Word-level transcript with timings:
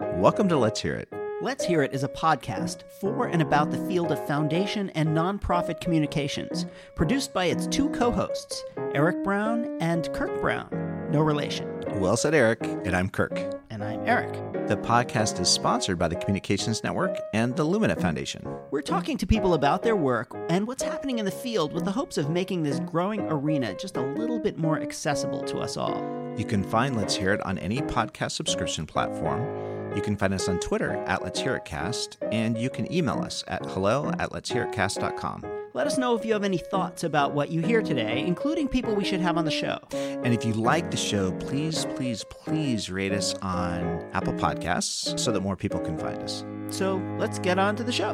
Welcome 0.00 0.48
to 0.50 0.56
Let's 0.56 0.80
Hear 0.80 0.94
It. 0.94 1.12
Let's 1.42 1.64
Hear 1.64 1.82
It 1.82 1.92
is 1.92 2.04
a 2.04 2.08
podcast 2.08 2.84
for 3.00 3.26
and 3.26 3.42
about 3.42 3.72
the 3.72 3.84
field 3.88 4.12
of 4.12 4.26
foundation 4.28 4.90
and 4.90 5.08
nonprofit 5.08 5.80
communications, 5.80 6.66
produced 6.94 7.32
by 7.32 7.46
its 7.46 7.66
two 7.66 7.90
co 7.90 8.12
hosts, 8.12 8.62
Eric 8.94 9.24
Brown 9.24 9.76
and 9.80 10.12
Kirk 10.14 10.40
Brown. 10.40 10.68
No 11.10 11.20
relation. 11.20 11.82
Well 11.96 12.16
said, 12.16 12.32
Eric, 12.32 12.62
and 12.62 12.94
I'm 12.94 13.08
Kirk. 13.08 13.60
And 13.70 13.82
I'm 13.82 14.06
Eric. 14.06 14.32
The 14.68 14.76
podcast 14.76 15.40
is 15.40 15.48
sponsored 15.48 15.98
by 15.98 16.06
the 16.06 16.16
Communications 16.16 16.84
Network 16.84 17.18
and 17.34 17.56
the 17.56 17.64
Lumina 17.64 17.96
Foundation. 17.96 18.46
We're 18.70 18.82
talking 18.82 19.16
to 19.18 19.26
people 19.26 19.54
about 19.54 19.82
their 19.82 19.96
work 19.96 20.32
and 20.48 20.66
what's 20.68 20.82
happening 20.84 21.18
in 21.18 21.24
the 21.24 21.30
field 21.32 21.72
with 21.72 21.84
the 21.84 21.92
hopes 21.92 22.18
of 22.18 22.30
making 22.30 22.62
this 22.62 22.78
growing 22.80 23.22
arena 23.22 23.74
just 23.74 23.96
a 23.96 24.02
little 24.02 24.38
bit 24.38 24.58
more 24.58 24.80
accessible 24.80 25.42
to 25.42 25.58
us 25.58 25.76
all. 25.76 26.04
You 26.36 26.44
can 26.44 26.62
find 26.62 26.96
Let's 26.96 27.16
Hear 27.16 27.32
It 27.32 27.44
on 27.44 27.58
any 27.58 27.80
podcast 27.80 28.30
subscription 28.32 28.86
platform. 28.86 29.67
You 29.98 30.04
can 30.04 30.16
find 30.16 30.32
us 30.32 30.48
on 30.48 30.60
Twitter 30.60 30.92
at 31.08 31.24
Let's 31.24 31.40
Hear 31.40 31.56
It 31.56 31.64
Cast, 31.64 32.18
and 32.30 32.56
you 32.56 32.70
can 32.70 32.90
email 32.92 33.18
us 33.18 33.42
at 33.48 33.66
hello 33.66 34.12
at 34.20 34.30
let's 34.30 34.48
hear 34.48 34.62
it 34.62 34.70
cast.com. 34.70 35.44
Let 35.74 35.88
us 35.88 35.98
know 35.98 36.14
if 36.14 36.24
you 36.24 36.32
have 36.34 36.44
any 36.44 36.58
thoughts 36.58 37.02
about 37.02 37.34
what 37.34 37.50
you 37.50 37.62
hear 37.62 37.82
today, 37.82 38.24
including 38.24 38.68
people 38.68 38.94
we 38.94 39.02
should 39.04 39.18
have 39.18 39.36
on 39.36 39.44
the 39.44 39.50
show. 39.50 39.76
And 39.90 40.32
if 40.32 40.44
you 40.44 40.52
like 40.52 40.92
the 40.92 40.96
show, 40.96 41.32
please, 41.32 41.84
please, 41.96 42.22
please 42.30 42.88
rate 42.88 43.10
us 43.10 43.34
on 43.42 44.08
Apple 44.12 44.34
Podcasts 44.34 45.18
so 45.18 45.32
that 45.32 45.40
more 45.40 45.56
people 45.56 45.80
can 45.80 45.98
find 45.98 46.22
us. 46.22 46.44
So 46.68 47.02
let's 47.18 47.40
get 47.40 47.58
on 47.58 47.74
to 47.74 47.82
the 47.82 47.90
show. 47.90 48.12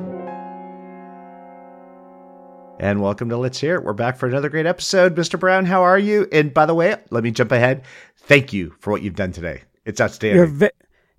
And 2.80 3.02
welcome 3.02 3.28
to 3.28 3.36
Let's 3.36 3.60
Hear 3.60 3.74
It. 3.74 3.84
We're 3.84 3.92
back 3.92 4.16
for 4.16 4.26
another 4.26 4.48
great 4.48 4.64
episode. 4.64 5.14
Mr. 5.16 5.38
Brown, 5.38 5.66
how 5.66 5.82
are 5.82 5.98
you? 5.98 6.28
And 6.32 6.54
by 6.54 6.64
the 6.64 6.74
way, 6.74 6.96
let 7.10 7.22
me 7.22 7.30
jump 7.30 7.52
ahead. 7.52 7.84
Thank 8.16 8.54
you 8.54 8.74
for 8.78 8.90
what 8.90 9.02
you've 9.02 9.16
done 9.16 9.32
today. 9.32 9.64
It's 9.84 10.00
outstanding. 10.00 10.38
You're, 10.38 10.46
ve- 10.46 10.70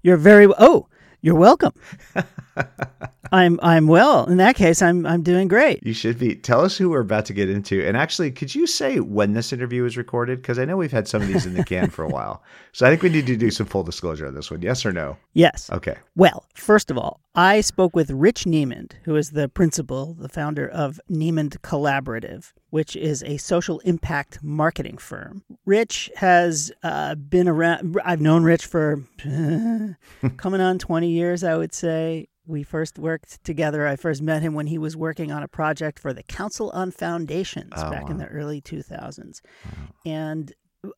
you're 0.05 0.17
very 0.17 0.47
oh, 0.59 0.87
you're 1.21 1.33
welcome. 1.33 1.73
I'm 3.31 3.59
I'm 3.63 3.87
well. 3.87 4.25
In 4.25 4.37
that 4.37 4.55
case, 4.55 4.83
I'm 4.83 5.03
I'm 5.07 5.23
doing 5.23 5.47
great. 5.47 5.83
You 5.83 5.93
should 5.93 6.19
be. 6.19 6.35
Tell 6.35 6.61
us 6.61 6.77
who 6.77 6.91
we're 6.91 6.99
about 6.99 7.25
to 7.25 7.33
get 7.33 7.49
into. 7.49 7.83
And 7.83 7.97
actually, 7.97 8.29
could 8.29 8.53
you 8.53 8.67
say 8.67 8.99
when 8.99 9.33
this 9.33 9.51
interview 9.51 9.81
was 9.81 9.97
recorded? 9.97 10.43
Because 10.43 10.59
I 10.59 10.65
know 10.65 10.77
we've 10.77 10.91
had 10.91 11.07
some 11.07 11.23
of 11.23 11.27
these 11.27 11.47
in 11.47 11.55
the 11.55 11.63
can 11.63 11.89
for 11.89 12.05
a 12.05 12.07
while. 12.07 12.43
So 12.71 12.85
I 12.85 12.91
think 12.91 13.01
we 13.01 13.09
need 13.09 13.25
to 13.25 13.35
do 13.35 13.49
some 13.49 13.65
full 13.65 13.81
disclosure 13.81 14.27
on 14.27 14.35
this 14.35 14.51
one. 14.51 14.61
Yes 14.61 14.85
or 14.85 14.93
no? 14.93 15.17
Yes. 15.33 15.71
Okay. 15.71 15.97
Well, 16.15 16.45
first 16.53 16.91
of 16.91 16.99
all, 16.99 17.19
I 17.35 17.61
spoke 17.61 17.95
with 17.95 18.11
Rich 18.11 18.45
Neimand, 18.45 18.93
who 19.03 19.15
is 19.15 19.31
the 19.31 19.49
principal, 19.49 20.13
the 20.13 20.29
founder 20.29 20.67
of 20.67 20.99
Neimand 21.11 21.57
Collaborative, 21.59 22.53
which 22.69 22.95
is 22.95 23.23
a 23.23 23.37
social 23.37 23.79
impact 23.79 24.39
marketing 24.41 24.97
firm. 24.97 25.43
Rich 25.65 26.11
has 26.15 26.71
uh, 26.83 27.15
been 27.15 27.47
around. 27.47 27.97
I've 28.05 28.21
known 28.21 28.43
Rich 28.43 28.65
for 28.65 29.03
coming 30.37 30.61
on 30.61 30.79
20 30.79 31.09
years, 31.09 31.43
I 31.43 31.57
would 31.57 31.73
say 31.73 32.27
we 32.47 32.63
first 32.63 32.99
worked 32.99 33.43
together. 33.43 33.87
I 33.87 33.95
first 33.95 34.21
met 34.21 34.41
him 34.41 34.53
when 34.53 34.67
he 34.67 34.77
was 34.77 34.95
working 34.95 35.31
on 35.31 35.43
a 35.43 35.47
project 35.47 35.99
for 35.99 36.13
the 36.13 36.23
Council 36.23 36.69
on 36.71 36.91
Foundations 36.91 37.73
oh, 37.75 37.89
back 37.89 38.05
wow. 38.05 38.11
in 38.11 38.17
the 38.17 38.27
early 38.27 38.61
2000s. 38.61 39.41
Wow. 39.65 39.71
And 40.05 40.53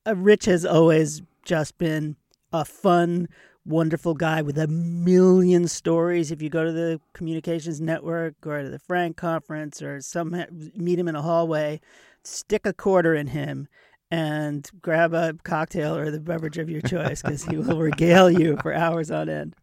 uh, 0.05 0.15
Rich 0.15 0.45
has 0.45 0.65
always 0.65 1.21
just 1.45 1.77
been 1.77 2.17
a 2.51 2.65
fun, 2.65 3.27
wonderful 3.67 4.13
guy 4.13 4.41
with 4.41 4.57
a 4.57 4.67
million 4.67 5.67
stories. 5.67 6.31
If 6.31 6.41
you 6.41 6.49
go 6.49 6.63
to 6.63 6.71
the 6.71 7.01
Communications 7.13 7.81
Network 7.81 8.35
or 8.45 8.63
to 8.63 8.69
the 8.69 8.79
Frank 8.79 9.17
Conference 9.17 9.81
or 9.81 10.01
some 10.01 10.31
meet 10.75 10.97
him 10.97 11.07
in 11.07 11.15
a 11.15 11.21
hallway, 11.21 11.81
stick 12.23 12.65
a 12.65 12.73
quarter 12.73 13.13
in 13.13 13.27
him 13.27 13.67
and 14.09 14.69
grab 14.81 15.13
a 15.13 15.35
cocktail 15.43 15.95
or 15.95 16.09
the 16.09 16.19
beverage 16.19 16.57
of 16.57 16.69
your 16.69 16.81
choice 16.81 17.21
because 17.21 17.43
he 17.43 17.57
will 17.57 17.79
regale 17.79 18.31
you 18.31 18.57
for 18.61 18.73
hours 18.73 19.11
on 19.11 19.27
end. 19.27 19.55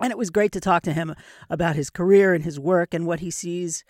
And 0.00 0.10
it 0.10 0.18
was 0.18 0.30
great 0.30 0.52
to 0.52 0.60
talk 0.60 0.82
to 0.84 0.92
him 0.92 1.14
about 1.48 1.76
his 1.76 1.90
career 1.90 2.34
and 2.34 2.44
his 2.44 2.58
work 2.58 2.92
and 2.92 3.06
what 3.06 3.20
he 3.20 3.30
sees 3.30 3.84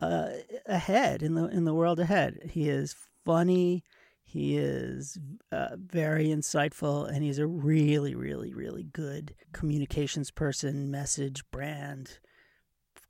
uh, 0.00 0.30
ahead 0.66 1.22
in 1.22 1.34
the 1.34 1.46
in 1.46 1.64
the 1.64 1.74
world 1.74 2.00
ahead. 2.00 2.50
He 2.50 2.68
is 2.68 2.94
funny. 3.24 3.84
He 4.32 4.56
is 4.56 5.18
uh, 5.50 5.76
very 5.76 6.28
insightful, 6.28 7.06
and 7.06 7.22
he's 7.22 7.38
a 7.38 7.46
really, 7.46 8.14
really, 8.14 8.54
really 8.54 8.84
good 8.84 9.34
communications 9.52 10.30
person, 10.30 10.90
message 10.90 11.42
brand 11.50 12.18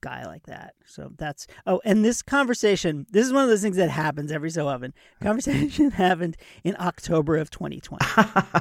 guy 0.00 0.27
like 0.27 0.47
that. 0.47 0.75
So 0.84 1.12
that's 1.16 1.47
oh, 1.65 1.81
and 1.84 2.05
this 2.05 2.22
conversation, 2.22 3.06
this 3.12 3.25
is 3.25 3.32
one 3.32 3.44
of 3.44 3.49
those 3.49 3.62
things 3.62 3.77
that 3.77 3.88
happens 3.88 4.32
every 4.32 4.50
so 4.50 4.66
often. 4.66 4.93
Conversation 5.22 5.91
happened 5.93 6.37
in 6.65 6.75
October 6.81 7.37
of 7.37 7.50
2020, 7.50 8.05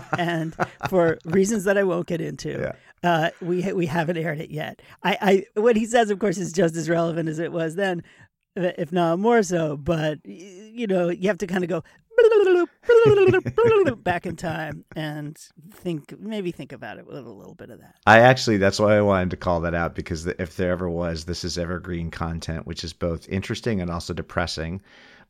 and 0.19 0.55
for 0.87 1.17
reasons 1.25 1.63
that 1.63 1.79
I 1.79 1.83
won't 1.83 2.05
get 2.05 2.21
into, 2.21 2.73
yeah. 3.03 3.09
uh, 3.09 3.29
we 3.41 3.73
we 3.73 3.87
haven't 3.87 4.17
aired 4.17 4.39
it 4.39 4.51
yet. 4.51 4.83
I, 5.01 5.17
I 5.55 5.59
what 5.59 5.75
he 5.75 5.87
says, 5.87 6.11
of 6.11 6.19
course, 6.19 6.37
is 6.37 6.53
just 6.53 6.75
as 6.75 6.87
relevant 6.87 7.27
as 7.27 7.39
it 7.39 7.51
was 7.51 7.73
then, 7.73 8.03
if 8.55 8.91
not 8.91 9.17
more 9.17 9.41
so. 9.41 9.77
But 9.77 10.19
you 10.23 10.85
know, 10.85 11.09
you 11.09 11.27
have 11.27 11.39
to 11.39 11.47
kind 11.47 11.63
of 11.63 11.69
go 11.71 11.83
back 14.03 14.25
in 14.25 14.35
time 14.35 14.83
and 14.95 15.37
think 15.73 16.19
maybe 16.19 16.51
think 16.51 16.71
about 16.71 16.97
it 16.97 17.05
with 17.05 17.17
a 17.17 17.21
little 17.21 17.55
bit 17.55 17.69
of 17.69 17.79
that. 17.79 17.95
I 18.05 18.19
actually 18.19 18.57
that's 18.57 18.79
why 18.79 18.97
I 18.97 19.01
wanted 19.01 19.31
to 19.31 19.37
call 19.37 19.61
that 19.61 19.73
out 19.73 19.95
because 19.95 20.25
if 20.27 20.57
there 20.57 20.71
ever 20.71 20.89
was, 20.89 21.25
this 21.25 21.43
is 21.43 21.57
evergreen 21.57 22.11
content, 22.11 22.65
which 22.65 22.83
is 22.83 22.93
both 22.93 23.27
interesting 23.29 23.81
and 23.81 23.89
also 23.89 24.13
depressing. 24.13 24.81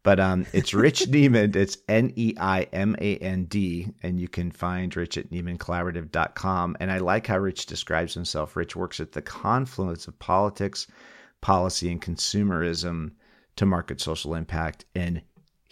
But 0.04 0.20
um, 0.20 0.48
it's 0.54 0.74
Rich 0.74 1.02
Neimand. 1.10 1.56
It's 1.56 1.78
N 1.88 2.12
E 2.16 2.34
I 2.40 2.64
M 2.74 2.96
A 3.00 3.18
N 3.18 3.46
D. 3.46 3.92
And 4.02 4.20
you 4.20 4.28
can 4.28 4.52
find 4.52 4.96
Rich 4.96 5.18
at 5.18 5.30
NeimandCollaborative.com. 5.30 6.78
And 6.80 6.92
I 6.92 6.98
like 6.98 7.28
how 7.28 7.38
Rich 7.38 7.68
describes 7.68 8.14
himself. 8.14 8.56
Rich 8.56 8.76
works 8.76 9.00
at 9.00 9.12
the 9.12 9.22
confluence 9.22 10.08
of 10.08 10.18
politics, 10.20 10.88
policy, 11.42 11.92
and 11.92 12.02
consumerism 12.02 13.12
to 13.58 13.66
market 13.66 14.02
social 14.02 14.34
impact. 14.34 14.86
And 14.96 15.22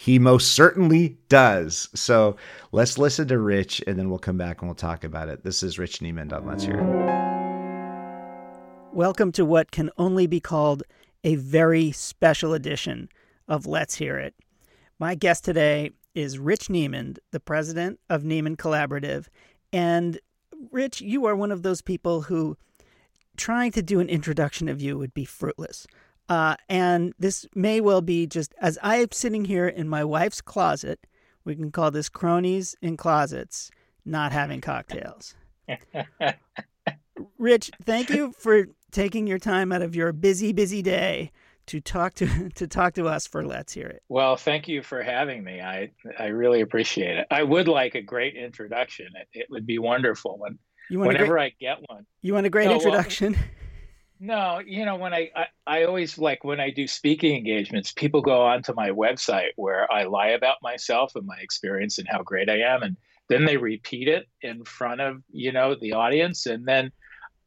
he 0.02 0.18
most 0.18 0.54
certainly 0.54 1.18
does. 1.28 1.90
So 1.94 2.38
let's 2.72 2.98
listen 2.98 3.28
to 3.28 3.38
Rich 3.38 3.84
and 3.86 4.00
then 4.00 4.10
we'll 4.10 4.18
come 4.18 4.38
back 4.38 4.62
and 4.62 4.70
we'll 4.70 4.76
talk 4.76 5.04
about 5.04 5.28
it. 5.28 5.44
This 5.44 5.62
is 5.62 5.78
Rich 5.78 6.00
Neimand 6.00 6.32
on 6.32 6.46
Let's 6.46 6.64
Hear 6.64 6.80
It. 6.80 6.86
Welcome 8.94 9.34
to 9.34 9.44
what 9.44 9.72
can 9.72 9.90
only 9.98 10.26
be 10.26 10.40
called 10.40 10.84
a 11.26 11.36
very 11.36 11.92
special 11.92 12.54
edition 12.54 13.10
of 13.50 13.66
Let's 13.66 13.96
Hear 13.96 14.18
It. 14.18 14.36
My 15.00 15.16
guest 15.16 15.44
today 15.44 15.92
is 16.16 16.40
Rich 16.40 16.70
Neimand, 16.70 17.18
the 17.32 17.42
president 17.42 18.00
of 18.10 18.24
Neimand 18.24 18.56
Collaborative. 18.56 19.28
And 19.74 20.18
Rich, 20.72 21.02
you 21.02 21.26
are 21.26 21.36
one 21.36 21.52
of 21.52 21.62
those 21.62 21.82
people 21.82 22.22
who 22.22 22.56
trying 23.36 23.74
to 23.74 23.82
do 23.82 24.00
an 24.00 24.08
introduction 24.08 24.70
of 24.70 24.82
you 24.82 24.98
would 24.98 25.14
be 25.14 25.26
fruitless. 25.26 25.86
Uh, 26.30 26.56
and 26.70 27.14
this 27.18 27.48
may 27.56 27.82
well 27.82 28.02
be 28.02 28.28
just 28.28 28.54
as 28.62 28.78
I 28.84 28.98
am 28.98 29.12
sitting 29.12 29.46
here 29.46 29.68
in 29.68 29.90
my 29.90 30.04
wife's 30.04 30.42
closet. 30.42 31.08
We 31.44 31.56
can 31.56 31.72
call 31.72 31.90
this 31.90 32.08
cronies 32.08 32.76
in 32.82 32.98
closets, 32.98 33.72
not 34.06 34.32
having 34.32 34.62
cocktails. 34.62 35.34
Rich, 37.40 37.72
thank 37.84 38.12
you 38.12 38.32
for 38.38 38.68
taking 38.92 39.26
your 39.26 39.40
time 39.40 39.72
out 39.72 39.82
of 39.82 39.96
your 39.96 40.14
busy, 40.14 40.54
busy 40.54 40.84
day 40.84 41.32
to 41.66 41.80
talk 41.80 42.14
to 42.16 42.50
to 42.56 42.68
talk 42.68 42.94
to 42.96 43.08
us 43.08 43.26
for 43.26 43.46
Let's 43.46 43.74
Hear 43.74 43.88
It. 43.88 44.04
Well, 44.10 44.36
thank 44.36 44.68
you 44.68 44.84
for 44.84 45.02
having 45.02 45.44
me. 45.44 45.62
I 45.62 45.92
I 46.18 46.28
really 46.28 46.62
appreciate 46.62 47.18
it. 47.18 47.28
I 47.32 47.44
would 47.44 47.68
like 47.68 47.96
a 47.96 48.02
great 48.02 48.36
introduction. 48.36 49.08
It, 49.16 49.28
it 49.42 49.48
would 49.50 49.66
be 49.66 49.80
wonderful 49.80 50.38
when 50.38 50.60
whenever 50.90 51.34
great, 51.34 51.54
I 51.60 51.64
get 51.64 51.78
one. 51.88 52.06
You 52.22 52.34
want 52.34 52.46
a 52.46 52.50
great 52.50 52.68
no, 52.68 52.76
introduction? 52.76 53.34
Well, 53.34 53.42
no, 54.20 54.60
you 54.66 54.86
know, 54.86 54.98
when 54.98 55.14
I, 55.14 55.32
I, 55.36 55.46
I 55.66 55.84
always 55.84 56.18
like 56.18 56.44
when 56.44 56.60
I 56.60 56.72
do 56.72 56.88
speaking 56.88 57.36
engagements, 57.36 57.92
people 57.92 58.22
go 58.22 58.42
onto 58.42 58.74
my 58.74 58.90
website 58.90 59.52
where 59.56 59.92
I 59.92 60.04
lie 60.04 60.30
about 60.30 60.58
myself 60.62 61.16
and 61.16 61.26
my 61.26 61.38
experience 61.38 61.98
and 61.98 62.08
how 62.08 62.22
great 62.24 62.50
I 62.50 62.60
am, 62.62 62.84
and 62.84 62.98
then 63.30 63.46
they 63.46 63.58
repeat 63.58 64.08
it 64.08 64.28
in 64.42 64.66
front 64.66 65.00
of 65.00 65.22
you 65.32 65.52
know 65.52 65.76
the 65.80 65.94
audience, 65.94 66.48
and 66.48 66.66
then 66.66 66.92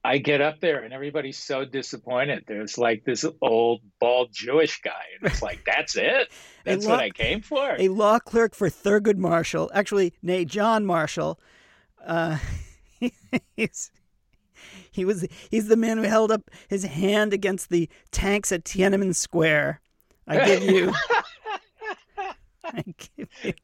I 0.04 0.18
get 0.18 0.40
up 0.40 0.60
there 0.60 0.82
and 0.82 0.92
everybody's 0.92 1.38
so 1.38 1.64
disappointed. 1.64 2.44
There's 2.48 2.76
like 2.76 3.04
this 3.04 3.24
old 3.40 3.82
bald 4.00 4.30
Jewish 4.32 4.80
guy, 4.80 5.04
and 5.20 5.30
it's 5.30 5.42
like 5.42 5.64
that's 5.64 5.96
it. 5.96 6.32
That's 6.64 6.86
law, 6.86 6.92
what 6.92 7.00
I 7.00 7.10
came 7.10 7.40
for. 7.40 7.74
A 7.76 7.88
law 7.88 8.20
clerk 8.20 8.54
for 8.54 8.70
Thurgood 8.70 9.16
Marshall, 9.16 9.68
actually, 9.74 10.14
nay, 10.22 10.44
John 10.44 10.86
Marshall. 10.86 11.40
Uh, 12.06 12.38
he's 13.56 13.90
he 14.92 15.04
was 15.04 15.26
he's 15.50 15.68
the 15.68 15.76
man 15.76 15.98
who 15.98 16.04
held 16.04 16.30
up 16.30 16.50
his 16.68 16.84
hand 16.84 17.32
against 17.32 17.70
the 17.70 17.88
tanks 18.10 18.52
at 18.52 18.64
Tiananmen 18.64 19.14
Square. 19.14 19.80
I 20.26 20.46
give 20.46 20.62
you 20.62 20.92
I 22.64 22.84
give 23.16 23.28
you 23.42 23.54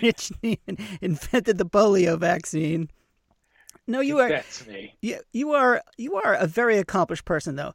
Rich 0.00 0.32
Neimand 0.42 0.80
invented 1.00 1.58
the 1.58 1.66
polio 1.66 2.18
vaccine. 2.18 2.90
No, 3.86 4.00
you 4.00 4.18
are. 4.18 4.28
You, 5.00 5.18
you 5.32 5.52
are 5.52 5.82
you 5.98 6.14
are 6.14 6.34
a 6.34 6.46
very 6.46 6.78
accomplished 6.78 7.24
person 7.24 7.56
though. 7.56 7.74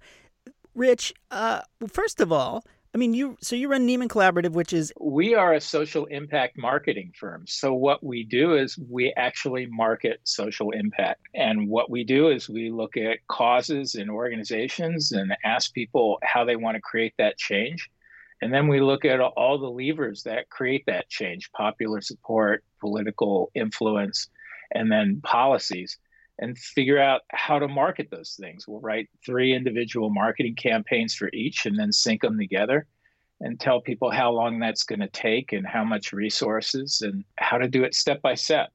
Rich, 0.74 1.14
uh, 1.32 1.62
first 1.88 2.22
of 2.22 2.32
all, 2.32 2.64
I 2.96 2.98
mean, 2.98 3.14
you 3.14 3.38
so 3.42 3.58
you 3.58 3.68
run 3.68 3.86
Neimand 3.86 4.08
Collaborative, 4.08 4.54
which 4.54 4.72
is 4.72 4.94
we 5.02 5.36
are 5.36 5.54
a 5.54 5.60
social 5.60 6.06
impact 6.06 6.58
marketing 6.58 7.12
firm. 7.20 7.44
So 7.46 7.74
what 7.74 8.02
we 8.02 8.24
do 8.24 8.56
is 8.56 8.80
we 8.90 9.12
actually 9.18 9.66
market 9.66 10.22
social 10.24 10.72
impact, 10.72 11.20
and 11.36 11.68
what 11.68 11.90
we 11.90 12.06
do 12.06 12.30
is 12.30 12.48
we 12.48 12.72
look 12.72 12.96
at 12.96 13.18
causes 13.28 13.96
and 13.96 14.10
organizations 14.10 15.12
and 15.12 15.36
ask 15.44 15.74
people 15.74 16.20
how 16.24 16.46
they 16.46 16.56
want 16.56 16.76
to 16.76 16.82
create 16.82 17.14
that 17.18 17.38
change, 17.38 17.90
and 18.42 18.54
then 18.54 18.70
we 18.70 18.80
look 18.80 19.04
at 19.04 19.20
all 19.20 19.58
the 19.58 19.70
levers 19.70 20.24
that 20.24 20.50
create 20.50 20.86
that 20.86 21.10
change: 21.10 21.52
popular 21.52 22.00
support, 22.00 22.64
political 22.80 23.52
influence, 23.54 24.30
and 24.72 24.90
then 24.90 25.20
policies 25.22 25.98
and 26.40 26.58
figure 26.58 27.00
out 27.00 27.22
how 27.32 27.60
to 27.60 27.68
market 27.68 28.10
those 28.12 28.38
things. 28.40 28.68
We'll 28.68 28.82
write 28.82 29.10
three 29.26 29.54
individual 29.54 30.10
marketing 30.10 30.56
campaigns 30.56 31.16
for 31.16 31.30
each 31.34 31.66
and 31.66 31.78
then 31.80 31.92
sync 31.92 32.22
them 32.22 32.38
together 32.38 32.88
and 33.42 33.60
tell 33.60 33.82
people 33.82 34.12
how 34.12 34.32
long 34.32 34.60
that's 34.60 34.84
going 34.84 35.00
to 35.00 35.10
take 35.10 35.54
and 35.54 35.66
how 35.66 35.84
much 35.84 36.14
resources 36.14 37.02
and 37.02 37.24
how 37.38 37.58
to 37.58 37.68
do 37.68 37.84
it 37.84 37.94
step 37.94 38.22
by 38.22 38.34
step. 38.34 38.72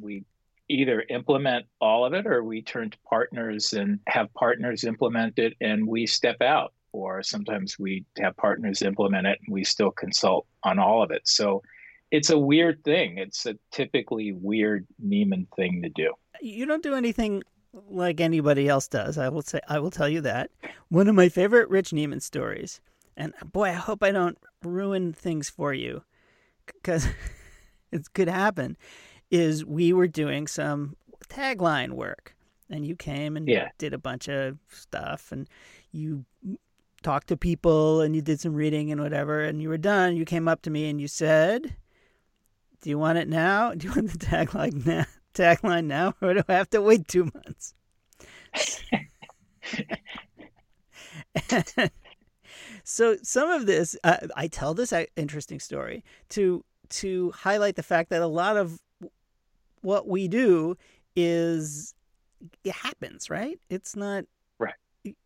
We 0.00 0.24
either 0.68 1.04
implement 1.10 1.66
all 1.80 2.04
of 2.04 2.14
it 2.14 2.26
or 2.26 2.42
we 2.44 2.62
turn 2.62 2.90
to 2.90 2.98
partners 3.08 3.72
and 3.72 4.00
have 4.06 4.32
partners 4.34 4.84
implement 4.84 5.38
it 5.38 5.54
and 5.60 5.86
we 5.86 6.06
step 6.06 6.40
out 6.40 6.72
or 6.92 7.22
sometimes 7.22 7.78
we 7.78 8.04
have 8.18 8.36
partners 8.36 8.82
implement 8.82 9.26
it 9.26 9.38
and 9.44 9.52
we 9.52 9.64
still 9.64 9.90
consult 9.90 10.46
on 10.62 10.78
all 10.78 11.02
of 11.02 11.10
it. 11.10 11.22
So 11.24 11.62
it's 12.10 12.30
a 12.30 12.38
weird 12.38 12.84
thing. 12.84 13.18
It's 13.18 13.46
a 13.46 13.56
typically 13.70 14.32
weird 14.32 14.86
Neimand 15.04 15.46
thing 15.56 15.82
to 15.82 15.88
do. 15.88 16.12
You 16.42 16.66
don't 16.66 16.82
do 16.82 16.94
anything 16.94 17.42
like 17.88 18.20
anybody 18.20 18.68
else 18.68 18.88
does. 18.88 19.16
I 19.16 19.28
will 19.28 19.42
say 19.42 19.60
I 19.68 19.78
will 19.78 19.90
tell 19.90 20.08
you 20.08 20.20
that. 20.22 20.50
One 20.88 21.08
of 21.08 21.14
my 21.14 21.28
favorite 21.28 21.70
Rich 21.70 21.90
Neimand 21.90 22.22
stories, 22.22 22.80
and 23.16 23.32
boy, 23.44 23.68
I 23.68 23.72
hope 23.74 24.02
I 24.02 24.10
don't 24.10 24.36
ruin 24.62 25.12
things 25.12 25.48
for 25.48 25.72
you 25.72 26.02
because 26.66 27.06
it 27.92 28.12
could 28.12 28.28
happen, 28.28 28.76
is 29.30 29.64
we 29.64 29.92
were 29.92 30.08
doing 30.08 30.46
some 30.46 30.96
tagline 31.28 31.92
work 31.92 32.34
and 32.68 32.84
you 32.86 32.96
came 32.96 33.36
and 33.36 33.48
yeah. 33.48 33.68
did 33.78 33.94
a 33.94 33.98
bunch 33.98 34.28
of 34.28 34.58
stuff 34.68 35.30
and 35.30 35.48
you 35.92 36.24
talked 37.02 37.28
to 37.28 37.36
people 37.36 38.00
and 38.00 38.14
you 38.14 38.22
did 38.22 38.40
some 38.40 38.54
reading 38.54 38.92
and 38.92 39.00
whatever 39.00 39.42
and 39.42 39.62
you 39.62 39.68
were 39.68 39.78
done 39.78 40.14
you 40.14 40.24
came 40.24 40.46
up 40.46 40.62
to 40.62 40.70
me 40.70 40.88
and 40.88 41.00
you 41.00 41.08
said 41.08 41.74
do 42.82 42.90
you 42.90 42.98
want 42.98 43.18
it 43.18 43.28
now? 43.28 43.72
Do 43.74 43.86
you 43.86 43.94
want 43.94 44.10
the 44.10 44.18
tagline 44.26 44.84
now? 44.84 45.06
Tagline 45.34 45.86
now, 45.86 46.14
or 46.22 46.34
do 46.34 46.42
I 46.48 46.54
have 46.54 46.70
to 46.70 46.82
wait 46.82 47.08
two 47.08 47.30
months? 47.34 47.74
so 52.84 53.16
some 53.22 53.50
of 53.50 53.66
this, 53.66 53.96
uh, 54.04 54.16
I 54.36 54.48
tell 54.48 54.74
this 54.74 54.92
interesting 55.16 55.60
story 55.60 56.04
to 56.30 56.64
to 56.90 57.30
highlight 57.32 57.76
the 57.76 57.82
fact 57.82 58.10
that 58.10 58.20
a 58.20 58.26
lot 58.26 58.58
of 58.58 58.78
what 59.80 60.06
we 60.06 60.28
do 60.28 60.76
is 61.16 61.94
it 62.64 62.72
happens, 62.72 63.30
right? 63.30 63.58
It's 63.70 63.96
not 63.96 64.24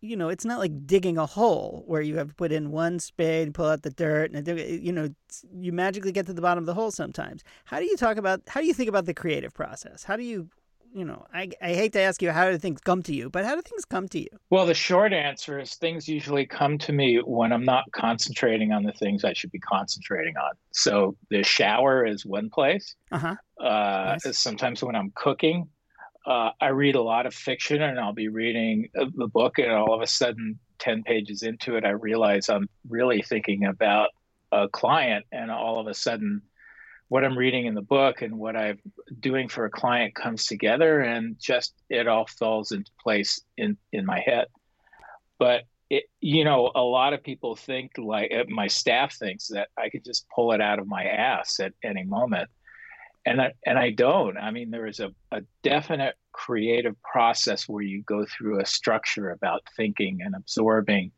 you 0.01 0.17
know, 0.17 0.29
it's 0.29 0.45
not 0.45 0.59
like 0.59 0.87
digging 0.87 1.19
a 1.19 1.27
hole 1.27 1.85
where 1.87 2.01
you 2.01 2.17
have 2.17 2.29
to 2.29 2.35
put 2.35 2.53
in 2.53 2.71
one 2.71 2.99
spade 2.99 3.47
and 3.47 3.55
pull 3.55 3.67
out 3.67 3.83
the 3.83 3.91
dirt, 3.91 4.33
and 4.33 4.47
you 4.83 4.93
know, 4.93 5.09
you 5.55 5.73
magically 5.73 6.13
get 6.13 6.27
to 6.27 6.33
the 6.33 6.43
bottom 6.43 6.63
of 6.63 6.67
the 6.67 6.75
hole 6.75 6.91
sometimes. 6.91 7.43
How 7.65 7.79
do 7.79 7.85
you 7.85 7.97
talk 7.97 8.17
about? 8.17 8.41
How 8.49 8.61
do 8.61 8.67
you 8.67 8.75
think 8.75 8.89
about 8.89 9.07
the 9.07 9.15
creative 9.15 9.53
process? 9.53 10.03
How 10.03 10.17
do 10.17 10.23
you, 10.23 10.49
you 10.95 11.05
know, 11.05 11.27
I 11.35 11.51
I 11.61 11.75
hate 11.75 11.93
to 11.93 12.01
ask 12.01 12.23
you 12.23 12.31
how 12.31 12.51
do 12.51 12.57
things 12.57 12.81
come 12.81 13.03
to 13.03 13.15
you, 13.15 13.29
but 13.29 13.45
how 13.45 13.55
do 13.55 13.61
things 13.61 13.85
come 13.85 14.09
to 14.09 14.19
you? 14.19 14.29
Well, 14.49 14.65
the 14.65 14.75
short 14.75 15.13
answer 15.13 15.59
is 15.59 15.75
things 15.75 16.09
usually 16.09 16.47
come 16.47 16.79
to 16.79 16.93
me 16.93 17.19
when 17.19 17.53
I'm 17.53 17.65
not 17.65 17.85
concentrating 17.93 18.73
on 18.73 18.83
the 18.83 18.93
things 18.93 19.25
I 19.25 19.35
should 19.35 19.53
be 19.53 19.61
concentrating 19.61 20.37
on. 20.39 20.53
So 20.73 21.17
the 21.29 21.43
shower 21.43 22.07
is 22.07 22.25
one 22.25 22.49
place. 22.49 22.95
Uh-huh. 23.13 23.35
Uh, 23.61 24.17
nice. 24.25 24.39
Sometimes 24.39 24.83
when 24.83 24.97
I'm 24.97 25.13
cooking, 25.15 25.69
uh, 26.27 26.51
I 26.61 26.69
read 26.69 26.97
a 26.97 27.03
lot 27.03 27.27
of 27.27 27.35
fiction 27.35 27.81
and 27.83 28.01
I'll 28.01 28.13
be 28.13 28.29
reading 28.29 28.89
the 28.95 29.29
book, 29.29 29.59
and 29.59 29.71
all 29.71 29.95
of 29.95 30.03
a 30.03 30.07
sudden, 30.07 30.59
10 30.79 31.05
pages 31.05 31.43
into 31.43 31.77
it, 31.77 31.85
I 31.85 31.91
realize 31.91 32.49
I'm 32.49 32.69
really 32.89 33.23
thinking 33.23 33.65
about 33.65 34.11
a 34.53 34.69
client, 34.69 35.25
and 35.31 35.51
all 35.51 35.79
of 35.79 35.87
a 35.87 35.95
sudden, 35.95 36.43
what 37.09 37.25
I'm 37.25 37.39
reading 37.39 37.67
in 37.67 37.75
the 37.75 37.83
book 37.83 38.23
and 38.23 38.39
what 38.39 38.57
I'm 38.57 38.79
doing 39.21 39.49
for 39.49 39.65
a 39.65 39.71
client 39.71 40.17
comes 40.17 40.47
together, 40.47 41.01
and 41.01 41.37
just 41.39 41.75
it 41.89 42.09
all 42.09 42.27
falls 42.27 42.73
into 42.73 42.91
place 43.01 43.41
in, 43.57 43.77
in 43.93 44.05
my 44.05 44.21
head. 44.21 44.49
But 45.39 45.63
it, 45.89 46.05
you 46.21 46.45
know, 46.45 46.73
a 46.75 46.83
lot 46.83 47.13
of 47.13 47.23
people 47.23 47.55
think 47.55 47.93
like 47.97 48.33
uh, 48.33 48.45
my 48.49 48.67
staff 48.67 49.15
thinks 49.15 49.47
that 49.49 49.69
I 49.79 49.91
could 49.91 50.05
just 50.05 50.27
pull 50.35 50.53
it 50.53 50.61
out 50.61 50.81
of 50.81 50.89
my 50.89 51.05
ass 51.05 51.61
at 51.61 51.73
any 51.85 52.03
moment 52.03 52.51
and 53.27 53.43
I, 53.43 53.53
and 53.67 53.79
I 53.79 53.91
don't. 53.91 54.39
I 54.39 54.53
mean, 54.53 54.71
there 54.71 54.87
is 54.87 55.01
a, 55.01 55.11
a 55.33 55.43
definite 55.63 56.15
creative 56.33 56.95
process 57.03 57.69
where 57.69 57.83
you 57.83 58.03
go 58.03 58.25
through 58.25 58.61
a 58.61 58.67
structure 58.67 59.31
about 59.31 59.63
thinking 59.77 60.21
and 60.23 60.35
absorbing. 60.35 61.11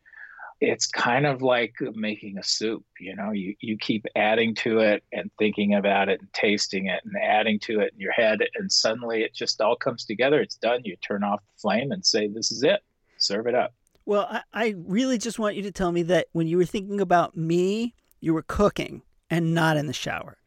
It's 0.61 0.87
kind 0.89 1.27
of 1.27 1.43
like 1.43 1.75
making 1.95 2.39
a 2.39 2.43
soup, 2.43 2.85
you 2.99 3.15
know, 3.15 3.31
you, 3.31 3.55
you 3.61 3.77
keep 3.79 4.07
adding 4.17 4.57
to 4.57 4.81
it 4.81 5.05
and 5.13 5.31
thinking 5.39 5.75
about 5.75 6.09
it 6.09 6.21
and 6.21 6.33
tasting 6.33 6.87
it 6.87 7.01
and 7.05 7.15
adding 7.23 7.61
to 7.61 7.81
it 7.81 7.93
in 7.95 8.01
your 8.01 8.13
head. 8.13 8.41
And 8.57 8.73
suddenly 8.73 9.23
it 9.23 9.35
just 9.35 9.61
all 9.61 9.77
comes 9.77 10.05
together. 10.05 10.41
It's 10.41 10.57
done. 10.57 10.81
You 10.85 10.97
turn 10.97 11.23
off 11.23 11.41
the 11.41 11.61
flame 11.61 11.93
and 11.93 12.05
say, 12.05 12.27
this 12.27 12.51
is 12.51 12.65
it. 12.65 12.81
Serve 13.19 13.47
it 13.47 13.55
up. 13.55 13.73
Well, 14.05 14.27
I, 14.29 14.43
I 14.53 14.75
really 14.79 15.19
just 15.19 15.39
want 15.39 15.55
you 15.55 15.63
to 15.63 15.71
tell 15.71 15.93
me 15.93 16.03
that 16.05 16.27
when 16.33 16.49
you 16.49 16.57
were 16.57 16.65
thinking 16.65 17.01
about 17.01 17.37
me, 17.37 17.95
you 18.21 18.35
were 18.35 18.43
cooking 18.43 19.03
and 19.31 19.55
not 19.55 19.77
in 19.77 19.87
the 19.87 19.93
shower. 19.93 20.37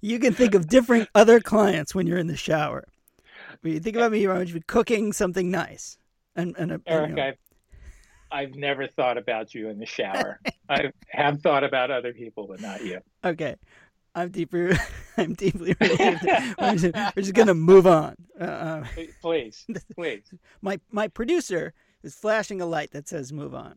you 0.00 0.18
can 0.18 0.32
think 0.32 0.54
of 0.54 0.68
different 0.68 1.08
other 1.14 1.40
clients 1.40 1.94
when 1.94 2.06
you're 2.06 2.18
in 2.18 2.26
the 2.26 2.36
shower. 2.36 2.84
But 3.62 3.72
you 3.72 3.80
think 3.80 3.96
about 3.96 4.12
me, 4.12 4.20
you're 4.20 4.44
be 4.44 4.60
cooking 4.66 5.12
something 5.12 5.50
nice. 5.50 5.98
And, 6.36 6.56
and, 6.58 6.80
Eric, 6.86 7.10
you 7.10 7.14
know. 7.16 7.22
I've, 7.22 7.38
I've 8.30 8.54
never 8.54 8.86
thought 8.86 9.16
about 9.16 9.54
you 9.54 9.68
in 9.68 9.78
the 9.78 9.86
shower. 9.86 10.40
I 10.68 10.92
have 11.08 11.40
thought 11.40 11.64
about 11.64 11.90
other 11.90 12.12
people, 12.12 12.46
but 12.48 12.60
not 12.60 12.84
you. 12.84 13.00
Okay. 13.24 13.56
I'm 14.14 14.30
deeply, 14.30 14.76
I'm 15.16 15.34
deeply 15.34 15.76
relieved. 15.80 16.24
we're, 16.58 16.76
just, 16.76 16.94
just, 17.16 17.34
gonna 17.34 17.54
move 17.54 17.86
on. 17.86 18.14
Uh, 18.40 18.44
uh 18.44 18.84
please, 19.20 19.66
please. 19.96 20.22
My 20.62 20.78
my 20.90 21.08
producer 21.08 21.74
is 22.02 22.14
flashing 22.14 22.60
a 22.60 22.66
light 22.66 22.92
that 22.92 23.08
says 23.08 23.32
"move 23.32 23.54
on." 23.54 23.76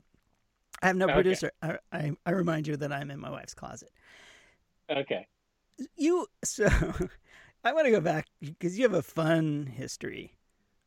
I 0.81 0.87
have 0.87 0.95
no 0.95 1.05
okay. 1.05 1.13
producer. 1.13 1.51
I, 1.61 1.77
I, 1.91 2.11
I 2.25 2.31
remind 2.31 2.67
you 2.67 2.77
that 2.77 2.91
I'm 2.91 3.11
in 3.11 3.19
my 3.19 3.29
wife's 3.29 3.53
closet. 3.53 3.89
Okay. 4.89 5.27
You 5.95 6.27
so 6.43 6.67
I 7.63 7.73
want 7.73 7.85
to 7.85 7.91
go 7.91 8.01
back 8.01 8.27
because 8.41 8.77
you 8.77 8.83
have 8.83 8.93
a 8.93 9.01
fun 9.01 9.65
history 9.65 10.33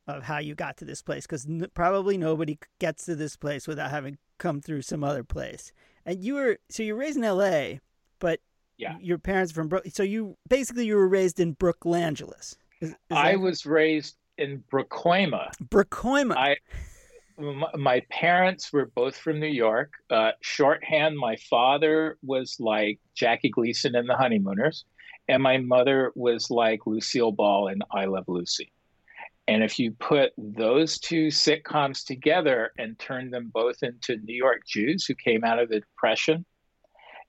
of 0.06 0.22
how 0.24 0.38
you 0.38 0.54
got 0.54 0.76
to 0.78 0.84
this 0.84 1.02
place 1.02 1.26
because 1.26 1.46
n- 1.46 1.66
probably 1.74 2.16
nobody 2.16 2.58
gets 2.78 3.04
to 3.06 3.14
this 3.14 3.36
place 3.36 3.68
without 3.68 3.90
having 3.90 4.18
come 4.38 4.60
through 4.60 4.82
some 4.82 5.04
other 5.04 5.24
place. 5.24 5.72
And 6.04 6.22
you 6.22 6.34
were 6.34 6.58
so 6.70 6.82
you're 6.82 6.96
raised 6.96 7.18
in 7.18 7.24
L.A., 7.24 7.80
but 8.18 8.40
yeah, 8.78 8.96
your 9.00 9.18
parents 9.18 9.52
from 9.52 9.68
Brook. 9.68 9.84
So 9.92 10.02
you 10.02 10.36
basically 10.48 10.86
you 10.86 10.96
were 10.96 11.08
raised 11.08 11.38
in 11.38 11.54
Brooklangelo. 11.54 12.38
Is, 12.40 12.56
is 12.80 12.94
I 13.10 13.36
was 13.36 13.66
raised 13.66 14.16
in 14.38 14.64
Brooklima. 14.72 15.50
Brooklima. 15.62 16.36
I 16.36 16.56
my 17.40 18.02
parents 18.10 18.72
were 18.72 18.90
both 18.94 19.16
from 19.16 19.40
New 19.40 19.46
York. 19.46 19.92
Uh, 20.10 20.32
shorthand, 20.40 21.16
my 21.16 21.36
father 21.36 22.18
was 22.22 22.56
like 22.60 22.98
Jackie 23.14 23.50
Gleason 23.50 23.96
in 23.96 24.06
The 24.06 24.16
Honeymooners, 24.16 24.84
and 25.28 25.42
my 25.42 25.58
mother 25.58 26.12
was 26.14 26.50
like 26.50 26.86
Lucille 26.86 27.32
Ball 27.32 27.68
in 27.68 27.80
I 27.90 28.04
Love 28.06 28.24
Lucy. 28.28 28.72
And 29.48 29.64
if 29.64 29.78
you 29.78 29.90
put 29.92 30.32
those 30.38 30.98
two 30.98 31.28
sitcoms 31.28 32.04
together 32.04 32.70
and 32.78 32.98
turn 32.98 33.30
them 33.30 33.50
both 33.52 33.82
into 33.82 34.16
New 34.18 34.36
York 34.36 34.62
Jews 34.66 35.06
who 35.06 35.14
came 35.14 35.42
out 35.42 35.58
of 35.58 35.68
the 35.68 35.80
Depression, 35.80 36.44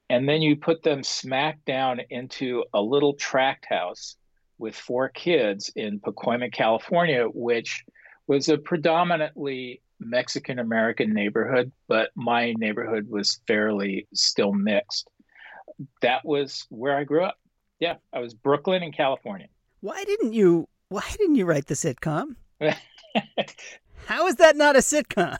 and 0.09 0.27
then 0.27 0.41
you 0.41 0.55
put 0.55 0.83
them 0.83 1.03
smack 1.03 1.63
down 1.65 2.01
into 2.09 2.63
a 2.73 2.81
little 2.81 3.13
tract 3.13 3.65
house 3.65 4.17
with 4.59 4.75
four 4.75 5.09
kids 5.09 5.71
in 5.75 5.99
Pacoima, 5.99 6.53
California, 6.53 7.25
which 7.25 7.83
was 8.27 8.49
a 8.49 8.57
predominantly 8.57 9.81
Mexican 10.01 10.60
American 10.60 11.13
neighborhood, 11.13 11.72
but 11.88 12.10
my 12.15 12.53
neighborhood 12.58 13.08
was 13.10 13.39
fairly 13.48 14.08
still 14.13 14.53
mixed. 14.53 15.10
That 16.01 16.25
was 16.25 16.65
where 16.70 16.98
I 16.98 17.03
grew 17.03 17.24
up. 17.24 17.38
Yeah, 17.79 17.96
I 18.13 18.20
was 18.20 18.34
Brooklyn 18.34 18.84
in 18.84 18.91
California. 18.91 19.48
Why 19.79 20.03
didn't 20.03 20.34
you 20.34 20.67
why 20.89 21.03
didn't 21.17 21.36
you 21.36 21.46
write 21.46 21.67
the 21.67 21.74
sitcom? 21.74 22.36
How 24.05 24.27
is 24.27 24.36
that 24.36 24.58
not 24.58 24.75
a 24.75 24.79
sitcom? 24.79 25.38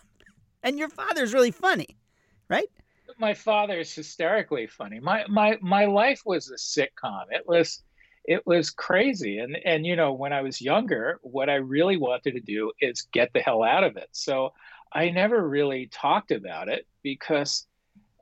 And 0.64 0.80
your 0.80 0.90
father's 0.90 1.34
really 1.34 1.52
funny, 1.52 1.98
right? 2.50 2.70
My 3.18 3.34
father 3.34 3.80
is 3.80 3.94
hysterically 3.94 4.68
funny. 4.68 5.00
My 5.00 5.26
my 5.28 5.58
my 5.62 5.86
life 5.86 6.22
was 6.26 6.50
a 6.50 6.56
sitcom. 6.56 7.26
It 7.30 7.48
was 7.48 7.84
it 8.26 8.46
was 8.46 8.70
crazy 8.70 9.40
and 9.40 9.58
and 9.66 9.86
you 9.86 9.96
know 9.96 10.14
when 10.14 10.34
i 10.34 10.42
was 10.42 10.62
younger 10.62 11.20
what 11.24 11.50
i 11.50 11.56
really 11.56 11.98
wanted 11.98 12.34
to 12.34 12.40
do 12.40 12.72
is 12.80 13.08
get 13.12 13.32
the 13.34 13.40
hell 13.40 13.64
out 13.64 13.84
of 13.84 13.98
it 13.98 14.10
so 14.12 14.52
I 14.92 15.10
never 15.10 15.48
really 15.48 15.88
talked 15.88 16.32
about 16.32 16.68
it 16.68 16.86
because, 17.02 17.66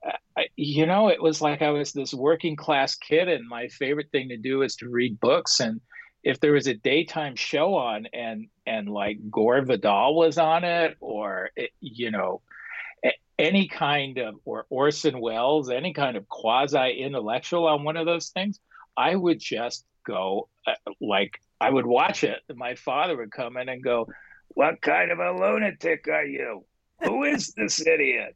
uh, 0.05 0.11
I, 0.37 0.45
you 0.55 0.85
know, 0.85 1.09
it 1.09 1.21
was 1.21 1.41
like 1.41 1.61
I 1.61 1.71
was 1.71 1.93
this 1.93 2.13
working 2.13 2.55
class 2.55 2.95
kid, 2.95 3.27
and 3.27 3.47
my 3.47 3.67
favorite 3.67 4.11
thing 4.11 4.29
to 4.29 4.37
do 4.37 4.61
is 4.61 4.75
to 4.77 4.89
read 4.89 5.19
books. 5.19 5.59
And 5.59 5.81
if 6.23 6.39
there 6.39 6.51
was 6.51 6.67
a 6.67 6.75
daytime 6.75 7.35
show 7.35 7.73
on, 7.75 8.07
and 8.13 8.47
and 8.67 8.87
like 8.87 9.17
Gore 9.31 9.61
Vidal 9.61 10.15
was 10.15 10.37
on 10.37 10.63
it, 10.63 10.97
or 10.99 11.49
it, 11.55 11.71
you 11.79 12.11
know, 12.11 12.41
any 13.39 13.67
kind 13.67 14.19
of 14.19 14.35
or 14.45 14.67
Orson 14.69 15.19
Welles, 15.19 15.71
any 15.71 15.93
kind 15.93 16.17
of 16.17 16.29
quasi 16.29 17.01
intellectual 17.01 17.65
on 17.65 17.83
one 17.83 17.97
of 17.97 18.05
those 18.05 18.29
things, 18.29 18.59
I 18.99 19.15
would 19.15 19.39
just 19.39 19.85
go 20.05 20.49
uh, 20.67 20.73
like 20.99 21.39
I 21.61 21.69
would 21.69 21.85
watch 21.85 22.23
it. 22.25 22.39
And 22.49 22.57
my 22.57 22.75
father 22.75 23.15
would 23.15 23.31
come 23.31 23.55
in 23.55 23.69
and 23.69 23.81
go, 23.81 24.07
"What 24.49 24.81
kind 24.81 25.11
of 25.11 25.19
a 25.19 25.31
lunatic 25.31 26.07
are 26.09 26.25
you? 26.25 26.65
Who 27.03 27.23
is 27.23 27.53
this 27.53 27.85
idiot?" 27.85 28.35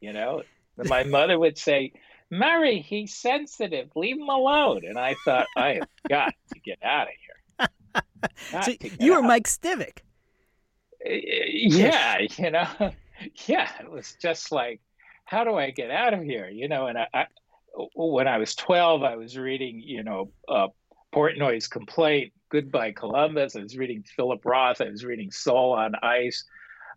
You 0.00 0.12
know. 0.12 0.42
And 0.76 0.88
my 0.88 1.04
mother 1.04 1.38
would 1.38 1.58
say, 1.58 1.92
"Murray, 2.28 2.80
he's 2.80 3.14
sensitive. 3.14 3.90
Leave 3.94 4.16
him 4.16 4.28
alone." 4.28 4.82
And 4.84 4.98
I 4.98 5.14
thought, 5.24 5.46
I 5.56 5.74
have 5.74 5.88
got 6.08 6.34
to 6.54 6.60
get 6.60 6.78
out 6.82 7.06
of 7.06 7.14
here. 7.24 8.62
so 8.64 8.72
you 8.98 9.14
were 9.14 9.22
Mike 9.22 9.46
Stivic. 9.46 9.98
Yeah, 11.04 12.18
you 12.36 12.50
know, 12.50 12.66
yeah. 13.46 13.70
It 13.80 13.90
was 13.90 14.16
just 14.20 14.50
like, 14.50 14.80
how 15.24 15.44
do 15.44 15.54
I 15.54 15.70
get 15.70 15.90
out 15.90 16.14
of 16.14 16.22
here? 16.22 16.48
You 16.48 16.68
know, 16.68 16.86
and 16.86 16.98
I, 16.98 17.06
I 17.14 17.26
when 17.94 18.28
I 18.28 18.38
was 18.38 18.54
12, 18.54 19.02
I 19.02 19.16
was 19.16 19.36
reading, 19.36 19.82
you 19.84 20.02
know, 20.02 20.30
uh, 20.48 20.68
Portnoy's 21.14 21.66
Complaint, 21.66 22.32
Goodbye 22.50 22.92
Columbus. 22.92 23.56
I 23.56 23.62
was 23.62 23.76
reading 23.76 24.04
Philip 24.16 24.44
Roth. 24.44 24.80
I 24.80 24.88
was 24.88 25.04
reading 25.04 25.30
Soul 25.30 25.72
on 25.72 25.94
Ice. 26.02 26.44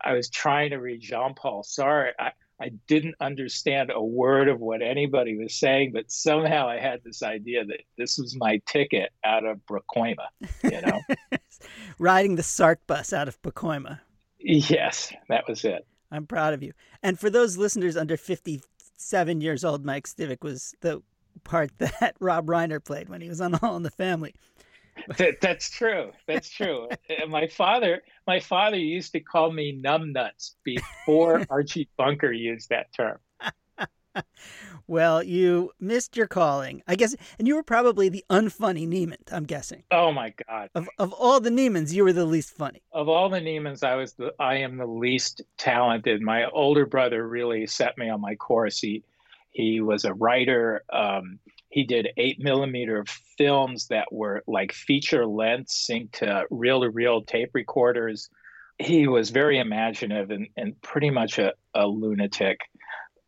I 0.04 0.14
was 0.14 0.30
trying 0.30 0.72
to 0.72 0.78
read 0.78 1.02
Jean 1.02 1.34
Paul 1.34 1.64
Sartre. 1.64 2.12
I, 2.20 2.32
I 2.62 2.72
didn't 2.88 3.16
understand 3.20 3.92
a 3.94 4.04
word 4.04 4.48
of 4.48 4.60
what 4.60 4.82
anybody 4.82 5.38
was 5.38 5.56
saying, 5.56 5.92
but 5.94 6.12
somehow 6.12 6.68
I 6.68 6.80
had 6.80 7.02
this 7.04 7.24
idea 7.24 7.66
that 7.66 7.82
this 7.98 8.18
was 8.18 8.36
my 8.36 8.62
ticket 8.68 9.12
out 9.24 9.46
of 9.46 9.60
Pacoima, 9.66 10.28
you 10.64 10.82
know? 10.82 11.02
Riding 12.00 12.36
the 12.36 12.42
Sartre 12.42 12.78
bus 12.88 13.14
out 13.14 13.28
of 13.28 13.42
Pacoima. 13.42 14.00
Yes, 14.40 15.14
that 15.30 15.48
was 15.48 15.64
it. 15.64 15.86
I'm 16.12 16.28
proud 16.28 16.54
of 16.54 16.62
you. 16.62 16.74
And 17.02 17.20
for 17.20 17.30
those 17.30 17.58
listeners 17.58 17.98
under 17.98 18.18
57 19.04 19.42
years 19.42 19.66
old, 19.66 19.84
Mike 19.86 20.08
Stivic 20.08 20.44
was 20.44 20.74
the 20.80 21.02
part 21.44 21.72
that 21.78 22.16
Rob 22.20 22.48
Reiner 22.48 22.84
played 22.84 23.10
when 23.10 23.20
he 23.22 23.28
was 23.28 23.42
on 23.42 23.56
All 23.56 23.76
in 23.76 23.84
the 23.84 23.92
Family. 23.92 24.34
that, 25.18 25.42
that's 25.42 25.70
true. 25.70 26.12
That's 26.28 26.50
true. 26.50 26.88
my 27.28 27.48
father, 27.48 28.02
my 28.28 28.40
father 28.40 28.78
used 28.78 29.12
to 29.14 29.20
call 29.20 29.52
me 29.52 29.82
numbnuts 29.82 30.52
before 30.64 31.46
Archie 31.50 31.90
Bunker 31.98 32.32
used 32.32 32.70
that 32.70 32.94
term. 32.96 33.18
Well, 34.88 35.24
you 35.24 35.72
missed 35.80 36.18
your 36.18 36.28
calling, 36.28 36.84
I 36.88 36.96
guess, 36.96 37.16
and 37.40 37.48
you 37.48 37.56
were 37.56 37.64
probably 37.64 38.10
the 38.10 38.26
unfunny 38.30 38.88
Neimand. 38.88 39.32
I'm 39.32 39.46
guessing. 39.46 39.84
Oh 39.92 40.12
my 40.12 40.34
God! 40.48 40.70
Of 40.76 40.88
of 41.00 41.14
all 41.14 41.40
the 41.40 41.50
Neimands, 41.50 41.94
you 41.94 42.04
were 42.04 42.14
the 42.14 42.26
least 42.26 42.56
funny. 42.56 42.82
Of 42.92 43.08
all 43.08 43.30
the 43.30 43.40
Neimands, 43.40 43.84
I 43.84 43.96
was 43.96 44.14
the 44.14 44.34
I 44.40 44.56
am 44.58 44.78
the 44.78 44.86
least 44.86 45.42
talented. 45.58 46.22
My 46.22 46.46
older 46.50 46.86
brother 46.86 47.28
really 47.28 47.66
set 47.68 47.98
me 47.98 48.10
on 48.10 48.22
my 48.22 48.36
course. 48.36 48.80
He 48.80 49.04
he 49.52 49.82
was 49.82 50.04
a 50.04 50.14
writer. 50.14 50.84
Um, 50.92 51.40
he 51.70 51.84
did 51.84 52.10
eight 52.18 52.40
millimeter 52.40 53.06
films 53.38 53.88
that 53.88 54.12
were 54.12 54.44
like 54.48 54.74
feature 54.74 55.26
length, 55.26 55.70
synced 55.70 56.12
to 56.14 56.46
reel 56.52 56.82
to 56.82 56.90
reel 56.90 57.24
tape 57.24 57.52
recorders. 57.54 58.30
He 58.80 59.08
was 59.08 59.30
very 59.30 59.60
imaginative 59.60 60.32
and, 60.32 60.48
and 60.58 60.80
pretty 60.82 61.10
much 61.10 61.40
a, 61.40 61.54
a 61.74 61.88
lunatic. 61.88 62.60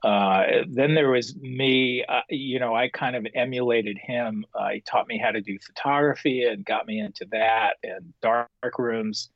Uh, 0.05 0.63
then 0.69 0.93
there 0.93 1.09
was 1.09 1.35
me, 1.37 2.05
uh, 2.07 2.21
you 2.29 2.59
know, 2.59 2.75
I 2.75 2.89
kind 2.89 3.15
of 3.15 3.25
emulated 3.33 3.97
him. 3.97 4.45
Uh, 4.53 4.69
he 4.73 4.81
taught 4.81 5.07
me 5.07 5.17
how 5.17 5.31
to 5.31 5.41
do 5.41 5.57
photography 5.57 6.43
and 6.43 6.63
got 6.63 6.85
me 6.85 6.99
into 6.99 7.25
that 7.31 7.77
and 7.81 8.13
dark 8.21 8.77
rooms. 8.77 9.31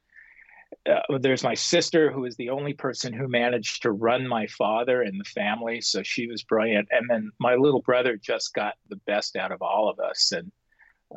Uh, 0.87 1.17
there's 1.17 1.43
my 1.43 1.55
sister 1.55 2.11
who 2.11 2.23
is 2.23 2.35
the 2.35 2.51
only 2.51 2.73
person 2.73 3.11
who 3.11 3.27
managed 3.27 3.81
to 3.81 3.91
run 3.91 4.27
my 4.27 4.45
father 4.45 5.01
and 5.01 5.19
the 5.19 5.23
family 5.23 5.81
so 5.81 6.03
she 6.03 6.27
was 6.27 6.43
brilliant. 6.43 6.87
And 6.91 7.09
then 7.09 7.31
my 7.39 7.55
little 7.55 7.81
brother 7.81 8.15
just 8.15 8.53
got 8.53 8.75
the 8.89 8.97
best 9.07 9.35
out 9.35 9.51
of 9.51 9.63
all 9.63 9.89
of 9.89 9.99
us 9.99 10.31
and 10.31 10.51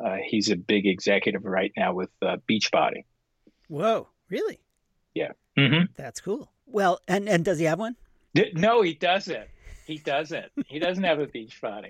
uh, 0.03 0.17
he's 0.25 0.49
a 0.49 0.55
big 0.55 0.87
executive 0.87 1.45
right 1.45 1.71
now 1.77 1.93
with 1.93 2.09
uh, 2.23 2.37
beachbody. 2.49 3.03
Whoa 3.67 4.07
really? 4.29 4.59
Yeah. 5.13 5.33
Mm-hmm. 5.55 5.93
that's 5.95 6.21
cool. 6.21 6.51
Well 6.65 7.01
and 7.07 7.29
and 7.29 7.45
does 7.45 7.59
he 7.59 7.65
have 7.65 7.77
one 7.77 7.97
no 8.53 8.81
he 8.81 8.93
doesn't 8.93 9.47
he 9.85 9.97
doesn't 9.97 10.45
he 10.67 10.79
doesn't 10.79 11.03
have 11.03 11.19
a 11.19 11.27
beach 11.27 11.59
body 11.61 11.89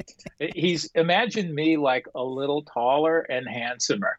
he's 0.55 0.89
imagine 0.95 1.53
me 1.53 1.77
like 1.77 2.05
a 2.15 2.23
little 2.23 2.63
taller 2.63 3.19
and 3.21 3.47
handsomer 3.47 4.17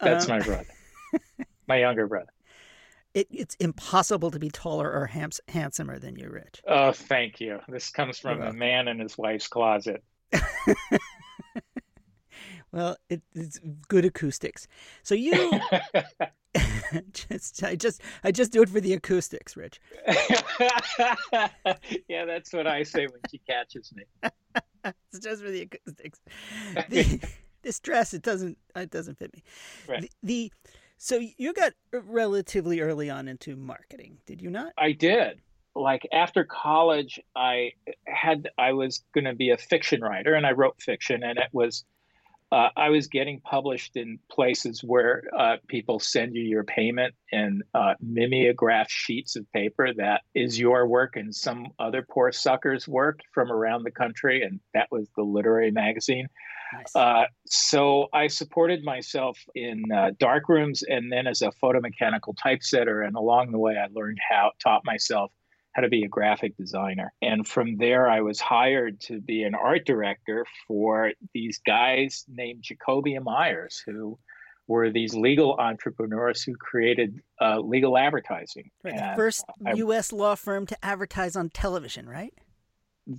that's 0.00 0.28
um, 0.28 0.38
my 0.38 0.44
brother 0.44 0.66
my 1.68 1.78
younger 1.78 2.06
brother. 2.06 2.30
It, 3.14 3.28
it's 3.30 3.54
impossible 3.56 4.30
to 4.30 4.38
be 4.38 4.50
taller 4.50 4.92
or 4.92 5.06
hams- 5.06 5.40
handsomer 5.48 5.98
than 5.98 6.16
you, 6.16 6.28
Rich. 6.28 6.62
Oh, 6.66 6.92
thank 6.92 7.40
you. 7.40 7.60
This 7.68 7.90
comes 7.90 8.18
from 8.18 8.42
a 8.42 8.52
man 8.52 8.88
in 8.88 8.98
his 8.98 9.16
wife's 9.16 9.48
closet. 9.48 10.04
well, 12.72 12.98
it, 13.08 13.22
it's 13.34 13.58
good 13.88 14.04
acoustics. 14.04 14.68
So 15.02 15.14
you 15.14 15.32
just, 17.12 17.62
I 17.62 17.76
just, 17.76 18.02
I 18.24 18.32
just 18.32 18.52
do 18.52 18.62
it 18.62 18.68
for 18.68 18.80
the 18.80 18.94
acoustics, 18.94 19.56
Rich. 19.56 19.80
yeah, 22.08 22.24
that's 22.24 22.52
what 22.52 22.66
I 22.66 22.82
say 22.82 23.06
when 23.06 23.20
she 23.30 23.38
catches 23.38 23.92
me. 23.92 24.04
it's 24.84 25.20
just 25.20 25.42
for 25.42 25.50
the 25.50 25.62
acoustics. 25.62 26.20
The, 26.88 27.20
this 27.62 27.80
dress, 27.80 28.14
it 28.14 28.22
doesn't, 28.22 28.58
it 28.74 28.90
doesn't 28.90 29.18
fit 29.18 29.34
me. 29.34 29.42
Right. 29.88 30.02
the, 30.02 30.10
the 30.22 30.52
so 30.98 31.20
you 31.36 31.52
got 31.52 31.72
relatively 31.92 32.80
early 32.80 33.10
on 33.10 33.28
into 33.28 33.56
marketing, 33.56 34.18
did 34.26 34.40
you 34.40 34.50
not? 34.50 34.72
I 34.78 34.92
did. 34.92 35.40
Like 35.74 36.08
after 36.10 36.44
college, 36.44 37.20
I 37.34 37.72
had 38.06 38.48
I 38.56 38.72
was 38.72 39.04
going 39.12 39.26
to 39.26 39.34
be 39.34 39.50
a 39.50 39.58
fiction 39.58 40.00
writer, 40.00 40.34
and 40.34 40.46
I 40.46 40.52
wrote 40.52 40.80
fiction, 40.80 41.22
and 41.22 41.38
it 41.38 41.48
was 41.52 41.84
uh, 42.52 42.68
I 42.76 42.90
was 42.90 43.08
getting 43.08 43.40
published 43.40 43.96
in 43.96 44.18
places 44.30 44.82
where 44.84 45.24
uh, 45.36 45.56
people 45.66 45.98
send 45.98 46.34
you 46.36 46.42
your 46.42 46.64
payment 46.64 47.14
in 47.32 47.62
uh, 47.74 47.94
mimeograph 48.00 48.88
sheets 48.88 49.34
of 49.36 49.50
paper 49.52 49.92
that 49.94 50.22
is 50.34 50.58
your 50.58 50.86
work 50.86 51.16
and 51.16 51.34
some 51.34 51.68
other 51.78 52.06
poor 52.08 52.30
sucker's 52.30 52.86
work 52.86 53.20
from 53.34 53.50
around 53.50 53.82
the 53.82 53.90
country, 53.90 54.42
and 54.42 54.60
that 54.74 54.86
was 54.90 55.08
the 55.16 55.22
literary 55.22 55.72
magazine. 55.72 56.28
Nice. 56.72 56.96
Uh, 56.96 57.24
so 57.46 58.06
I 58.12 58.26
supported 58.26 58.84
myself 58.84 59.38
in 59.54 59.84
uh, 59.92 60.10
dark 60.18 60.48
rooms 60.48 60.82
and 60.82 61.12
then 61.12 61.26
as 61.26 61.42
a 61.42 61.52
photomechanical 61.62 62.34
typesetter. 62.42 63.02
And 63.02 63.16
along 63.16 63.52
the 63.52 63.58
way, 63.58 63.76
I 63.76 63.86
learned 63.92 64.18
how, 64.28 64.50
taught 64.62 64.84
myself 64.84 65.32
how 65.76 65.82
to 65.82 65.88
be 65.90 66.04
a 66.04 66.08
graphic 66.08 66.56
designer. 66.56 67.12
And 67.20 67.46
from 67.46 67.76
there, 67.76 68.08
I 68.08 68.22
was 68.22 68.40
hired 68.40 68.98
to 69.02 69.20
be 69.20 69.42
an 69.42 69.54
art 69.54 69.84
director 69.84 70.46
for 70.66 71.12
these 71.34 71.60
guys 71.66 72.24
named 72.28 72.62
Jacoby 72.62 73.14
and 73.14 73.26
Myers, 73.26 73.82
who 73.84 74.18
were 74.66 74.90
these 74.90 75.14
legal 75.14 75.54
entrepreneurs 75.58 76.42
who 76.42 76.54
created 76.56 77.20
uh, 77.42 77.58
legal 77.60 77.98
advertising. 77.98 78.70
Right, 78.82 78.96
the 78.96 79.12
first 79.16 79.44
I, 79.66 79.74
U.S. 79.74 80.14
law 80.14 80.34
firm 80.34 80.64
to 80.66 80.84
advertise 80.84 81.36
on 81.36 81.50
television, 81.50 82.08
right? 82.08 82.32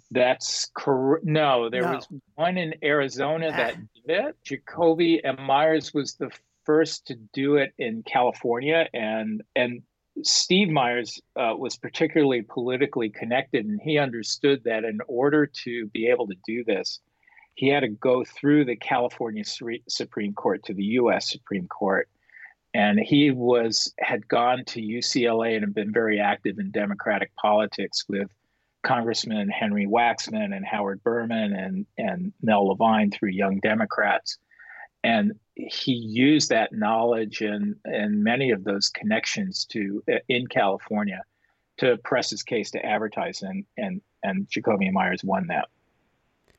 That's 0.10 0.72
correct. 0.76 1.26
No, 1.26 1.70
there 1.70 1.84
no. 1.84 1.94
was 1.94 2.08
one 2.34 2.58
in 2.58 2.74
Arizona 2.84 3.52
that 3.52 3.76
ah. 3.76 3.82
did 4.08 4.26
it. 4.26 4.36
Jacoby 4.44 5.24
and 5.24 5.38
Myers 5.38 5.94
was 5.94 6.16
the 6.16 6.32
first 6.66 7.06
to 7.08 7.16
do 7.34 7.58
it 7.58 7.72
in 7.78 8.02
California, 8.02 8.88
and 8.94 9.44
and 9.56 9.84
Steve 10.24 10.70
Myers 10.70 11.22
uh, 11.36 11.54
was 11.58 11.78
particularly 11.78 12.42
politically 12.42 13.10
connected, 13.10 13.66
and 13.66 13.80
he 13.82 13.98
understood 13.98 14.64
that 14.64 14.84
in 14.84 15.00
order 15.08 15.46
to 15.46 15.88
be 15.88 16.08
able 16.08 16.28
to 16.28 16.36
do 16.46 16.64
this, 16.64 17.00
he 17.56 17.68
had 17.68 17.82
to 17.82 17.88
go 17.88 18.24
through 18.24 18.66
the 18.66 18.76
California 18.76 19.44
Supreme 19.88 20.34
Court 20.34 20.64
to 20.64 20.74
the 20.74 20.84
U.S. 20.84 21.30
Supreme 21.32 21.68
Court, 21.68 22.08
and 22.74 23.00
he 23.00 23.32
was 23.32 23.94
had 24.00 24.28
gone 24.28 24.64
to 24.66 24.82
UCLA 24.82 25.56
and 25.56 25.64
had 25.64 25.74
been 25.74 25.92
very 25.92 26.20
active 26.20 26.60
in 26.60 26.72
Democratic 26.72 27.36
politics 27.36 28.06
with 28.08 28.30
Congressman 28.84 29.50
Henry 29.50 29.86
Waxman 29.86 30.56
and 30.56 30.66
Howard 30.66 31.04
Berman 31.04 31.54
and, 31.54 31.86
and 31.98 32.32
Mel 32.42 32.68
Levine 32.68 33.12
through 33.12 33.30
Young 33.30 33.60
Democrats. 33.60 34.38
And 35.08 35.40
he 35.56 35.94
used 35.94 36.50
that 36.50 36.74
knowledge 36.74 37.40
and, 37.40 37.78
and 37.86 38.22
many 38.22 38.52
of 38.52 38.66
those 38.66 38.90
connections 38.90 39.66
to 39.72 40.04
in 40.28 40.48
California 40.48 41.22
to 41.78 41.96
press 42.04 42.30
his 42.30 42.44
case 42.44 42.72
to 42.72 42.86
advertise 42.86 43.42
and 43.42 43.64
and 43.78 44.02
and 44.24 44.50
Jacoby 44.50 44.92
Myers 44.92 45.24
won 45.24 45.48
that. 45.48 45.70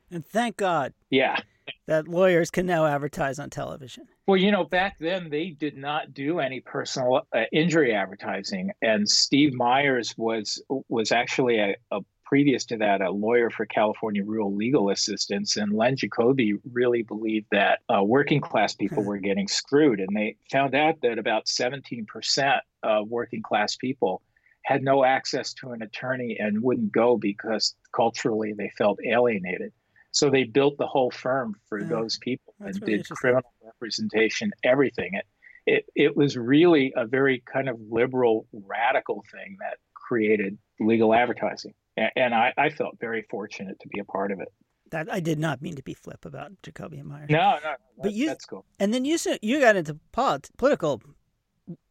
And 0.09 0.25
thank 0.25 0.57
God. 0.57 0.93
Yeah. 1.11 1.37
that 1.85 2.07
lawyers 2.07 2.49
can 2.49 2.65
now 2.65 2.87
advertise 2.87 3.37
on 3.37 3.51
television. 3.51 4.07
Well, 4.25 4.37
you 4.37 4.51
know, 4.51 4.63
back 4.63 4.97
then 4.97 5.29
they 5.29 5.51
did 5.51 5.77
not 5.77 6.15
do 6.15 6.39
any 6.39 6.59
personal 6.59 7.27
uh, 7.31 7.43
injury 7.51 7.93
advertising, 7.93 8.71
and 8.81 9.07
Steve 9.07 9.53
Myers 9.53 10.15
was 10.17 10.59
was 10.87 11.11
actually 11.11 11.59
a, 11.59 11.75
a 11.91 11.99
previous 12.29 12.63
to 12.63 12.77
that 12.77 13.01
a 13.01 13.09
lawyer 13.09 13.49
for 13.49 13.65
California 13.65 14.23
Rural 14.23 14.55
Legal 14.55 14.91
Assistance, 14.91 15.57
and 15.57 15.73
Len 15.73 15.95
Jacoby 15.95 16.53
really 16.71 17.01
believed 17.01 17.47
that 17.51 17.79
uh, 17.89 18.03
working 18.03 18.39
class 18.39 18.75
people 18.75 19.03
were 19.03 19.17
getting 19.17 19.47
screwed, 19.47 19.99
and 19.99 20.15
they 20.15 20.35
found 20.51 20.75
out 20.75 21.01
that 21.01 21.17
about 21.17 21.47
17% 21.47 22.59
of 22.83 23.09
working 23.09 23.41
class 23.41 23.75
people 23.75 24.21
had 24.61 24.83
no 24.83 25.03
access 25.03 25.53
to 25.53 25.71
an 25.71 25.81
attorney 25.81 26.37
and 26.39 26.61
wouldn't 26.61 26.91
go 26.91 27.17
because 27.17 27.75
culturally 27.95 28.53
they 28.53 28.71
felt 28.77 28.99
alienated. 29.03 29.73
So 30.11 30.29
they 30.29 30.43
built 30.43 30.77
the 30.77 30.85
whole 30.85 31.09
firm 31.09 31.55
for 31.67 31.79
yeah, 31.79 31.87
those 31.87 32.19
people 32.19 32.53
and 32.59 32.79
really 32.81 32.97
did 32.97 33.09
criminal 33.09 33.51
representation, 33.65 34.51
everything. 34.63 35.15
It, 35.15 35.25
it 35.65 35.85
it 35.95 36.15
was 36.15 36.37
really 36.37 36.93
a 36.95 37.07
very 37.07 37.41
kind 37.51 37.69
of 37.69 37.79
liberal, 37.89 38.45
radical 38.53 39.23
thing 39.31 39.57
that 39.61 39.77
created 39.95 40.59
legal 40.79 41.13
advertising, 41.13 41.73
and, 42.15 42.33
I, 42.33 42.53
I 42.57 42.69
felt 42.69 42.99
very 42.99 43.25
fortunate 43.29 43.79
to 43.81 43.87
be 43.87 43.99
a 43.99 44.05
part 44.05 44.31
of 44.31 44.39
it. 44.39 44.51
That 44.91 45.11
I 45.11 45.19
did 45.19 45.39
not 45.39 45.61
mean 45.61 45.75
to 45.75 45.83
be 45.83 45.93
flip 45.93 46.25
about 46.25 46.51
Jacoby 46.63 46.97
and 46.97 47.07
Myers. 47.07 47.29
No, 47.29 47.37
no, 47.37 47.53
no 47.53 47.59
that, 47.61 47.79
but 48.01 48.13
you 48.13 48.27
that's 48.27 48.45
cool. 48.45 48.65
And 48.79 48.93
then 48.93 49.05
you 49.05 49.17
you 49.41 49.59
got 49.59 49.75
into 49.75 49.99
polit- 50.11 50.49
political 50.57 51.01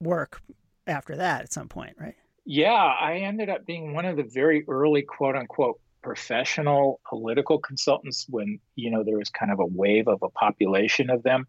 work 0.01 0.43
after 0.87 1.17
that 1.17 1.43
at 1.43 1.53
some 1.53 1.69
point, 1.69 1.97
right? 2.01 2.17
Yeah, 2.45 2.73
I 2.73 3.19
ended 3.19 3.51
up 3.51 3.67
being 3.67 3.95
one 3.95 4.05
of 4.05 4.17
the 4.17 4.25
very 4.25 4.65
early 4.67 5.03
quote 5.03 5.37
unquote 5.37 5.81
professional 6.03 7.01
political 7.09 7.59
consultants 7.59 8.27
when 8.29 8.59
you 8.75 8.91
know 8.91 9.05
there 9.05 9.19
was 9.19 9.31
kind 9.31 9.53
of 9.53 9.61
a 9.61 9.67
wave 9.67 10.09
of 10.09 10.23
a 10.23 10.31
population 10.31 11.11
of 11.11 11.23
them. 11.23 11.47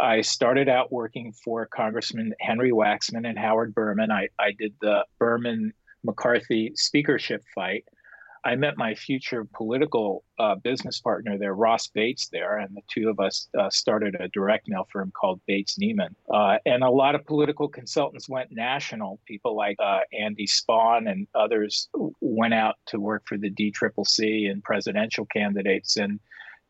I 0.00 0.20
started 0.20 0.68
out 0.68 0.92
working 0.92 1.32
for 1.32 1.66
Congressman 1.66 2.32
Henry 2.40 2.70
Waxman 2.70 3.28
and 3.28 3.38
Howard 3.38 3.74
Berman. 3.74 4.10
I, 4.10 4.28
I 4.38 4.52
did 4.52 4.74
the 4.80 5.04
Berman 5.18 5.72
McCarthy 6.04 6.72
speakership 6.76 7.42
fight. 7.54 7.84
I 8.44 8.56
met 8.56 8.76
my 8.76 8.94
future 8.94 9.44
political 9.44 10.24
uh, 10.38 10.54
business 10.56 11.00
partner 11.00 11.38
there, 11.38 11.54
Ross 11.54 11.88
Bates, 11.88 12.28
there, 12.28 12.58
and 12.58 12.76
the 12.76 12.82
two 12.88 13.08
of 13.08 13.20
us 13.20 13.48
uh, 13.58 13.70
started 13.70 14.16
a 14.20 14.28
direct 14.28 14.68
mail 14.68 14.86
firm 14.92 15.10
called 15.10 15.40
Bates 15.46 15.78
Neimand. 15.78 16.14
Uh, 16.32 16.58
and 16.64 16.82
a 16.82 16.90
lot 16.90 17.14
of 17.14 17.26
political 17.26 17.68
consultants 17.68 18.28
went 18.28 18.50
national. 18.52 19.20
People 19.26 19.56
like 19.56 19.76
uh, 19.80 20.00
Andy 20.12 20.46
Spahn 20.46 21.10
and 21.10 21.26
others 21.34 21.88
went 22.20 22.54
out 22.54 22.76
to 22.86 23.00
work 23.00 23.24
for 23.26 23.38
the 23.38 23.50
DCCC 23.50 24.50
and 24.50 24.62
presidential 24.62 25.26
candidates. 25.26 25.96
And 25.96 26.20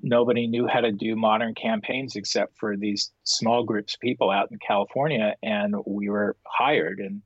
nobody 0.00 0.46
knew 0.46 0.66
how 0.66 0.80
to 0.80 0.92
do 0.92 1.16
modern 1.16 1.54
campaigns 1.54 2.16
except 2.16 2.56
for 2.56 2.76
these 2.76 3.10
small 3.24 3.64
groups 3.64 3.94
of 3.94 4.00
people 4.00 4.30
out 4.30 4.50
in 4.50 4.58
California. 4.58 5.34
And 5.42 5.74
we 5.86 6.08
were 6.08 6.36
hired. 6.46 6.98
And 7.00 7.22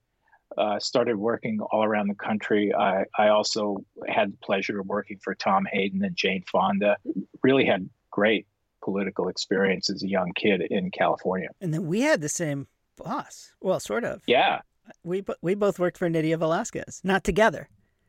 uh, 0.59 0.79
started 0.79 1.17
working 1.17 1.61
all 1.61 1.85
around 1.85 2.09
the 2.09 2.15
country. 2.15 2.73
I, 2.75 3.05
I 3.19 3.29
also 3.29 3.85
had 4.09 4.33
the 4.33 4.39
pleasure 4.39 4.81
of 4.81 4.87
working 4.87 5.19
for 5.23 5.35
Tom 5.35 5.67
Hayden 5.71 6.05
and 6.05 6.17
Jane 6.17 6.45
Fonda. 6.51 6.97
Really 7.43 7.65
had 7.65 7.89
great 8.11 8.47
political 8.83 9.29
experience 9.29 9.91
as 9.91 10.03
a 10.03 10.09
young 10.09 10.33
kid 10.35 10.63
in 10.71 10.91
California. 10.91 11.49
And 11.61 11.73
then 11.73 11.87
we 11.87 12.01
had 12.01 12.21
the 12.21 12.29
same 12.29 12.67
boss. 12.97 13.53
Well, 13.61 13.81
sort 13.81 14.05
of. 14.05 14.23
Yeah. 14.27 14.61
We 15.05 15.25
we 15.41 15.55
both 15.55 15.79
worked 15.79 15.97
for 15.97 16.09
Nydia 16.09 16.37
Velázquez, 16.37 17.05
not 17.05 17.23
together, 17.23 17.69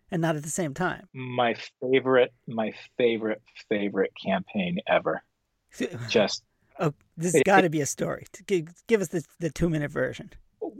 and 0.09 0.21
not 0.21 0.35
at 0.35 0.43
the 0.43 0.49
same 0.49 0.73
time. 0.73 1.07
My 1.13 1.55
favorite, 1.79 2.33
my 2.47 2.73
favorite, 2.97 3.41
favorite 3.69 4.11
campaign 4.23 4.79
ever. 4.87 5.23
Just. 6.09 6.43
Oh, 6.79 6.93
this 7.15 7.33
has 7.33 7.43
got 7.43 7.61
to 7.61 7.69
be 7.69 7.81
a 7.81 7.85
story. 7.85 8.25
Give, 8.47 8.67
give 8.87 9.01
us 9.01 9.09
the, 9.09 9.23
the 9.39 9.51
two 9.51 9.69
minute 9.69 9.91
version. 9.91 10.31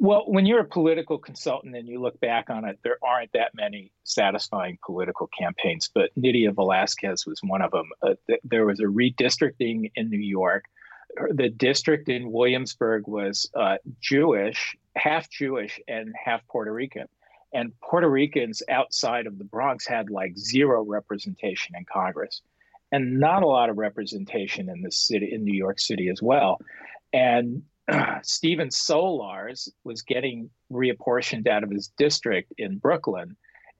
Well, 0.03 0.25
when 0.27 0.45
you're 0.45 0.59
a 0.59 0.65
political 0.65 1.17
consultant 1.17 1.77
and 1.77 1.87
you 1.87 2.01
look 2.01 2.19
back 2.19 2.49
on 2.49 2.65
it, 2.65 2.77
there 2.83 2.97
aren't 3.01 3.31
that 3.31 3.55
many 3.55 3.93
satisfying 4.03 4.77
political 4.85 5.27
campaigns, 5.27 5.89
but 5.95 6.09
Nydia 6.17 6.51
Velázquez 6.51 7.25
was 7.25 7.39
one 7.41 7.61
of 7.61 7.71
them. 7.71 7.89
Uh, 8.01 8.15
th- 8.27 8.41
there 8.43 8.65
was 8.65 8.81
a 8.81 8.83
redistricting 8.83 9.93
in 9.95 10.09
New 10.09 10.19
York. 10.19 10.65
The 11.31 11.47
district 11.47 12.09
in 12.09 12.33
Williamsburg 12.33 13.07
was 13.07 13.49
uh, 13.55 13.77
Jewish, 14.01 14.75
half 14.97 15.29
Jewish 15.29 15.79
and 15.87 16.13
half 16.21 16.45
Puerto 16.47 16.73
Rican. 16.73 17.07
And 17.53 17.71
Puerto 17.79 18.09
Ricans 18.09 18.61
outside 18.69 19.25
of 19.25 19.37
the 19.37 19.45
Bronx 19.45 19.87
had 19.87 20.09
like 20.09 20.37
zero 20.37 20.83
representation 20.83 21.77
in 21.77 21.85
Congress 21.85 22.41
and 22.91 23.21
not 23.21 23.41
a 23.41 23.47
lot 23.47 23.69
of 23.69 23.77
representation 23.77 24.67
in 24.67 24.81
the 24.81 24.91
city, 24.91 25.29
in 25.31 25.45
New 25.45 25.55
York 25.55 25.79
City 25.79 26.09
as 26.09 26.21
well. 26.21 26.59
And 27.13 27.63
Stephen 28.23 28.69
Solarz 28.69 29.69
was 29.83 30.01
getting 30.01 30.49
reapportioned 30.71 31.47
out 31.47 31.63
of 31.63 31.71
his 31.71 31.89
district 31.97 32.53
in 32.57 32.77
Brooklyn, 32.77 33.35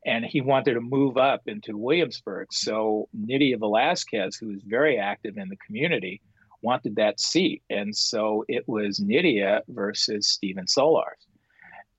and 0.05 0.25
he 0.25 0.41
wanted 0.41 0.73
to 0.73 0.81
move 0.81 1.17
up 1.17 1.41
into 1.47 1.77
Williamsburg. 1.77 2.51
So 2.51 3.07
Nydia 3.13 3.57
Velázquez, 3.57 4.39
who 4.39 4.47
was 4.47 4.61
very 4.65 4.97
active 4.97 5.37
in 5.37 5.49
the 5.49 5.57
community, 5.57 6.21
wanted 6.61 6.95
that 6.97 7.19
seat. 7.19 7.61
And 7.69 7.95
so 7.95 8.43
it 8.47 8.67
was 8.67 8.99
Nydia 8.99 9.61
versus 9.69 10.27
Stephen 10.27 10.65
Solarz. 10.65 11.27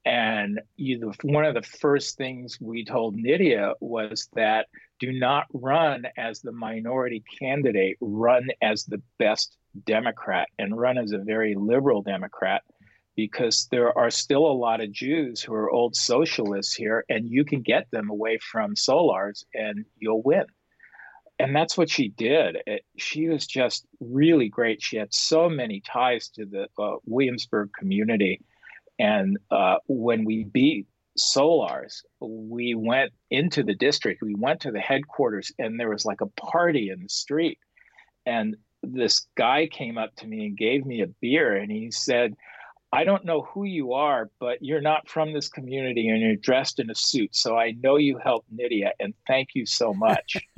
And 0.05 0.61
you, 0.77 1.13
one 1.23 1.47
of 1.47 1.55
the 1.55 1.63
first 1.63 2.19
things 2.19 2.61
we 2.61 2.85
told 2.85 3.17
Nydia 3.17 3.73
was 3.81 4.29
that 4.35 4.67
do 5.01 5.13
not 5.13 5.47
run 5.55 6.07
as 6.19 6.41
the 6.41 6.53
minority 6.53 7.25
candidate, 7.39 7.97
run 8.01 8.49
as 8.61 8.85
the 8.85 9.01
best 9.19 9.57
Democrat 9.85 10.49
and 10.59 10.79
run 10.79 10.99
as 10.99 11.13
a 11.13 11.19
very 11.19 11.55
liberal 11.55 12.03
Democrat 12.03 12.63
because 13.17 13.69
there 13.71 13.97
are 13.97 14.11
still 14.11 14.47
a 14.47 14.53
lot 14.53 14.81
of 14.81 14.93
Jews 14.93 15.41
who 15.41 15.55
are 15.55 15.71
old 15.71 15.95
socialists 15.95 16.75
here, 16.75 17.05
and 17.09 17.29
you 17.29 17.45
can 17.45 17.63
get 17.63 17.91
them 17.91 18.11
away 18.11 18.39
from 18.39 18.75
Solarz 18.75 19.45
and 19.55 19.85
you'll 19.99 20.23
win. 20.23 20.47
And 21.39 21.55
that's 21.55 21.77
what 21.77 21.91
she 21.91 22.09
did. 22.09 22.59
It, 22.67 22.85
she 22.97 23.29
was 23.29 23.47
just 23.47 23.87
really 24.01 24.49
great. 24.49 24.83
She 24.83 24.97
had 24.97 25.13
so 25.13 25.49
many 25.49 25.81
ties 25.81 26.29
to 26.31 26.47
the 26.47 26.69
uh, 26.79 26.97
Williamsburg 27.07 27.71
community. 27.77 28.41
And 28.99 29.39
uh, 29.51 29.77
when 29.87 30.25
we 30.25 30.45
beat 30.45 30.87
Solarz, 31.19 32.03
we 32.21 32.75
went 32.75 33.13
into 33.31 33.63
the 33.63 33.75
district, 33.75 34.23
we 34.23 34.35
went 34.37 34.61
to 34.61 34.71
the 34.71 34.81
headquarters, 34.81 35.51
and 35.59 35.79
there 35.79 35.91
was 35.91 36.05
like 36.05 36.21
a 36.21 36.27
party 36.27 36.91
in 36.91 37.03
the 37.03 37.09
street. 37.09 37.59
And 38.27 38.57
this 38.93 39.27
guy 39.37 39.67
came 39.67 39.99
up 39.99 40.15
to 40.17 40.27
me 40.27 40.47
and 40.47 40.57
gave 40.57 40.85
me 40.85 41.03
a 41.03 41.07
beer 41.07 41.57
and 41.57 41.71
he 41.71 41.91
said, 41.91 42.35
I 42.93 43.03
don't 43.03 43.25
know 43.25 43.43
who 43.43 43.65
you 43.65 43.95
are, 43.95 44.31
but 44.39 44.63
you're 44.63 44.81
not 44.81 45.09
from 45.09 45.33
this 45.33 45.49
community 45.49 46.09
and 46.09 46.21
you're 46.21 46.37
dressed 46.37 46.79
in 46.79 46.91
a 46.91 46.95
suit. 46.95 47.35
So 47.35 47.57
I 47.57 47.73
know 47.73 47.97
you 47.97 48.19
helped 48.19 48.47
Nydia 48.53 48.93
and 49.01 49.15
thank 49.27 49.51
you 49.55 49.67
so 49.67 49.93
much. 49.93 50.37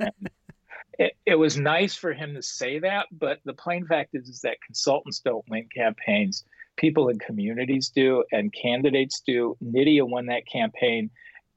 it, 0.99 1.13
it 1.25 1.35
was 1.35 1.57
nice 1.57 1.95
for 1.95 2.13
him 2.13 2.35
to 2.35 2.43
say 2.43 2.79
that, 2.79 3.07
but 3.11 3.39
the 3.45 3.53
plain 3.53 3.87
fact 3.87 4.11
is, 4.13 4.29
is 4.29 4.41
that 4.41 4.61
consultants 4.63 5.19
don't 5.19 5.45
win 5.49 5.67
campaigns. 5.73 6.43
People 6.75 7.09
in 7.09 7.17
communities 7.17 7.89
do 7.89 8.23
and 8.31 8.53
candidates 8.53 9.21
do. 9.25 9.57
Nydia 9.59 10.05
won 10.05 10.27
that 10.27 10.45
campaign 10.45 11.09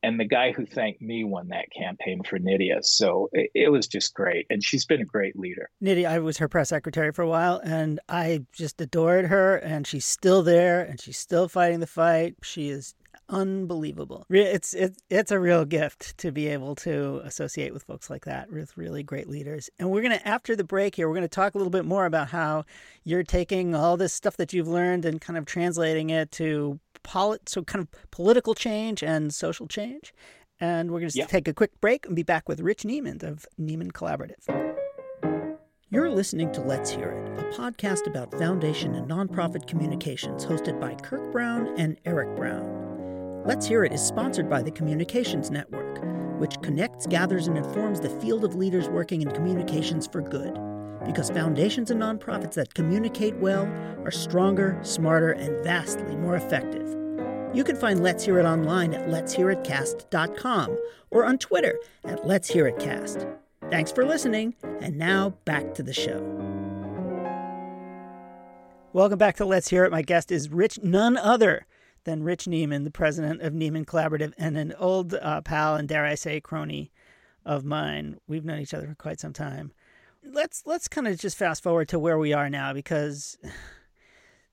and 0.02 0.18
the 0.18 0.24
guy 0.24 0.52
who 0.52 0.64
thanked 0.64 1.02
me 1.02 1.24
won 1.24 1.48
that 1.48 1.70
campaign 1.70 2.22
for 2.22 2.38
Nydia. 2.38 2.82
So 2.82 3.28
it, 3.32 3.50
it, 3.54 3.72
was 3.72 3.86
just 3.86 4.14
great, 4.14 4.46
and 4.50 4.62
she's 4.62 4.86
been 4.86 5.00
a 5.00 5.04
great 5.04 5.38
leader. 5.38 5.70
Nydia, 5.80 6.10
I 6.10 6.18
was 6.18 6.38
her 6.38 6.48
press 6.48 6.70
secretary 6.70 7.12
for 7.12 7.22
a 7.22 7.28
while, 7.28 7.60
and 7.62 8.00
I 8.08 8.44
just 8.52 8.80
adored 8.80 9.26
her, 9.26 9.56
and 9.56 9.86
she's 9.86 10.06
still 10.06 10.42
there, 10.42 10.82
and 10.82 11.00
she's 11.00 11.18
still 11.18 11.48
fighting 11.48 11.80
the 11.80 11.86
fight. 11.86 12.36
She 12.42 12.68
is 12.68 12.94
unbelievable. 13.30 14.26
It's 14.28 14.74
it's 14.74 14.98
it's 15.08 15.30
a 15.30 15.38
real 15.38 15.64
gift 15.64 16.18
to 16.18 16.32
be 16.32 16.48
able 16.48 16.74
to 16.76 17.20
associate 17.24 17.72
with 17.72 17.84
folks 17.84 18.10
like 18.10 18.24
that, 18.24 18.50
with 18.50 18.76
really 18.76 19.02
great 19.02 19.28
leaders. 19.28 19.70
And 19.78 19.90
we're 19.90 20.02
gonna 20.02 20.20
after 20.24 20.56
the 20.56 20.64
break 20.64 20.96
here, 20.96 21.08
we're 21.08 21.14
gonna 21.14 21.28
talk 21.28 21.54
a 21.54 21.58
little 21.58 21.70
bit 21.70 21.84
more 21.84 22.06
about 22.06 22.28
how 22.28 22.64
you're 23.04 23.22
taking 23.22 23.74
all 23.74 23.96
this 23.96 24.12
stuff 24.12 24.36
that 24.36 24.52
you've 24.52 24.68
learned 24.68 25.04
and 25.04 25.20
kind 25.20 25.38
of 25.38 25.46
translating 25.46 26.10
it 26.10 26.30
to 26.32 26.80
polit- 27.02 27.48
so 27.48 27.62
kind 27.62 27.82
of 27.82 28.10
political 28.10 28.54
change 28.54 29.02
and 29.02 29.32
social 29.34 29.66
change. 29.66 30.12
And 30.60 30.90
we're 30.90 31.00
going 31.00 31.10
to 31.10 31.18
yeah. 31.18 31.26
take 31.26 31.48
a 31.48 31.54
quick 31.54 31.80
break 31.80 32.06
and 32.06 32.14
be 32.14 32.22
back 32.22 32.48
with 32.48 32.60
Rich 32.60 32.82
Neimand 32.82 33.22
of 33.22 33.46
Neimand 33.58 33.92
Collaborative. 33.92 34.46
You're 35.88 36.10
listening 36.10 36.52
to 36.52 36.60
Let's 36.60 36.90
Hear 36.90 37.10
It, 37.10 37.38
a 37.40 37.44
podcast 37.58 38.06
about 38.06 38.30
foundation 38.38 38.94
and 38.94 39.10
nonprofit 39.10 39.66
communications 39.66 40.46
hosted 40.46 40.78
by 40.78 40.94
Kirk 40.94 41.32
Brown 41.32 41.74
and 41.78 41.98
Eric 42.04 42.36
Brown. 42.36 43.42
Let's 43.44 43.66
Hear 43.66 43.84
It 43.84 43.92
is 43.92 44.00
sponsored 44.00 44.48
by 44.48 44.62
the 44.62 44.70
Communications 44.70 45.50
Network, 45.50 45.98
which 46.38 46.60
connects, 46.62 47.06
gathers, 47.06 47.48
and 47.48 47.58
informs 47.58 47.98
the 47.98 48.10
field 48.20 48.44
of 48.44 48.54
leaders 48.54 48.88
working 48.88 49.22
in 49.22 49.30
communications 49.32 50.06
for 50.06 50.20
good. 50.20 50.56
Because 51.06 51.30
foundations 51.30 51.90
and 51.90 52.00
nonprofits 52.00 52.54
that 52.54 52.74
communicate 52.74 53.36
well 53.36 53.66
are 54.04 54.10
stronger, 54.10 54.78
smarter, 54.82 55.32
and 55.32 55.62
vastly 55.64 56.16
more 56.16 56.36
effective. 56.36 56.96
You 57.52 57.64
can 57.64 57.76
find 57.76 58.02
Let's 58.02 58.24
Hear 58.24 58.38
It 58.38 58.44
online 58.44 58.94
at 58.94 59.08
letshearitcast.com 59.08 60.78
or 61.10 61.24
on 61.24 61.38
Twitter 61.38 61.78
at 62.04 62.26
Let's 62.26 62.48
Hear 62.48 62.66
It 62.68 62.78
Cast. 62.78 63.26
Thanks 63.70 63.90
for 63.90 64.04
listening, 64.04 64.54
and 64.80 64.96
now 64.96 65.30
back 65.44 65.74
to 65.74 65.82
the 65.82 65.92
show. 65.92 66.20
Welcome 68.92 69.18
back 69.18 69.36
to 69.36 69.44
Let's 69.44 69.68
Hear 69.68 69.84
It. 69.84 69.92
My 69.92 70.02
guest 70.02 70.30
is 70.30 70.48
Rich, 70.48 70.80
none 70.82 71.16
other 71.16 71.66
than 72.04 72.22
Rich 72.22 72.46
Neimand, 72.46 72.84
the 72.84 72.90
president 72.90 73.42
of 73.42 73.52
Neimand 73.52 73.86
Collaborative, 73.86 74.32
and 74.38 74.56
an 74.56 74.74
old 74.78 75.14
uh, 75.14 75.40
pal 75.42 75.76
and 75.76 75.88
dare 75.88 76.04
I 76.04 76.14
say 76.14 76.40
crony 76.40 76.90
of 77.44 77.64
mine. 77.64 78.18
We've 78.26 78.44
known 78.44 78.60
each 78.60 78.74
other 78.74 78.88
for 78.88 78.94
quite 78.94 79.20
some 79.20 79.32
time. 79.32 79.72
Let's 80.24 80.62
let's 80.66 80.88
kind 80.88 81.08
of 81.08 81.18
just 81.18 81.36
fast 81.36 81.62
forward 81.62 81.88
to 81.88 81.98
where 81.98 82.18
we 82.18 82.32
are 82.32 82.50
now 82.50 82.72
because 82.72 83.38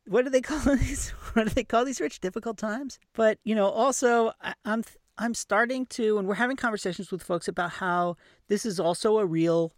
what 0.08 0.24
do 0.24 0.32
they 0.32 0.42
call 0.42 0.60
these? 0.76 1.10
What 1.34 1.48
do 1.48 1.54
they 1.54 1.64
call 1.64 1.86
these 1.86 2.02
rich 2.02 2.20
difficult 2.20 2.58
times? 2.58 3.00
But 3.14 3.40
you 3.44 3.56
know, 3.56 3.68
also 3.68 4.32
I, 4.42 4.54
I'm 4.66 4.84
I'm 5.18 5.34
starting 5.34 5.86
to, 5.88 6.18
and 6.18 6.28
we're 6.28 6.36
having 6.36 6.58
conversations 6.58 7.12
with 7.12 7.24
folks 7.24 7.48
about 7.48 7.72
how 7.72 8.16
this 8.48 8.66
is 8.66 8.80
also 8.80 9.18
a 9.18 9.26
real 9.26 9.74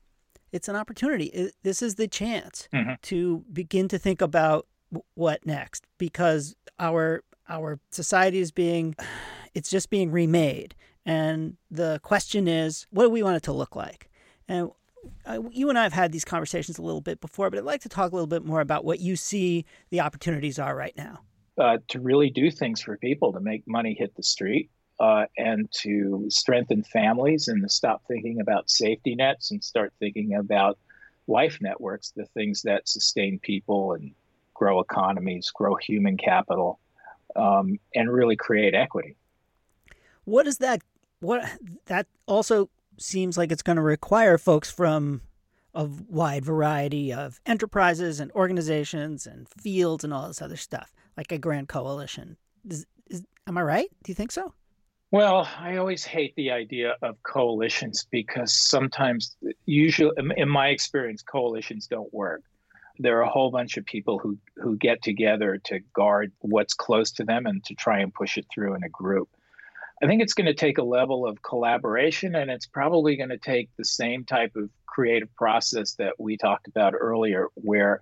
it's 0.51 0.67
an 0.67 0.75
opportunity. 0.75 1.25
It, 1.25 1.53
this 1.63 1.81
is 1.81 1.95
the 1.95 2.07
chance 2.07 2.67
mm-hmm. 2.73 2.93
to 3.03 3.45
begin 3.53 3.87
to 3.89 3.97
think 3.99 4.21
about 4.21 4.67
what 5.13 5.45
next 5.45 5.85
because 5.97 6.55
our 6.79 7.23
our 7.47 7.79
society 7.91 8.39
is 8.39 8.51
being 8.51 8.95
it's 9.53 9.69
just 9.69 9.89
being 9.89 10.11
remade 10.11 10.75
and 11.05 11.57
the 11.69 11.99
question 12.03 12.47
is 12.47 12.87
what 12.89 13.03
do 13.03 13.09
we 13.09 13.21
want 13.21 13.37
it 13.37 13.43
to 13.43 13.53
look 13.53 13.75
like 13.75 14.09
and 14.47 14.71
uh, 15.25 15.41
you 15.51 15.69
and 15.69 15.77
I 15.77 15.83
have 15.83 15.93
had 15.93 16.11
these 16.11 16.25
conversations 16.25 16.77
a 16.77 16.81
little 16.81 17.01
bit 17.01 17.21
before, 17.21 17.49
but 17.49 17.59
I'd 17.59 17.65
like 17.65 17.81
to 17.81 17.89
talk 17.89 18.11
a 18.11 18.15
little 18.15 18.27
bit 18.27 18.43
more 18.43 18.61
about 18.61 18.85
what 18.85 18.99
you 18.99 19.15
see 19.15 19.65
the 19.89 20.01
opportunities 20.01 20.59
are 20.59 20.75
right 20.75 20.95
now. 20.97 21.19
Uh, 21.57 21.77
to 21.89 21.99
really 21.99 22.29
do 22.29 22.49
things 22.49 22.81
for 22.81 22.97
people, 22.97 23.33
to 23.33 23.39
make 23.39 23.67
money 23.67 23.95
hit 23.97 24.15
the 24.15 24.23
street, 24.23 24.69
uh, 24.99 25.25
and 25.37 25.69
to 25.71 26.25
strengthen 26.29 26.83
families 26.83 27.47
and 27.47 27.61
to 27.63 27.69
stop 27.69 28.01
thinking 28.07 28.39
about 28.39 28.69
safety 28.69 29.15
nets 29.15 29.51
and 29.51 29.63
start 29.63 29.93
thinking 29.99 30.35
about 30.35 30.77
life 31.27 31.59
networks, 31.61 32.11
the 32.11 32.25
things 32.25 32.61
that 32.63 32.87
sustain 32.87 33.39
people 33.39 33.93
and 33.93 34.11
grow 34.53 34.79
economies, 34.79 35.51
grow 35.53 35.75
human 35.75 36.17
capital, 36.17 36.79
um, 37.35 37.79
and 37.95 38.11
really 38.11 38.35
create 38.35 38.73
equity. 38.73 39.15
What 40.25 40.47
is 40.47 40.57
that? 40.57 40.81
What 41.21 41.49
that 41.85 42.07
also 42.25 42.69
seems 43.01 43.37
like 43.37 43.51
it's 43.51 43.63
going 43.63 43.77
to 43.77 43.81
require 43.81 44.37
folks 44.37 44.71
from 44.71 45.21
a 45.73 45.85
wide 45.85 46.43
variety 46.43 47.13
of 47.13 47.39
enterprises 47.45 48.19
and 48.19 48.31
organizations 48.31 49.27
and 49.27 49.47
fields 49.49 50.03
and 50.03 50.13
all 50.13 50.27
this 50.27 50.41
other 50.41 50.57
stuff, 50.57 50.93
like 51.15 51.31
a 51.31 51.37
grand 51.37 51.69
coalition. 51.69 52.37
Is, 52.67 52.85
is, 53.07 53.23
am 53.47 53.57
I 53.57 53.61
right? 53.61 53.89
Do 54.03 54.11
you 54.11 54.15
think 54.15 54.31
so? 54.31 54.53
Well, 55.11 55.47
I 55.57 55.77
always 55.77 56.05
hate 56.05 56.35
the 56.35 56.51
idea 56.51 56.95
of 57.01 57.21
coalitions 57.23 58.05
because 58.11 58.53
sometimes, 58.53 59.35
usually, 59.65 60.11
in 60.37 60.49
my 60.49 60.67
experience, 60.67 61.23
coalitions 61.23 61.87
don't 61.87 62.13
work. 62.13 62.43
There 62.99 63.17
are 63.17 63.21
a 63.21 63.29
whole 63.29 63.49
bunch 63.49 63.77
of 63.77 63.85
people 63.85 64.19
who, 64.19 64.37
who 64.57 64.75
get 64.75 65.01
together 65.01 65.57
to 65.65 65.79
guard 65.93 66.31
what's 66.39 66.75
close 66.75 67.11
to 67.13 67.23
them 67.23 67.47
and 67.47 67.63
to 67.65 67.73
try 67.73 67.99
and 68.01 68.13
push 68.13 68.37
it 68.37 68.45
through 68.53 68.75
in 68.75 68.83
a 68.83 68.89
group. 68.89 69.29
I 70.01 70.07
think 70.07 70.21
it's 70.21 70.33
going 70.33 70.45
to 70.45 70.53
take 70.53 70.77
a 70.77 70.83
level 70.83 71.27
of 71.27 71.41
collaboration 71.41 72.35
and 72.35 72.49
it's 72.49 72.65
probably 72.65 73.17
going 73.17 73.29
to 73.29 73.37
take 73.37 73.69
the 73.77 73.83
same 73.83 74.23
type 74.23 74.55
of 74.55 74.69
creative 74.85 75.33
process 75.35 75.95
that 75.95 76.13
we 76.17 76.37
talked 76.37 76.67
about 76.67 76.93
earlier, 76.97 77.47
where 77.55 77.99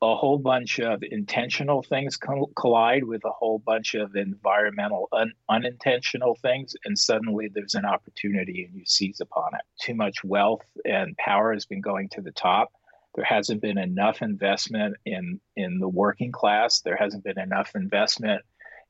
a 0.00 0.14
whole 0.14 0.38
bunch 0.38 0.78
of 0.78 1.02
intentional 1.02 1.82
things 1.82 2.16
collide 2.56 3.04
with 3.04 3.24
a 3.24 3.30
whole 3.30 3.58
bunch 3.58 3.94
of 3.94 4.14
environmental 4.14 5.08
un- 5.12 5.32
unintentional 5.48 6.36
things 6.36 6.76
and 6.84 6.96
suddenly 6.96 7.48
there's 7.52 7.74
an 7.74 7.84
opportunity 7.84 8.64
and 8.64 8.76
you 8.76 8.84
seize 8.86 9.20
upon 9.20 9.54
it. 9.54 9.62
Too 9.80 9.94
much 9.94 10.22
wealth 10.22 10.64
and 10.84 11.16
power 11.16 11.52
has 11.52 11.66
been 11.66 11.80
going 11.80 12.08
to 12.10 12.20
the 12.20 12.30
top. 12.30 12.72
There 13.16 13.24
hasn't 13.24 13.60
been 13.60 13.78
enough 13.78 14.22
investment 14.22 14.96
in 15.04 15.40
in 15.56 15.80
the 15.80 15.88
working 15.88 16.30
class. 16.30 16.80
There 16.80 16.96
hasn't 16.96 17.24
been 17.24 17.38
enough 17.38 17.72
investment 17.74 18.42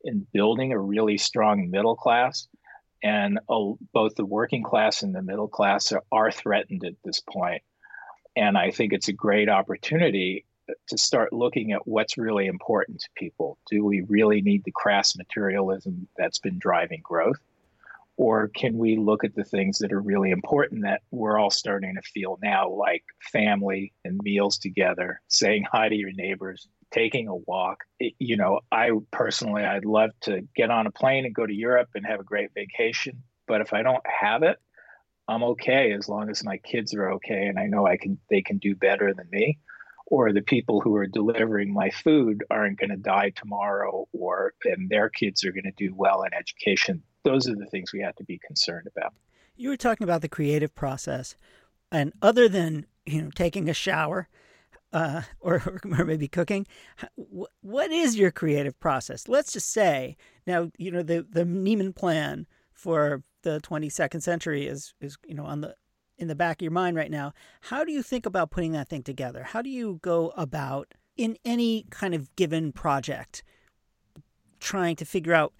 in 0.04 0.26
building 0.32 0.72
a 0.72 0.78
really 0.78 1.18
strong 1.18 1.70
middle 1.70 1.96
class 1.96 2.48
and 3.02 3.38
uh, 3.48 3.72
both 3.92 4.14
the 4.16 4.24
working 4.24 4.62
class 4.62 5.02
and 5.02 5.14
the 5.14 5.22
middle 5.22 5.48
class 5.48 5.92
are, 5.92 6.02
are 6.10 6.32
threatened 6.32 6.84
at 6.84 6.94
this 7.04 7.20
point. 7.20 7.38
point 7.42 7.62
and 8.36 8.56
I 8.56 8.70
think 8.70 8.92
it's 8.92 9.08
a 9.08 9.12
great 9.12 9.48
opportunity 9.48 10.44
to 10.88 10.98
start 10.98 11.32
looking 11.32 11.72
at 11.72 11.86
what's 11.86 12.18
really 12.18 12.46
important 12.46 13.00
to 13.00 13.08
people. 13.16 13.58
Do 13.70 13.84
we 13.84 14.02
really 14.02 14.42
need 14.42 14.64
the 14.64 14.70
crass 14.70 15.16
materialism 15.16 16.06
that's 16.16 16.38
been 16.38 16.58
driving 16.58 17.00
growth? 17.02 17.40
Or 18.16 18.48
can 18.48 18.76
we 18.78 18.96
look 18.96 19.24
at 19.24 19.34
the 19.34 19.44
things 19.44 19.78
that 19.78 19.92
are 19.92 20.00
really 20.00 20.30
important 20.30 20.82
that 20.82 21.02
we're 21.10 21.38
all 21.38 21.50
starting 21.50 21.94
to 21.94 22.02
feel 22.02 22.38
now, 22.42 22.68
like 22.68 23.04
family 23.32 23.92
and 24.04 24.20
meals 24.22 24.58
together, 24.58 25.20
saying 25.28 25.64
hi 25.70 25.88
to 25.88 25.94
your 25.94 26.12
neighbors, 26.12 26.68
taking 26.90 27.28
a 27.28 27.36
walk? 27.36 27.84
It, 27.98 28.14
you 28.18 28.36
know, 28.36 28.60
I 28.70 28.90
personally, 29.10 29.64
I'd 29.64 29.84
love 29.84 30.10
to 30.22 30.42
get 30.54 30.70
on 30.70 30.86
a 30.86 30.90
plane 30.90 31.24
and 31.24 31.34
go 31.34 31.46
to 31.46 31.54
Europe 31.54 31.90
and 31.94 32.06
have 32.06 32.20
a 32.20 32.24
great 32.24 32.50
vacation. 32.54 33.22
But 33.46 33.60
if 33.60 33.72
I 33.72 33.82
don't 33.82 34.04
have 34.06 34.42
it, 34.42 34.58
I'm 35.28 35.42
okay 35.42 35.92
as 35.92 36.08
long 36.08 36.30
as 36.30 36.42
my 36.42 36.56
kids 36.56 36.94
are 36.94 37.12
okay 37.12 37.46
and 37.46 37.58
I 37.58 37.66
know 37.66 37.86
I 37.86 37.98
can 37.98 38.18
they 38.30 38.40
can 38.40 38.58
do 38.58 38.74
better 38.74 39.12
than 39.14 39.28
me 39.30 39.58
or 40.06 40.32
the 40.32 40.40
people 40.40 40.80
who 40.80 40.96
are 40.96 41.06
delivering 41.06 41.72
my 41.72 41.90
food 41.90 42.42
aren't 42.50 42.78
going 42.78 42.90
to 42.90 42.96
die 42.96 43.30
tomorrow 43.36 44.08
or 44.12 44.54
and 44.64 44.88
their 44.88 45.10
kids 45.10 45.44
are 45.44 45.52
going 45.52 45.64
to 45.64 45.72
do 45.76 45.94
well 45.94 46.22
in 46.22 46.32
education 46.32 47.02
those 47.24 47.48
are 47.48 47.54
the 47.54 47.66
things 47.66 47.92
we 47.92 48.00
have 48.00 48.16
to 48.16 48.24
be 48.24 48.38
concerned 48.38 48.88
about 48.96 49.12
you 49.56 49.68
were 49.68 49.76
talking 49.76 50.04
about 50.04 50.22
the 50.22 50.28
creative 50.28 50.74
process 50.74 51.36
and 51.92 52.12
other 52.22 52.48
than 52.48 52.86
you 53.04 53.20
know 53.20 53.30
taking 53.30 53.68
a 53.68 53.74
shower 53.74 54.28
uh, 54.92 55.22
or, 55.40 55.80
or 55.84 56.04
maybe 56.04 56.28
cooking 56.28 56.66
what 57.60 57.90
is 57.90 58.16
your 58.16 58.30
creative 58.30 58.78
process 58.80 59.28
let's 59.28 59.52
just 59.52 59.70
say 59.70 60.16
now 60.46 60.70
you 60.78 60.90
know 60.90 61.02
the 61.02 61.26
the 61.30 61.44
Neimand 61.44 61.94
plan 61.94 62.46
for 62.72 63.22
the 63.42 63.60
22nd 63.60 64.22
century 64.22 64.66
is 64.66 64.94
is 65.00 65.16
you 65.26 65.34
know 65.34 65.44
on 65.44 65.60
the 65.60 65.74
in 66.18 66.28
the 66.28 66.34
back 66.34 66.58
of 66.58 66.62
your 66.62 66.72
mind 66.72 66.96
right 66.96 67.10
now. 67.10 67.32
How 67.60 67.84
do 67.84 67.92
you 67.92 68.02
think 68.02 68.26
about 68.26 68.50
putting 68.50 68.72
that 68.72 68.88
thing 68.88 69.02
together? 69.02 69.44
How 69.44 69.62
do 69.62 69.70
you 69.70 70.00
go 70.02 70.32
about 70.36 70.92
in 71.16 71.36
any 71.44 71.86
kind 71.90 72.14
of 72.14 72.34
given 72.36 72.72
project 72.72 73.42
trying 74.60 74.96
to 74.96 75.04
figure 75.04 75.34
out 75.34 75.54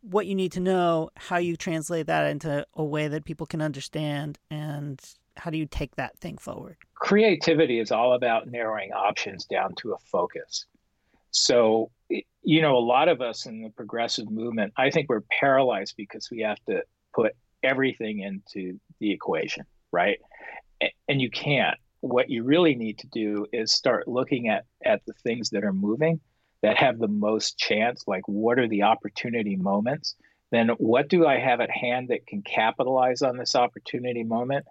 what 0.00 0.26
you 0.26 0.34
need 0.34 0.52
to 0.52 0.60
know, 0.60 1.10
how 1.16 1.36
you 1.36 1.56
translate 1.56 2.06
that 2.06 2.30
into 2.30 2.66
a 2.74 2.84
way 2.84 3.08
that 3.08 3.24
people 3.24 3.46
can 3.46 3.60
understand, 3.60 4.38
and 4.50 5.00
how 5.36 5.50
do 5.50 5.58
you 5.58 5.66
take 5.66 5.96
that 5.96 6.16
thing 6.18 6.38
forward? 6.38 6.76
Creativity 7.00 7.78
is 7.78 7.92
all 7.92 8.14
about 8.14 8.48
narrowing 8.48 8.92
options 8.92 9.44
down 9.44 9.74
to 9.76 9.92
a 9.92 9.98
focus. 9.98 10.66
So, 11.30 11.90
you 12.08 12.62
know, 12.62 12.76
a 12.76 12.80
lot 12.80 13.08
of 13.08 13.20
us 13.20 13.46
in 13.46 13.62
the 13.62 13.70
progressive 13.70 14.30
movement, 14.30 14.72
I 14.76 14.90
think 14.90 15.08
we're 15.08 15.24
paralyzed 15.40 15.94
because 15.96 16.28
we 16.30 16.40
have 16.40 16.58
to 16.68 16.82
put 17.14 17.32
everything 17.62 18.20
into 18.20 18.80
the 18.98 19.12
equation 19.12 19.64
right? 19.92 20.18
And 21.08 21.20
you 21.20 21.30
can't. 21.30 21.76
What 22.00 22.30
you 22.30 22.44
really 22.44 22.74
need 22.74 22.98
to 22.98 23.08
do 23.08 23.46
is 23.52 23.72
start 23.72 24.06
looking 24.06 24.48
at 24.48 24.64
at 24.84 25.04
the 25.06 25.14
things 25.24 25.50
that 25.50 25.64
are 25.64 25.72
moving 25.72 26.20
that 26.62 26.76
have 26.76 26.98
the 26.98 27.08
most 27.08 27.58
chance 27.58 28.04
like 28.06 28.22
what 28.26 28.58
are 28.58 28.68
the 28.68 28.82
opportunity 28.82 29.56
moments 29.56 30.14
then 30.50 30.68
what 30.78 31.08
do 31.08 31.26
i 31.26 31.38
have 31.38 31.60
at 31.60 31.70
hand 31.70 32.08
that 32.08 32.26
can 32.26 32.42
capitalize 32.42 33.22
on 33.22 33.36
this 33.36 33.56
opportunity 33.56 34.22
moment 34.22 34.64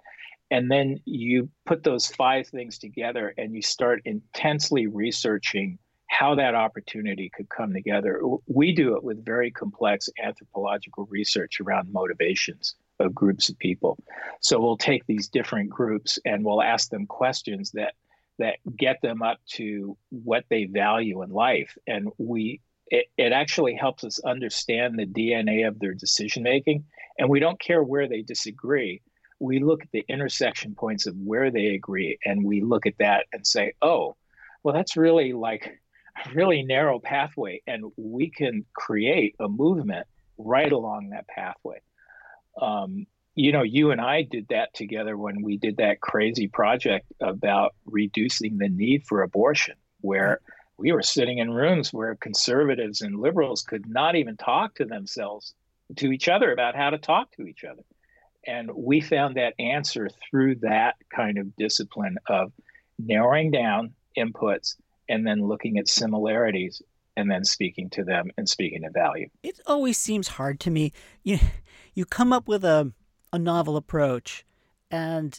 and 0.49 0.71
then 0.71 0.99
you 1.05 1.49
put 1.65 1.83
those 1.83 2.07
five 2.07 2.47
things 2.47 2.77
together 2.77 3.33
and 3.37 3.53
you 3.53 3.61
start 3.61 4.01
intensely 4.05 4.87
researching 4.87 5.77
how 6.07 6.35
that 6.35 6.55
opportunity 6.55 7.29
could 7.35 7.49
come 7.49 7.73
together 7.73 8.21
we 8.47 8.73
do 8.73 8.95
it 8.95 9.03
with 9.03 9.25
very 9.25 9.51
complex 9.51 10.09
anthropological 10.23 11.05
research 11.11 11.59
around 11.59 11.91
motivations 11.91 12.75
of 12.99 13.13
groups 13.13 13.49
of 13.49 13.57
people. 13.59 13.97
So 14.41 14.59
we'll 14.59 14.77
take 14.77 15.05
these 15.05 15.27
different 15.27 15.69
groups 15.69 16.19
and 16.25 16.43
we'll 16.43 16.61
ask 16.61 16.89
them 16.89 17.05
questions 17.05 17.71
that 17.71 17.93
that 18.39 18.57
get 18.77 19.01
them 19.01 19.23
up 19.23 19.39
to 19.47 19.97
what 20.09 20.45
they 20.49 20.65
value 20.65 21.23
in 21.23 21.31
life, 21.31 21.75
and 21.87 22.09
we 22.19 22.61
it, 22.89 23.07
it 23.17 23.33
actually 23.33 23.73
helps 23.73 24.03
us 24.03 24.19
understand 24.19 24.97
the 24.97 25.07
DNA 25.07 25.67
of 25.67 25.79
their 25.79 25.93
decision 25.93 26.43
making. 26.43 26.85
And 27.19 27.29
we 27.29 27.39
don't 27.39 27.59
care 27.59 27.83
where 27.83 28.07
they 28.07 28.21
disagree. 28.21 29.01
We 29.39 29.59
look 29.59 29.83
at 29.83 29.91
the 29.91 30.05
intersection 30.07 30.75
points 30.75 31.05
of 31.05 31.15
where 31.17 31.51
they 31.51 31.67
agree, 31.67 32.17
and 32.25 32.43
we 32.43 32.61
look 32.61 32.85
at 32.85 32.97
that 32.99 33.25
and 33.31 33.45
say, 33.45 33.73
oh, 33.81 34.15
well, 34.63 34.73
that's 34.73 34.97
really 34.97 35.33
like 35.33 35.79
a 36.25 36.33
really 36.33 36.63
narrow 36.63 36.99
pathway, 36.99 37.61
and 37.67 37.91
we 37.97 38.29
can 38.29 38.65
create 38.73 39.35
a 39.39 39.47
movement 39.47 40.07
right 40.37 40.71
along 40.71 41.09
that 41.09 41.27
pathway 41.27 41.79
um, 42.61 43.05
you 43.35 43.51
know, 43.51 43.61
you 43.61 43.91
and 43.91 44.01
I 44.01 44.23
did 44.23 44.47
that 44.49 44.73
together 44.73 45.15
when 45.15 45.43
we 45.43 45.57
did 45.57 45.77
that 45.77 46.01
crazy 46.01 46.47
project 46.47 47.05
about 47.21 47.75
reducing 47.85 48.57
the 48.57 48.69
need 48.69 49.05
for 49.05 49.21
abortion, 49.21 49.75
where 50.01 50.41
we 50.77 50.91
were 50.91 51.03
sitting 51.03 51.37
in 51.37 51.51
rooms 51.51 51.93
where 51.93 52.15
conservatives 52.15 53.01
and 53.01 53.19
liberals 53.19 53.61
could 53.61 53.87
not 53.87 54.15
even 54.15 54.37
talk 54.37 54.75
to 54.75 54.85
themselves, 54.85 55.53
to 55.97 56.11
each 56.11 56.27
other 56.27 56.51
about 56.51 56.75
how 56.75 56.89
to 56.89 56.97
talk 56.97 57.31
to 57.33 57.45
each 57.45 57.63
other. 57.63 57.83
And 58.47 58.71
we 58.73 59.01
found 59.01 59.35
that 59.35 59.53
answer 59.59 60.09
through 60.29 60.55
that 60.61 60.95
kind 61.13 61.37
of 61.37 61.55
discipline 61.57 62.17
of 62.27 62.53
narrowing 62.97 63.51
down 63.51 63.93
inputs 64.17 64.75
and 65.09 65.27
then 65.27 65.45
looking 65.45 65.77
at 65.77 65.87
similarities 65.87 66.81
and 67.15 67.29
then 67.29 67.43
speaking 67.43 67.89
to 67.91 68.03
them 68.03 68.31
and 68.37 68.47
speaking 68.47 68.83
to 68.83 68.89
value. 68.89 69.27
It 69.43 69.59
always 69.65 69.97
seems 69.97 70.27
hard 70.29 70.59
to 70.61 70.71
me. 70.71 70.93
You 71.23 71.39
you 71.93 72.05
come 72.05 72.31
up 72.31 72.47
with 72.47 72.63
a 72.63 72.93
a 73.33 73.39
novel 73.39 73.75
approach 73.75 74.45
and 74.89 75.37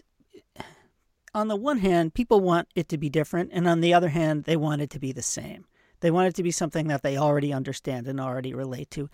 on 1.34 1.48
the 1.48 1.56
one 1.56 1.78
hand, 1.78 2.14
people 2.14 2.40
want 2.40 2.68
it 2.74 2.88
to 2.88 2.98
be 2.98 3.08
different, 3.08 3.50
and 3.52 3.68
on 3.68 3.80
the 3.80 3.94
other 3.94 4.08
hand, 4.08 4.44
they 4.44 4.56
want 4.56 4.82
it 4.82 4.90
to 4.90 4.98
be 4.98 5.12
the 5.12 5.22
same. 5.22 5.66
They 6.00 6.10
want 6.10 6.28
it 6.28 6.34
to 6.36 6.42
be 6.42 6.50
something 6.50 6.88
that 6.88 7.02
they 7.02 7.16
already 7.16 7.52
understand 7.52 8.06
and 8.06 8.20
already 8.20 8.54
relate 8.54 8.90
to. 8.92 9.08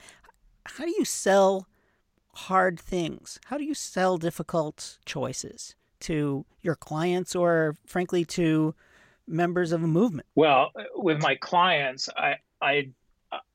How 0.65 0.85
do 0.85 0.91
you 0.91 1.05
sell 1.05 1.67
hard 2.35 2.79
things? 2.79 3.39
How 3.47 3.59
do 3.59 3.65
you 3.65 3.75
sell 3.75 4.19
difficult 4.19 4.99
choices 5.05 5.75
to 6.01 6.45
your 6.63 6.75
clients 6.75 7.35
or, 7.35 7.77
frankly, 7.87 8.25
to 8.27 8.75
members 9.27 9.73
of 9.73 9.83
a 9.83 9.87
movement? 9.87 10.27
Well, 10.35 10.71
with 10.95 11.21
my 11.23 11.37
clients, 11.37 12.09
I, 12.17 12.37
I, 12.61 12.91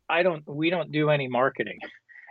I 0.09 0.23
don't. 0.23 0.45
We 0.47 0.69
don't 0.69 0.91
do 0.91 1.09
any 1.09 1.27
marketing. 1.27 1.79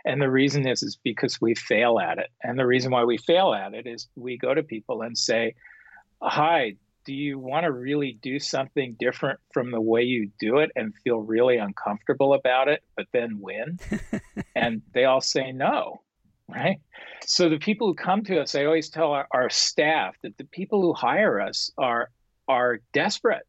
And 0.05 0.21
the 0.21 0.29
reason 0.29 0.67
is 0.67 0.83
is 0.83 0.97
because 1.03 1.39
we 1.41 1.55
fail 1.55 1.99
at 1.99 2.17
it. 2.17 2.29
And 2.43 2.57
the 2.59 2.65
reason 2.65 2.91
why 2.91 3.03
we 3.03 3.17
fail 3.17 3.53
at 3.53 3.73
it 3.73 3.87
is 3.87 4.07
we 4.15 4.37
go 4.37 4.53
to 4.53 4.63
people 4.63 5.01
and 5.01 5.17
say, 5.17 5.55
"Hi, 6.21 6.75
do 7.05 7.13
you 7.13 7.39
want 7.39 7.63
to 7.63 7.71
really 7.71 8.17
do 8.21 8.39
something 8.39 8.95
different 8.99 9.39
from 9.53 9.71
the 9.71 9.81
way 9.81 10.03
you 10.03 10.29
do 10.39 10.57
it 10.57 10.71
and 10.75 10.93
feel 11.03 11.19
really 11.19 11.57
uncomfortable 11.57 12.33
about 12.33 12.67
it, 12.67 12.83
but 12.95 13.07
then 13.13 13.39
win?" 13.39 13.79
and 14.55 14.81
they 14.93 15.05
all 15.05 15.21
say 15.21 15.51
no, 15.51 16.01
right? 16.49 16.77
So 17.25 17.49
the 17.49 17.59
people 17.59 17.87
who 17.87 17.95
come 17.95 18.23
to 18.25 18.41
us, 18.41 18.55
I 18.55 18.65
always 18.65 18.89
tell 18.89 19.11
our, 19.11 19.27
our 19.31 19.49
staff 19.49 20.15
that 20.23 20.37
the 20.37 20.45
people 20.45 20.81
who 20.81 20.93
hire 20.93 21.39
us 21.39 21.71
are 21.77 22.09
are 22.47 22.79
desperate 22.93 23.45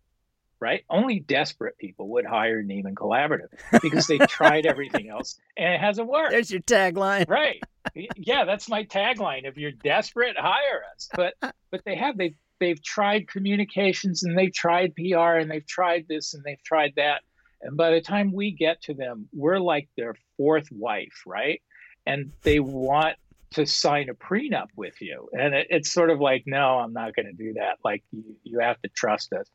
right? 0.60 0.84
Only 0.90 1.20
desperate 1.20 1.78
people 1.78 2.08
would 2.10 2.26
hire 2.26 2.62
Neimand 2.62 2.94
Collaborative 2.94 3.48
because 3.80 4.06
they've 4.06 4.28
tried 4.28 4.66
everything 4.66 5.08
else 5.10 5.38
and 5.56 5.74
it 5.74 5.80
hasn't 5.80 6.08
worked. 6.08 6.32
There's 6.32 6.50
your 6.50 6.60
tagline. 6.60 7.28
Right. 7.28 7.62
Yeah, 7.94 8.44
that's 8.44 8.68
my 8.68 8.84
tagline. 8.84 9.44
If 9.44 9.56
you're 9.56 9.72
desperate, 9.72 10.36
hire 10.38 10.82
us. 10.94 11.08
But 11.14 11.34
uh. 11.40 11.52
but 11.70 11.82
they 11.84 11.96
have 11.96 12.18
they've 12.18 12.36
they've 12.58 12.82
tried 12.82 13.26
communications 13.26 14.22
and 14.22 14.36
they've 14.36 14.52
tried 14.52 14.94
PR 14.94 15.38
and 15.38 15.50
they've 15.50 15.66
tried 15.66 16.06
this 16.08 16.34
and 16.34 16.44
they've 16.44 16.62
tried 16.62 16.92
that. 16.96 17.22
And 17.62 17.76
by 17.76 17.90
the 17.90 18.00
time 18.00 18.32
we 18.32 18.52
get 18.52 18.82
to 18.82 18.94
them, 18.94 19.28
we're 19.32 19.58
like 19.58 19.88
their 19.96 20.14
fourth 20.36 20.68
wife, 20.70 21.22
right? 21.26 21.60
And 22.06 22.32
they 22.42 22.60
want 22.60 23.16
to 23.52 23.66
sign 23.66 24.08
a 24.08 24.14
prenup 24.14 24.68
with 24.76 25.00
you. 25.00 25.28
And 25.32 25.54
it, 25.54 25.66
it's 25.70 25.92
sort 25.92 26.10
of 26.10 26.20
like, 26.20 26.44
no, 26.46 26.78
I'm 26.78 26.92
not 26.92 27.14
going 27.14 27.26
to 27.26 27.32
do 27.32 27.54
that. 27.54 27.78
Like 27.84 28.02
you, 28.12 28.22
you 28.44 28.60
have 28.60 28.80
to 28.82 28.88
trust 28.88 29.32
us. 29.32 29.46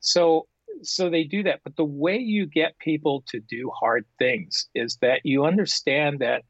So 0.00 0.46
so 0.82 1.10
they 1.10 1.24
do 1.24 1.42
that. 1.44 1.60
But 1.64 1.76
the 1.76 1.84
way 1.84 2.18
you 2.18 2.46
get 2.46 2.78
people 2.78 3.24
to 3.28 3.40
do 3.40 3.70
hard 3.74 4.04
things 4.18 4.68
is 4.74 4.96
that 5.00 5.20
you 5.24 5.44
understand 5.44 6.20
that 6.20 6.44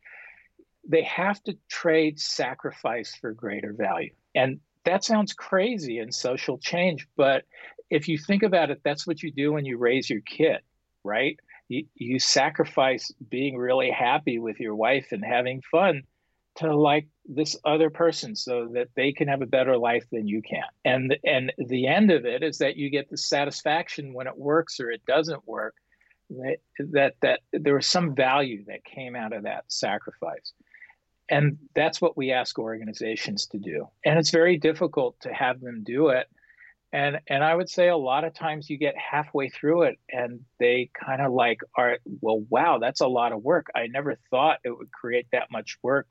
they 0.87 1.03
have 1.03 1.43
to 1.45 1.57
trade 1.69 2.19
sacrifice 2.19 3.15
for 3.15 3.33
greater 3.33 3.73
value. 3.73 4.13
And 4.35 4.61
that 4.85 5.05
sounds 5.05 5.33
crazy 5.35 5.99
in 5.99 6.13
social 6.13 6.59
change, 6.59 7.07
but 7.17 7.45
if 7.91 8.09
you 8.09 8.19
think 8.19 8.43
about 8.43 8.71
it, 8.71 8.81
that's 8.85 9.07
what 9.07 9.23
you 9.23 9.31
do 9.31 9.53
when 9.53 9.65
you 9.65 9.77
raise 9.77 10.09
your 10.09 10.21
kid, 10.21 10.59
right? 11.05 11.39
You, 11.69 11.85
you 11.95 12.19
sacrifice 12.19 13.13
being 13.29 13.57
really 13.57 13.91
happy 13.91 14.39
with 14.39 14.59
your 14.59 14.75
wife 14.75 15.09
and 15.13 15.25
having 15.25 15.63
fun 15.71 16.03
to 16.57 16.75
like 16.75 17.07
this 17.25 17.57
other 17.65 17.89
person 17.89 18.35
so 18.35 18.69
that 18.75 18.89
they 18.97 19.13
can 19.13 19.29
have 19.29 19.43
a 19.43 19.47
better 19.47 19.77
life 19.77 20.05
than 20.11 20.27
you 20.27 20.43
can. 20.43 20.65
And 20.85 21.17
and 21.25 21.53
the 21.59 21.87
end 21.87 22.11
of 22.11 22.25
it 22.27 22.43
is 22.43 22.59
that 22.59 22.77
you 22.77 22.91
get 22.91 23.09
the 23.11 23.17
satisfaction 23.17 24.13
when 24.13 24.27
it 24.27 24.37
works 24.37 24.81
or 24.81 24.91
it 24.91 25.05
doesn't 25.07 25.47
work 25.47 25.75
that 26.31 26.57
that, 26.79 27.15
that 27.23 27.41
there 27.53 27.75
was 27.75 27.87
some 27.87 28.15
value 28.15 28.65
that 28.67 28.85
came 28.85 29.15
out 29.15 29.33
of 29.33 29.45
that 29.45 29.65
sacrifice. 29.69 30.53
And 31.31 31.59
that's 31.75 32.01
what 32.01 32.17
we 32.17 32.33
ask 32.33 32.59
organizations 32.59 33.47
to 33.49 33.59
do. 33.59 33.89
And 34.05 34.19
it's 34.19 34.31
very 34.31 34.57
difficult 34.57 35.21
to 35.21 35.33
have 35.33 35.61
them 35.61 35.85
do 35.85 36.09
it 36.09 36.27
and 36.93 37.19
and 37.27 37.45
i 37.45 37.55
would 37.55 37.69
say 37.69 37.89
a 37.89 37.97
lot 37.97 38.25
of 38.25 38.33
times 38.33 38.71
you 38.71 38.79
get 38.79 38.95
halfway 38.97 39.49
through 39.49 39.83
it 39.83 39.99
and 40.11 40.41
they 40.59 40.91
kind 40.95 41.21
of 41.21 41.33
like 41.33 41.61
are 41.77 41.99
well 42.21 42.45
wow 42.49 42.79
that's 42.79 43.01
a 43.01 43.07
lot 43.07 43.33
of 43.33 43.43
work 43.43 43.67
i 43.75 43.87
never 43.87 44.17
thought 44.31 44.59
it 44.65 44.71
would 44.71 44.91
create 44.91 45.27
that 45.33 45.51
much 45.51 45.77
work 45.83 46.07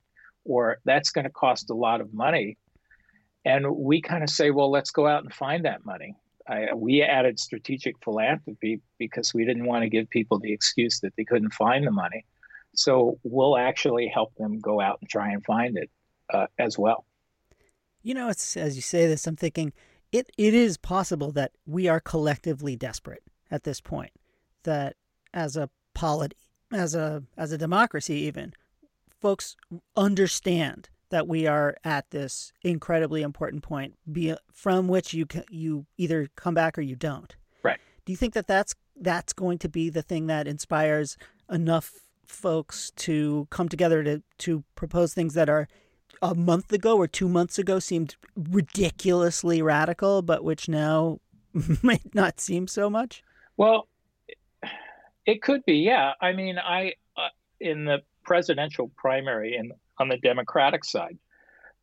or 0.48 0.80
that's 0.86 1.12
going 1.12 1.26
to 1.26 1.30
cost 1.30 1.70
a 1.70 1.74
lot 1.74 2.02
of 2.02 2.14
money. 2.14 2.58
And 3.46 3.66
we 3.76 4.02
kind 4.02 4.24
of 4.24 4.30
say, 4.30 4.50
well, 4.50 4.72
let's 4.72 4.92
go 4.92 5.08
out 5.08 5.24
and 5.24 5.34
find 5.34 5.66
that 5.66 5.86
money. 5.86 6.16
I, 6.48 6.74
we 6.74 7.02
added 7.02 7.40
strategic 7.40 7.96
philanthropy 8.04 8.82
because 8.98 9.34
we 9.34 9.46
didn't 9.46 9.66
want 9.66 9.84
to 9.84 9.90
give 9.90 10.10
people 10.10 10.40
the 10.40 10.54
excuse 10.54 11.02
that 11.02 11.14
they 11.18 11.26
couldn't 11.26 11.54
find 11.54 11.86
the 11.86 11.92
money. 11.92 12.26
So 12.74 13.20
we'll 13.24 13.58
actually 13.58 14.08
help 14.08 14.34
them 14.36 14.60
go 14.60 14.80
out 14.80 15.00
and 15.02 15.10
try 15.10 15.32
and 15.32 15.44
find 15.44 15.78
it 15.78 15.90
uh, 16.34 16.48
as 16.58 16.78
well. 16.78 17.06
You 18.02 18.14
know, 18.14 18.30
it's 18.30 18.56
as 18.56 18.76
you 18.76 18.82
say 18.82 19.08
this, 19.08 19.28
I'm 19.28 19.36
thinking 19.36 19.74
it, 20.12 20.30
it 20.38 20.54
is 20.54 20.78
possible 20.78 21.32
that 21.34 21.52
we 21.66 21.88
are 21.88 22.00
collectively 22.00 22.76
desperate 22.76 23.24
at 23.52 23.64
this 23.64 23.82
point. 23.82 24.12
That 24.64 24.96
as 25.34 25.56
a 25.56 25.70
polity, 25.94 26.36
as 26.72 26.96
a 26.96 27.24
as 27.38 27.52
a 27.52 27.58
democracy, 27.58 28.16
even 28.22 28.54
folks 29.20 29.56
understand 29.96 30.90
that 31.10 31.28
we 31.28 31.48
are 31.48 31.78
at 31.84 32.10
this 32.12 32.52
incredibly 32.64 33.22
important 33.22 33.64
point 33.64 33.96
be, 34.12 34.36
from 34.52 34.88
which 34.88 35.14
you 35.14 35.26
can, 35.26 35.44
you 35.50 35.86
either 35.98 36.28
come 36.36 36.54
back 36.54 36.78
or 36.78 36.82
you 36.82 36.96
don't. 36.96 37.36
Right. 37.64 37.80
Do 38.06 38.12
you 38.12 38.18
think 38.18 38.34
that 38.34 38.48
that's 38.48 38.76
that's 39.00 39.34
going 39.34 39.60
to 39.60 39.70
be 39.70 39.90
the 39.90 40.02
thing 40.02 40.28
that 40.28 40.48
inspires 40.48 41.18
enough 41.50 41.94
folks 42.26 42.92
to 42.98 43.48
come 43.50 43.70
together 43.70 44.04
to 44.04 44.22
to 44.40 44.64
propose 44.76 45.14
things 45.14 45.34
that 45.36 45.50
are 45.50 45.68
a 46.22 46.36
month 46.36 46.72
ago 46.72 46.98
or 46.98 47.08
2 47.08 47.28
months 47.28 47.58
ago 47.58 47.80
seemed 47.80 48.16
ridiculously 48.36 49.62
radical 49.62 50.22
but 50.22 50.44
which 50.44 50.68
now 50.68 51.20
might 51.82 52.14
not 52.14 52.40
seem 52.40 52.68
so 52.68 52.90
much? 52.90 53.24
Well, 53.56 53.88
it 55.26 55.42
could 55.42 55.66
be. 55.66 55.78
Yeah. 55.78 56.14
I 56.22 56.34
mean, 56.34 56.58
I 56.58 56.94
uh, 57.18 57.30
in 57.60 57.86
the 57.86 58.02
presidential 58.24 58.92
primary 58.96 59.56
and 59.56 59.72
on 59.98 60.10
the 60.10 60.18
Democratic 60.18 60.84
side. 60.84 61.18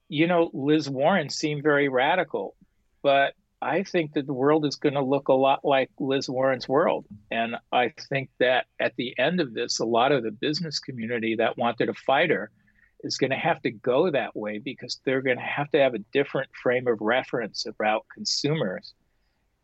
You 0.08 0.26
know, 0.26 0.50
Liz 0.52 0.88
Warren 0.88 1.30
seemed 1.30 1.62
very 1.62 1.88
radical, 1.88 2.54
but 3.02 3.34
I 3.60 3.82
think 3.82 4.12
that 4.12 4.26
the 4.26 4.34
world 4.34 4.66
is 4.66 4.76
going 4.76 4.94
to 4.94 5.02
look 5.02 5.28
a 5.28 5.32
lot 5.32 5.64
like 5.64 5.90
Liz 5.98 6.28
Warren's 6.28 6.68
world. 6.68 7.06
And 7.30 7.56
I 7.72 7.92
think 8.10 8.28
that 8.38 8.66
at 8.78 8.94
the 8.96 9.18
end 9.18 9.40
of 9.40 9.54
this, 9.54 9.78
a 9.78 9.86
lot 9.86 10.12
of 10.12 10.22
the 10.22 10.30
business 10.30 10.78
community 10.78 11.36
that 11.36 11.56
wanted 11.56 11.88
a 11.88 11.94
fighter 11.94 12.50
is 13.04 13.18
going 13.18 13.30
to 13.30 13.36
have 13.36 13.60
to 13.62 13.70
go 13.70 14.10
that 14.10 14.34
way 14.34 14.58
because 14.58 15.00
they're 15.04 15.22
going 15.22 15.36
to 15.36 15.42
have 15.42 15.70
to 15.70 15.78
have 15.78 15.94
a 15.94 15.98
different 16.12 16.48
frame 16.62 16.88
of 16.88 17.00
reference 17.00 17.66
about 17.66 18.06
consumers 18.12 18.94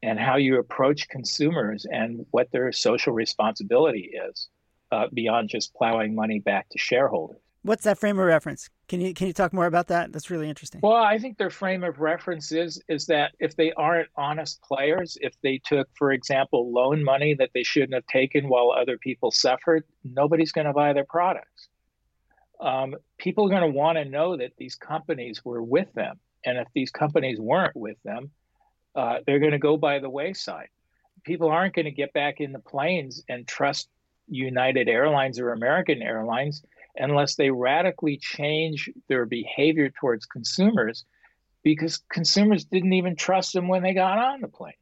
and 0.03 0.19
how 0.19 0.37
you 0.37 0.59
approach 0.59 1.09
consumers 1.09 1.87
and 1.91 2.25
what 2.31 2.51
their 2.53 2.71
social 2.73 3.13
responsibility 3.13 4.13
is 4.31 4.49
uh, 4.93 5.07
beyond 5.13 5.49
just 5.49 5.75
plowing 5.75 6.15
money 6.15 6.39
back 6.39 6.69
to 6.71 6.79
shareholders. 6.79 7.39
What's 7.63 7.85
that 7.85 7.99
frame 7.99 8.19
of 8.19 8.25
reference? 8.25 8.71
Can 8.89 9.03
you 9.03 9.13
can 9.13 9.27
you 9.27 9.35
talk 9.35 9.53
more 9.53 9.67
about 9.67 9.89
that? 9.89 10.13
That's 10.13 10.31
really 10.31 10.49
interesting. 10.49 10.81
Well, 10.83 10.95
I 10.95 11.19
think 11.19 11.37
their 11.37 11.51
frame 11.51 11.85
of 11.85 12.01
reference 12.01 12.53
is 12.53 12.83
is 12.89 13.05
that 13.07 13.33
if 13.39 13.55
they 13.55 13.71
aren't 13.73 14.09
honest 14.17 14.63
players, 14.63 15.19
if 15.21 15.35
they 15.43 15.61
took, 15.67 15.87
for 15.95 16.13
example, 16.13 16.73
loan 16.73 17.05
money 17.05 17.35
that 17.35 17.51
they 17.53 17.63
shouldn't 17.63 17.93
have 17.93 18.07
taken 18.07 18.49
while 18.49 18.71
other 18.71 18.97
people 18.97 19.31
suffered, 19.31 19.85
nobody's 20.05 20.53
going 20.53 20.67
to 20.67 20.73
buy 20.73 20.95
their 20.95 21.05
products. 21.05 21.69
Um, 22.61 22.95
people 23.21 23.47
are 23.47 23.51
going 23.51 23.73
to 23.73 23.79
want 23.79 23.99
to 23.99 24.05
know 24.05 24.37
that 24.37 24.53
these 24.57 24.75
companies 24.75 25.45
were 25.45 25.63
with 25.63 25.93
them, 25.93 26.19
and 26.45 26.59
if 26.59 26.67
these 26.75 26.91
companies 26.91 27.39
weren't 27.39 27.77
with 27.77 27.99
them, 28.03 28.31
uh, 28.95 29.19
they're 29.27 29.39
going 29.39 29.53
to 29.53 29.59
go 29.59 29.77
by 29.77 29.99
the 29.99 30.11
wayside. 30.11 30.69
People 31.25 31.51
aren't 31.51 31.75
going 31.75 31.85
to 31.85 31.91
get 31.91 32.13
back 32.15 32.41
in 32.41 32.53
the 32.53 32.59
planes 32.59 33.23
and 33.29 33.47
trust 33.47 33.89
United 34.27 34.89
Airlines 34.89 35.39
or 35.39 35.53
American 35.53 36.03
Airlines 36.03 36.63
unless 36.97 37.35
they 37.35 37.51
radically 37.51 38.17
change 38.17 38.91
their 39.09 39.27
behavior 39.27 39.91
towards 39.91 40.25
consumers 40.27 41.05
because 41.63 42.03
consumers 42.11 42.65
didn't 42.65 42.95
even 42.95 43.17
trust 43.17 43.53
them 43.53 43.69
when 43.69 43.83
they 43.83 43.93
got 43.93 44.19
on 44.19 44.41
the 44.41 44.49
plane. 44.49 44.73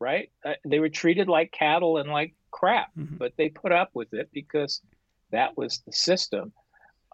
Right? 0.00 0.30
Uh, 0.44 0.54
they 0.64 0.80
were 0.80 0.88
treated 0.88 1.28
like 1.28 1.52
cattle 1.52 1.98
and 1.98 2.10
like 2.10 2.34
crap, 2.50 2.88
mm-hmm. 2.96 3.16
but 3.16 3.32
they 3.36 3.48
put 3.48 3.72
up 3.72 3.90
with 3.94 4.12
it 4.12 4.28
because 4.32 4.82
that 5.30 5.56
was 5.56 5.82
the 5.86 5.92
system. 5.92 6.52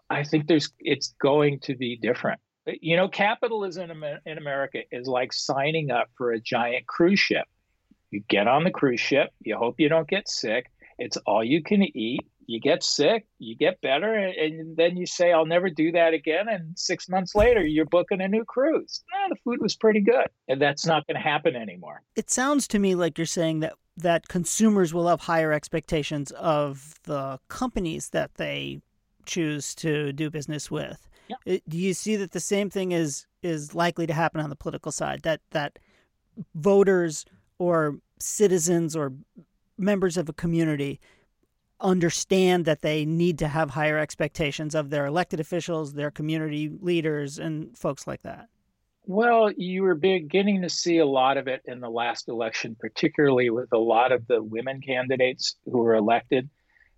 I 0.09 0.23
think 0.23 0.47
there's 0.47 0.71
it's 0.79 1.13
going 1.21 1.59
to 1.61 1.75
be 1.75 1.97
different. 1.97 2.39
You 2.67 2.97
know, 2.97 3.07
capitalism 3.07 4.03
in 4.25 4.37
America 4.37 4.79
is 4.91 5.07
like 5.07 5.33
signing 5.33 5.91
up 5.91 6.09
for 6.17 6.31
a 6.31 6.39
giant 6.39 6.87
cruise 6.87 7.19
ship. 7.19 7.45
You 8.11 8.23
get 8.27 8.47
on 8.47 8.63
the 8.63 8.71
cruise 8.71 8.99
ship, 8.99 9.31
you 9.41 9.57
hope 9.57 9.75
you 9.79 9.89
don't 9.89 10.07
get 10.07 10.27
sick, 10.29 10.71
it's 10.97 11.17
all 11.25 11.43
you 11.43 11.61
can 11.61 11.83
eat. 11.83 12.21
you 12.47 12.59
get 12.59 12.83
sick, 12.83 13.25
you 13.39 13.55
get 13.55 13.81
better, 13.81 14.13
and 14.13 14.77
then 14.77 14.97
you 14.97 15.05
say, 15.05 15.31
I'll 15.31 15.45
never 15.45 15.69
do 15.69 15.91
that 15.93 16.13
again. 16.13 16.47
And 16.47 16.77
six 16.77 17.09
months 17.09 17.35
later, 17.35 17.65
you're 17.65 17.85
booking 17.85 18.21
a 18.21 18.27
new 18.27 18.43
cruise. 18.45 19.03
The 19.29 19.35
food 19.43 19.61
was 19.61 19.75
pretty 19.75 20.01
good. 20.01 20.27
And 20.47 20.61
that's 20.61 20.85
not 20.85 21.07
going 21.07 21.15
to 21.15 21.21
happen 21.21 21.55
anymore. 21.55 22.03
It 22.15 22.29
sounds 22.29 22.67
to 22.69 22.79
me 22.79 22.95
like 22.95 23.17
you're 23.17 23.25
saying 23.25 23.61
that 23.61 23.73
that 23.97 24.27
consumers 24.27 24.93
will 24.93 25.07
have 25.07 25.21
higher 25.21 25.53
expectations 25.53 26.31
of 26.31 26.95
the 27.03 27.39
companies 27.47 28.09
that 28.09 28.35
they 28.35 28.81
choose 29.25 29.75
to 29.75 30.13
do 30.13 30.29
business 30.29 30.69
with. 30.69 31.07
Yeah. 31.27 31.55
Uh, 31.55 31.57
do 31.67 31.77
you 31.77 31.93
see 31.93 32.15
that 32.17 32.31
the 32.31 32.39
same 32.39 32.69
thing 32.69 32.91
is 32.91 33.25
is 33.41 33.75
likely 33.75 34.07
to 34.07 34.13
happen 34.13 34.41
on 34.41 34.49
the 34.49 34.55
political 34.55 34.91
side? 34.91 35.21
That 35.23 35.41
that 35.51 35.79
voters 36.53 37.25
or 37.57 37.97
citizens 38.19 38.95
or 38.95 39.13
members 39.77 40.17
of 40.17 40.29
a 40.29 40.33
community 40.33 40.99
understand 41.81 42.65
that 42.65 42.81
they 42.81 43.05
need 43.05 43.37
to 43.39 43.47
have 43.47 43.69
higher 43.69 43.97
expectations 43.97 44.75
of 44.75 44.89
their 44.89 45.05
elected 45.05 45.39
officials, 45.39 45.93
their 45.93 46.11
community 46.11 46.71
leaders, 46.79 47.37
and 47.37 47.77
folks 47.77 48.07
like 48.07 48.21
that? 48.23 48.47
Well, 49.07 49.51
you 49.51 49.83
were 49.83 49.95
beginning 49.95 50.63
to 50.63 50.69
see 50.69 50.97
a 50.97 51.05
lot 51.05 51.37
of 51.37 51.47
it 51.47 51.61
in 51.65 51.79
the 51.79 51.89
last 51.89 52.27
election, 52.27 52.75
particularly 52.79 53.51
with 53.51 53.71
a 53.71 53.77
lot 53.77 54.11
of 54.11 54.25
the 54.27 54.41
women 54.41 54.81
candidates 54.81 55.57
who 55.65 55.77
were 55.77 55.95
elected. 55.95 56.49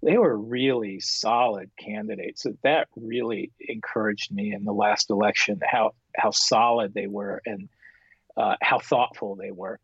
They 0.03 0.17
were 0.17 0.37
really 0.37 0.99
solid 0.99 1.71
candidates. 1.79 2.43
So 2.43 2.53
that 2.63 2.87
really 2.95 3.51
encouraged 3.59 4.31
me 4.31 4.53
in 4.53 4.63
the 4.63 4.73
last 4.73 5.09
election 5.09 5.59
how 5.65 5.91
how 6.15 6.31
solid 6.31 6.93
they 6.93 7.07
were 7.07 7.41
and 7.45 7.69
uh, 8.35 8.55
how 8.61 8.79
thoughtful 8.79 9.35
they 9.35 9.51
were. 9.51 9.79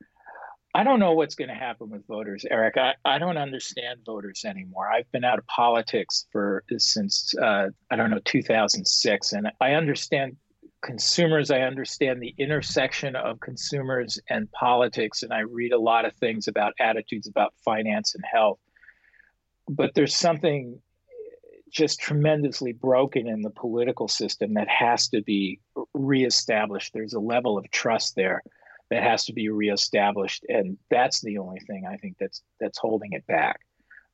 I 0.76 0.84
don't 0.84 1.00
know 1.00 1.14
what's 1.14 1.36
going 1.36 1.50
to 1.50 1.56
happen 1.56 1.92
with 1.92 2.08
voters, 2.08 2.46
Eric. 2.50 2.78
I, 2.78 2.94
I 3.06 3.20
don't 3.20 3.38
understand 3.38 4.00
voters 4.06 4.44
anymore. 4.44 4.92
I've 4.92 5.12
been 5.12 5.24
out 5.24 5.38
of 5.38 5.46
politics 5.46 6.26
for 6.32 6.64
since 6.78 7.36
uh, 7.38 7.70
I 7.92 7.96
don't 7.96 8.10
know 8.10 8.20
2006, 8.26 9.34
and 9.34 9.52
I 9.62 9.74
understand 9.74 10.36
consumers. 10.82 11.52
I 11.52 11.62
understand 11.62 12.22
the 12.22 12.34
intersection 12.40 13.16
of 13.16 13.40
consumers 13.40 14.20
and 14.30 14.52
politics, 14.52 15.22
and 15.22 15.32
I 15.32 15.42
read 15.42 15.74
a 15.74 15.80
lot 15.80 16.06
of 16.06 16.16
things 16.16 16.48
about 16.48 16.74
attitudes 16.80 17.28
about 17.28 17.54
finance 17.64 18.16
and 18.16 18.24
health. 18.26 18.58
But 19.68 19.94
there's 19.94 20.16
something 20.16 20.82
just 21.70 22.00
tremendously 22.00 22.72
broken 22.72 23.28
in 23.28 23.42
the 23.42 23.50
political 23.50 24.08
system 24.08 24.54
that 24.54 24.68
has 24.68 25.08
to 25.10 25.22
be 25.22 25.60
reestablished. 25.94 26.94
There's 26.94 27.14
a 27.14 27.20
level 27.20 27.58
of 27.58 27.70
trust 27.72 28.16
there 28.16 28.44
that 28.90 29.04
has 29.04 29.26
to 29.26 29.34
be 29.34 29.50
reestablished, 29.50 30.46
and 30.48 30.78
that's 30.90 31.22
the 31.22 31.40
only 31.40 31.60
thing 31.62 31.86
I 31.90 31.98
think 31.98 32.18
that's 32.20 32.44
that's 32.60 32.78
holding 32.78 33.14
it 33.14 33.26
back. 33.26 33.62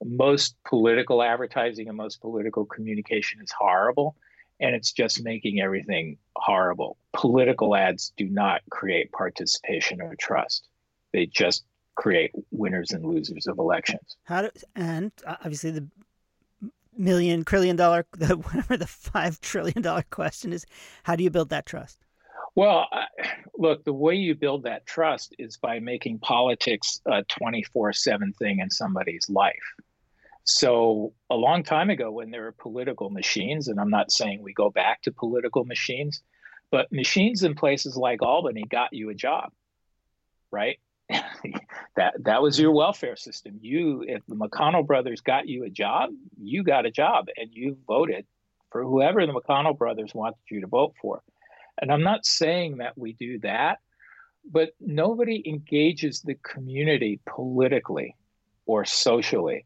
Most 0.04 0.56
political 0.66 1.22
advertising 1.22 1.90
and 1.90 1.98
most 1.98 2.22
political 2.22 2.66
communication 2.66 3.42
is 3.42 3.52
horrible, 3.52 4.16
and 4.62 4.74
it's 4.74 4.94
just 4.94 5.24
making 5.24 5.60
everything 5.60 6.18
horrible. 6.38 6.98
Political 7.12 7.76
ads 7.76 8.14
do 8.16 8.30
not 8.30 8.62
create 8.70 9.12
participation 9.12 10.02
or 10.02 10.16
trust; 10.16 10.66
they 11.12 11.26
just 11.26 11.66
create 11.96 12.32
winners 12.52 12.92
and 12.92 13.06
losers 13.06 13.48
of 13.48 13.60
elections. 13.60 14.18
How 14.24 14.44
do 14.44 14.50
and 14.76 15.12
uh, 15.26 15.36
obviously 15.42 15.72
the 15.72 15.88
million 16.98 17.46
trillion 17.46 17.76
dollar 17.76 18.06
the 18.18 18.36
whatever 18.36 18.78
the 18.78 18.88
five 18.88 19.40
trillion 19.42 19.82
dollar 19.82 20.04
question 20.10 20.52
is 20.52 20.66
how 21.04 21.16
do 21.16 21.24
you 21.24 21.30
build 21.30 21.50
that 21.50 21.66
trust 21.66 22.00
well, 22.56 22.88
look, 23.58 23.84
the 23.84 23.94
way 23.94 24.16
you 24.16 24.36
build 24.36 24.64
that 24.64 24.86
trust 24.86 25.36
is 25.40 25.58
by 25.58 25.80
making 25.80 26.20
politics 26.20 27.00
a 27.06 27.24
24 27.24 27.94
7 27.94 28.34
thing 28.34 28.60
in 28.60 28.70
somebody's 28.70 29.30
life. 29.30 29.56
So, 30.44 31.14
a 31.30 31.36
long 31.36 31.64
time 31.64 31.90
ago, 31.90 32.12
when 32.12 32.32
there 32.32 32.42
were 32.42 32.52
political 32.52 33.12
machines, 33.12 33.68
and 33.68 33.80
I'm 33.80 33.90
not 33.90 34.12
saying 34.12 34.42
we 34.42 34.54
go 34.54 34.70
back 34.70 35.04
to 35.04 35.12
political 35.12 35.64
machines, 35.64 36.22
but 36.72 36.92
machines 36.92 37.44
in 37.44 37.56
places 37.56 37.96
like 37.96 38.22
Albany 38.22 38.64
got 38.68 38.92
you 38.94 39.10
a 39.10 39.16
job, 39.16 39.52
right? 40.52 40.80
that 41.96 42.14
that 42.20 42.42
was 42.42 42.60
your 42.60 42.72
welfare 42.72 43.16
system. 43.16 43.58
You, 43.62 44.04
if 44.08 44.22
the 44.28 44.36
McConnell 44.36 44.86
brothers 44.86 45.22
got 45.22 45.48
you 45.48 45.64
a 45.64 45.70
job, 45.70 46.12
you 46.40 46.64
got 46.64 46.86
a 46.86 46.92
job, 46.92 47.28
and 47.36 47.50
you 47.52 47.78
voted 47.88 48.26
for 48.72 48.84
whoever 48.84 49.26
the 49.26 49.34
McConnell 49.34 49.78
brothers 49.78 50.14
wanted 50.14 50.38
you 50.50 50.62
to 50.62 50.68
vote 50.68 50.94
for. 51.02 51.22
And 51.82 51.92
I'm 51.92 52.04
not 52.04 52.26
saying 52.26 52.78
that 52.78 52.98
we 52.98 53.14
do 53.14 53.40
that, 53.40 53.80
but 54.50 54.70
nobody 54.80 55.42
engages 55.48 56.22
the 56.22 56.36
community 56.36 57.20
politically 57.26 58.16
or 58.66 58.86
socially 58.86 59.66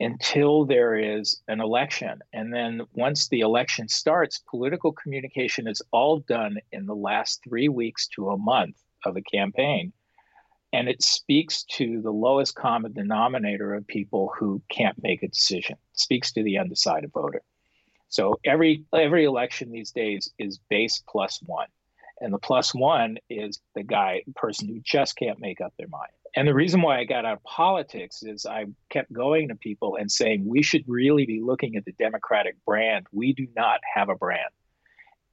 until 0.00 0.66
there 0.66 0.96
is 0.96 1.40
an 1.48 1.60
election. 1.60 2.18
And 2.32 2.52
then 2.52 2.82
once 2.94 3.28
the 3.28 3.40
election 3.40 3.88
starts, 3.88 4.42
political 4.50 4.92
communication 4.92 5.68
is 5.68 5.80
all 5.92 6.18
done 6.18 6.58
in 6.72 6.86
the 6.86 6.94
last 6.94 7.40
three 7.44 7.68
weeks 7.68 8.08
to 8.08 8.30
a 8.30 8.36
month 8.36 8.76
of 9.04 9.16
a 9.16 9.22
campaign. 9.22 9.92
And 10.74 10.88
it 10.88 11.04
speaks 11.04 11.62
to 11.76 12.02
the 12.02 12.10
lowest 12.10 12.56
common 12.56 12.92
denominator 12.94 13.74
of 13.74 13.86
people 13.86 14.32
who 14.36 14.60
can't 14.68 15.00
make 15.00 15.22
a 15.22 15.28
decision, 15.28 15.76
it 15.76 16.00
speaks 16.00 16.32
to 16.32 16.42
the 16.42 16.58
undecided 16.58 17.12
voter. 17.12 17.42
So 18.08 18.40
every 18.44 18.82
every 18.92 19.24
election 19.24 19.70
these 19.70 19.92
days 19.92 20.32
is 20.36 20.58
base 20.68 21.00
plus 21.08 21.38
one. 21.46 21.68
And 22.20 22.34
the 22.34 22.38
plus 22.38 22.74
one 22.74 23.18
is 23.30 23.60
the 23.76 23.84
guy, 23.84 24.24
person 24.34 24.66
who 24.66 24.80
just 24.84 25.14
can't 25.14 25.38
make 25.38 25.60
up 25.60 25.72
their 25.78 25.86
mind. 25.86 26.10
And 26.34 26.48
the 26.48 26.54
reason 26.54 26.82
why 26.82 26.98
I 26.98 27.04
got 27.04 27.24
out 27.24 27.34
of 27.34 27.44
politics 27.44 28.24
is 28.24 28.44
I 28.44 28.66
kept 28.90 29.12
going 29.12 29.48
to 29.48 29.54
people 29.54 29.94
and 29.94 30.10
saying, 30.10 30.44
we 30.44 30.62
should 30.62 30.82
really 30.88 31.24
be 31.24 31.40
looking 31.40 31.76
at 31.76 31.84
the 31.84 31.92
Democratic 31.92 32.56
brand. 32.66 33.06
We 33.12 33.32
do 33.32 33.46
not 33.54 33.78
have 33.94 34.08
a 34.08 34.16
brand. 34.16 34.50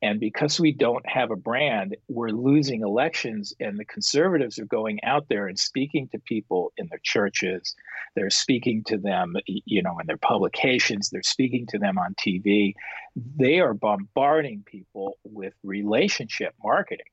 And 0.01 0.19
because 0.19 0.59
we 0.59 0.71
don't 0.71 1.07
have 1.07 1.29
a 1.29 1.35
brand, 1.35 1.95
we're 2.07 2.29
losing 2.29 2.81
elections. 2.81 3.53
And 3.59 3.79
the 3.79 3.85
conservatives 3.85 4.57
are 4.57 4.65
going 4.65 5.03
out 5.03 5.27
there 5.29 5.47
and 5.47 5.59
speaking 5.59 6.07
to 6.09 6.19
people 6.19 6.73
in 6.77 6.87
their 6.89 7.01
churches. 7.03 7.75
They're 8.15 8.31
speaking 8.31 8.83
to 8.85 8.97
them, 8.97 9.35
you 9.45 9.83
know, 9.83 9.99
in 9.99 10.07
their 10.07 10.17
publications. 10.17 11.09
They're 11.09 11.21
speaking 11.21 11.67
to 11.67 11.77
them 11.77 11.99
on 11.99 12.15
TV. 12.15 12.73
They 13.15 13.59
are 13.59 13.75
bombarding 13.75 14.63
people 14.65 15.17
with 15.23 15.53
relationship 15.63 16.55
marketing. 16.63 17.05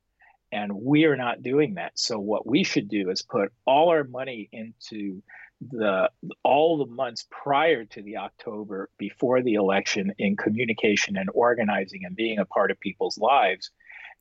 And 0.51 0.73
we 0.73 1.05
are 1.05 1.17
not 1.17 1.43
doing 1.43 1.75
that. 1.75 1.99
So, 1.99 2.19
what 2.19 2.47
we 2.47 2.65
should 2.65 2.89
do 2.89 3.11
is 3.11 3.21
put 3.21 3.53
all 3.67 3.91
our 3.91 4.05
money 4.05 4.49
into 4.51 5.23
the 5.61 6.11
all 6.45 6.79
the 6.79 6.87
months 6.87 7.27
prior 7.31 7.85
to 7.85 8.03
the 8.03 8.19
October 8.19 8.91
before 8.99 9.43
the 9.43 9.55
election 9.55 10.13
in 10.19 10.37
communication 10.37 11.17
and 11.17 11.29
organizing 11.35 12.05
and 12.05 12.15
being 12.15 12.39
a 12.39 12.45
part 12.45 12.71
of 12.71 12.79
people's 12.81 13.19
lives. 13.19 13.71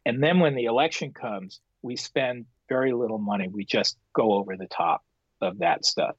And 0.06 0.24
then 0.24 0.40
when 0.40 0.56
the 0.56 0.66
election 0.66 1.14
comes, 1.14 1.60
we 1.82 1.96
spend 1.96 2.46
very 2.70 2.94
little 2.94 3.20
money. 3.20 3.48
We 3.48 3.66
just 3.66 3.98
go 4.14 4.34
over 4.34 4.58
the 4.58 4.68
top 4.68 5.04
of 5.42 5.60
that 5.60 5.86
stuff. 5.86 6.16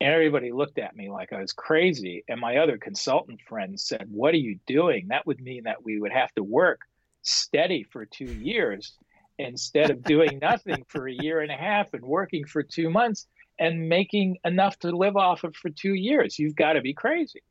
And 0.00 0.12
everybody 0.12 0.52
looked 0.52 0.78
at 0.78 0.94
me 0.94 1.10
like 1.10 1.32
I 1.32 1.40
was 1.40 1.52
crazy. 1.52 2.24
And 2.28 2.40
my 2.40 2.58
other 2.58 2.78
consultant 2.78 3.40
friends 3.48 3.84
said, 3.84 4.06
What 4.10 4.34
are 4.34 4.38
you 4.38 4.58
doing? 4.66 5.08
That 5.08 5.26
would 5.26 5.40
mean 5.40 5.64
that 5.64 5.84
we 5.84 5.98
would 5.98 6.12
have 6.12 6.32
to 6.34 6.44
work 6.44 6.80
steady 7.22 7.84
for 7.84 8.04
two 8.04 8.26
years 8.26 8.96
instead 9.38 9.90
of 9.90 10.02
doing 10.02 10.38
nothing 10.42 10.84
for 10.88 11.08
a 11.08 11.12
year 11.12 11.40
and 11.40 11.50
a 11.50 11.56
half 11.56 11.94
and 11.94 12.04
working 12.04 12.44
for 12.44 12.62
two 12.62 12.90
months 12.90 13.26
and 13.58 13.88
making 13.88 14.38
enough 14.44 14.78
to 14.80 14.90
live 14.96 15.16
off 15.16 15.44
of 15.44 15.56
for 15.56 15.70
two 15.70 15.94
years. 15.94 16.38
You've 16.38 16.56
got 16.56 16.74
to 16.74 16.80
be 16.80 16.94
crazy. 16.94 17.42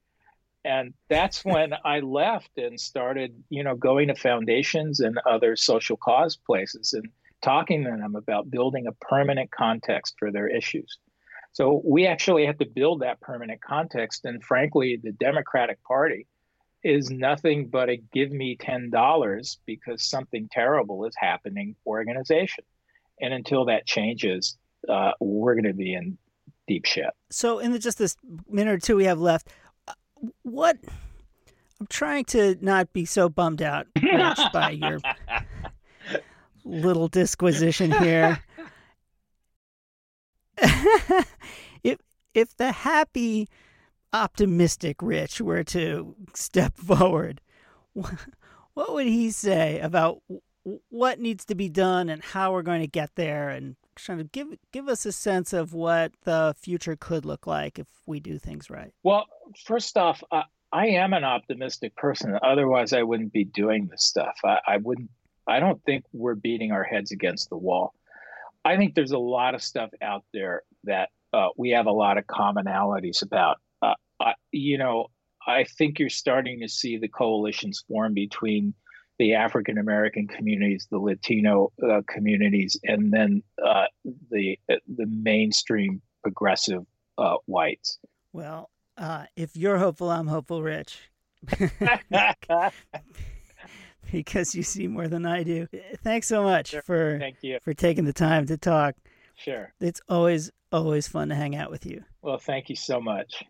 And 0.64 0.94
that's 1.10 1.44
when 1.46 1.74
I 1.84 2.00
left 2.00 2.58
and 2.58 2.80
started, 2.80 3.44
you 3.50 3.64
know, 3.64 3.76
going 3.76 4.08
to 4.10 4.16
foundations 4.16 5.00
and 5.00 5.20
other 5.26 5.56
social 5.56 5.98
cause 5.98 6.36
places 6.36 6.94
and 6.94 7.10
talking 7.42 7.84
to 7.84 7.92
them 7.92 8.16
about 8.16 8.50
building 8.50 8.88
a 8.88 8.92
permanent 8.92 9.52
context 9.52 10.16
for 10.18 10.32
their 10.32 10.48
issues. 10.48 10.98
So 11.54 11.82
we 11.84 12.06
actually 12.06 12.46
have 12.46 12.58
to 12.60 12.66
build 12.66 13.02
that 13.02 13.20
permanent 13.20 13.62
context. 13.62 14.26
And 14.26 14.44
frankly, 14.44 15.00
the 15.02 15.12
Democratic 15.12 15.84
Party 15.84 16.28
is 16.84 17.10
nothing 17.10 17.68
but 17.68 17.90
a 17.90 17.98
give 18.14 18.32
me 18.32 18.56
$10 18.58 19.58
because 19.66 20.04
something 20.04 20.48
terrible 20.52 21.06
is 21.06 21.16
happening 21.18 21.76
organization. 21.86 22.64
And 23.20 23.34
until 23.34 23.66
that 23.66 23.86
changes, 23.86 24.58
uh, 24.88 25.12
we're 25.20 25.56
going 25.56 25.66
to 25.66 25.74
be 25.74 25.94
in 25.94 26.18
deep 26.68 26.86
shit. 26.86 27.10
So, 27.30 27.60
in 27.60 27.72
the, 27.72 27.80
just 27.80 27.98
this 27.98 28.16
minute 28.50 28.72
or 28.72 28.78
two 28.78 28.96
we 28.96 29.06
have 29.06 29.20
left, 29.20 29.50
uh, 29.88 29.94
what 30.44 30.78
I'm 31.80 31.88
trying 31.88 32.26
to 32.26 32.58
not 32.62 32.92
be 32.94 33.06
so 33.06 33.30
bummed 33.30 33.62
out 33.62 33.88
Rich, 34.02 34.40
by 34.54 34.72
your 34.72 35.00
little 36.64 37.08
disquisition 37.08 37.92
here. 37.92 38.40
if 41.84 42.00
if 42.34 42.56
the 42.58 42.72
happy, 42.72 43.48
optimistic 44.14 45.02
Rich 45.02 45.42
were 45.42 45.64
to 45.66 46.16
step 46.34 46.76
forward, 46.78 47.42
what 47.94 48.94
would 48.94 49.08
he 49.08 49.32
say 49.32 49.80
about 49.80 50.22
what 50.90 51.20
needs 51.20 51.46
to 51.46 51.56
be 51.56 51.70
done 51.70 52.10
and 52.10 52.24
how 52.24 52.52
we're 52.52 52.62
going 52.62 52.82
to 52.82 52.88
get 52.88 53.12
there 53.16 53.50
and 53.50 53.76
trying 54.04 54.20
to 54.20 54.24
give 54.26 54.48
give 54.72 54.88
us 54.88 55.06
a 55.06 55.12
sense 55.12 55.54
of 55.54 55.74
what 55.74 56.12
the 56.24 56.56
future 56.58 56.96
could 56.96 57.26
look 57.26 57.48
like 57.48 57.80
if 57.80 57.88
we 58.06 58.20
do 58.20 58.38
things 58.38 58.70
right. 58.70 58.92
Well, 59.04 59.26
first 59.66 59.98
off, 59.98 60.24
uh, 60.32 60.44
I 60.72 60.88
am 60.88 61.14
an 61.14 61.24
optimistic 61.24 61.96
person. 61.96 62.38
Otherwise, 62.42 62.94
I 62.94 63.04
wouldn't 63.04 63.34
be 63.34 63.46
doing 63.46 63.88
this 63.88 64.04
stuff. 64.04 64.38
I, 64.44 64.60
I 64.68 64.78
wouldn't. 64.78 65.10
I 65.48 65.60
don't 65.60 65.82
think 65.86 66.04
we're 66.12 66.36
beating 66.36 66.72
our 66.72 66.84
heads 66.84 67.12
against 67.12 67.50
the 67.50 67.58
wall. 67.58 67.94
I 68.66 68.76
think 68.76 68.96
there's 68.96 69.12
a 69.12 69.18
lot 69.18 69.56
of 69.56 69.64
stuff 69.64 69.92
out 70.02 70.26
there 70.34 70.64
that 70.84 71.10
uh, 71.32 71.50
we 71.56 71.70
have 71.70 71.86
a 71.86 71.92
lot 71.92 72.18
of 72.18 72.26
commonalities 72.26 73.22
about. 73.22 73.60
Uh, 73.82 73.94
I, 74.20 74.34
you 74.52 74.78
know, 74.78 75.08
I 75.46 75.64
think 75.64 76.00
you're 76.00 76.10
starting 76.10 76.60
to 76.60 76.68
see 76.68 76.98
the 76.98 77.08
coalitions 77.08 77.84
form 77.88 78.14
between 78.14 78.74
the 79.20 79.34
African 79.34 79.78
American 79.78 80.28
communities, 80.28 80.88
the 80.90 81.00
Latino 81.00 81.72
uh, 81.84 82.02
communities, 82.08 82.80
and 82.84 83.12
then 83.12 83.44
uh, 83.64 83.86
the 84.32 84.58
the 84.68 85.06
mainstream 85.06 86.02
progressive 86.24 86.86
uh, 87.18 87.36
whites. 87.46 88.00
Well, 88.34 88.70
uh, 88.98 89.26
if 89.36 89.56
you're 89.56 89.78
hopeful, 89.78 90.10
I'm 90.10 90.28
hopeful, 90.28 90.62
Rich. 90.62 91.10
because 94.12 94.56
you 94.56 94.64
see 94.64 94.88
more 94.88 95.08
than 95.08 95.26
I 95.26 95.44
do. 95.44 95.68
Thanks 96.04 96.28
so 96.28 96.44
much 96.44 96.70
sure. 96.70 96.82
for 96.82 97.18
Thank 97.20 97.38
you. 97.42 97.60
for 97.62 97.74
taking 97.74 98.06
the 98.06 98.14
time 98.14 98.46
to 98.48 98.58
talk. 98.58 98.96
Sure. 99.36 99.74
It's 99.80 100.02
always 100.10 100.52
always 100.72 101.08
fun 101.08 101.30
to 101.30 101.36
hang 101.36 101.56
out 101.56 101.72
with 101.72 101.86
you. 101.86 102.04
Well, 102.22 102.38
thank 102.38 102.70
you 102.70 102.76
so 102.76 103.00
much. 103.00 103.44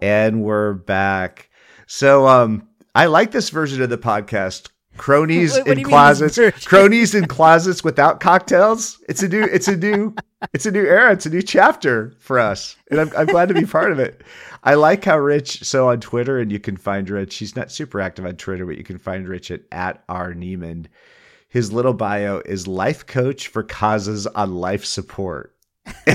And 0.00 0.42
we're 0.42 0.74
back. 0.74 1.47
So 1.88 2.28
um 2.28 2.68
I 2.94 3.06
like 3.06 3.32
this 3.32 3.50
version 3.50 3.82
of 3.82 3.90
the 3.90 3.98
podcast. 3.98 4.68
Cronies 4.98 5.52
What- 5.56 5.66
what 5.66 5.72
in 5.72 5.78
you 5.80 5.86
mean 5.86 5.94
this 6.08 6.18
closets. 6.18 6.66
Cronies 6.66 7.14
in 7.14 7.26
closets 7.26 7.82
without 7.82 8.20
cocktails. 8.20 8.98
It's 9.08 9.22
a 9.22 9.28
new 9.28 9.42
it's 9.44 9.68
a 9.68 9.76
new 9.76 10.14
it's 10.52 10.66
a 10.66 10.70
new 10.70 10.84
era. 10.84 11.12
It's 11.12 11.26
a 11.26 11.30
new 11.30 11.42
chapter 11.42 12.14
for 12.20 12.38
us. 12.38 12.76
And 12.90 13.00
I'm 13.00 13.10
I'm 13.16 13.26
glad 13.26 13.48
to 13.48 13.54
be 13.54 13.64
part 13.64 13.90
of 13.90 13.98
it. 13.98 14.22
I 14.62 14.74
like 14.74 15.04
how 15.04 15.18
Rich 15.18 15.64
so 15.64 15.88
on 15.88 16.00
Twitter 16.00 16.38
and 16.38 16.52
you 16.52 16.60
can 16.60 16.76
find 16.76 17.08
Rich. 17.08 17.36
He's 17.36 17.56
not 17.56 17.72
super 17.72 18.00
active 18.00 18.26
on 18.26 18.36
Twitter, 18.36 18.66
but 18.66 18.76
you 18.76 18.84
can 18.84 18.98
find 18.98 19.26
Rich 19.26 19.50
at, 19.50 19.62
at 19.72 20.04
R 20.08 20.34
Neimand. 20.34 20.86
His 21.48 21.72
little 21.72 21.94
bio 21.94 22.42
is 22.44 22.66
life 22.66 23.06
coach 23.06 23.48
for 23.48 23.62
causes 23.62 24.26
on 24.26 24.54
life 24.56 24.84
support. 24.84 25.54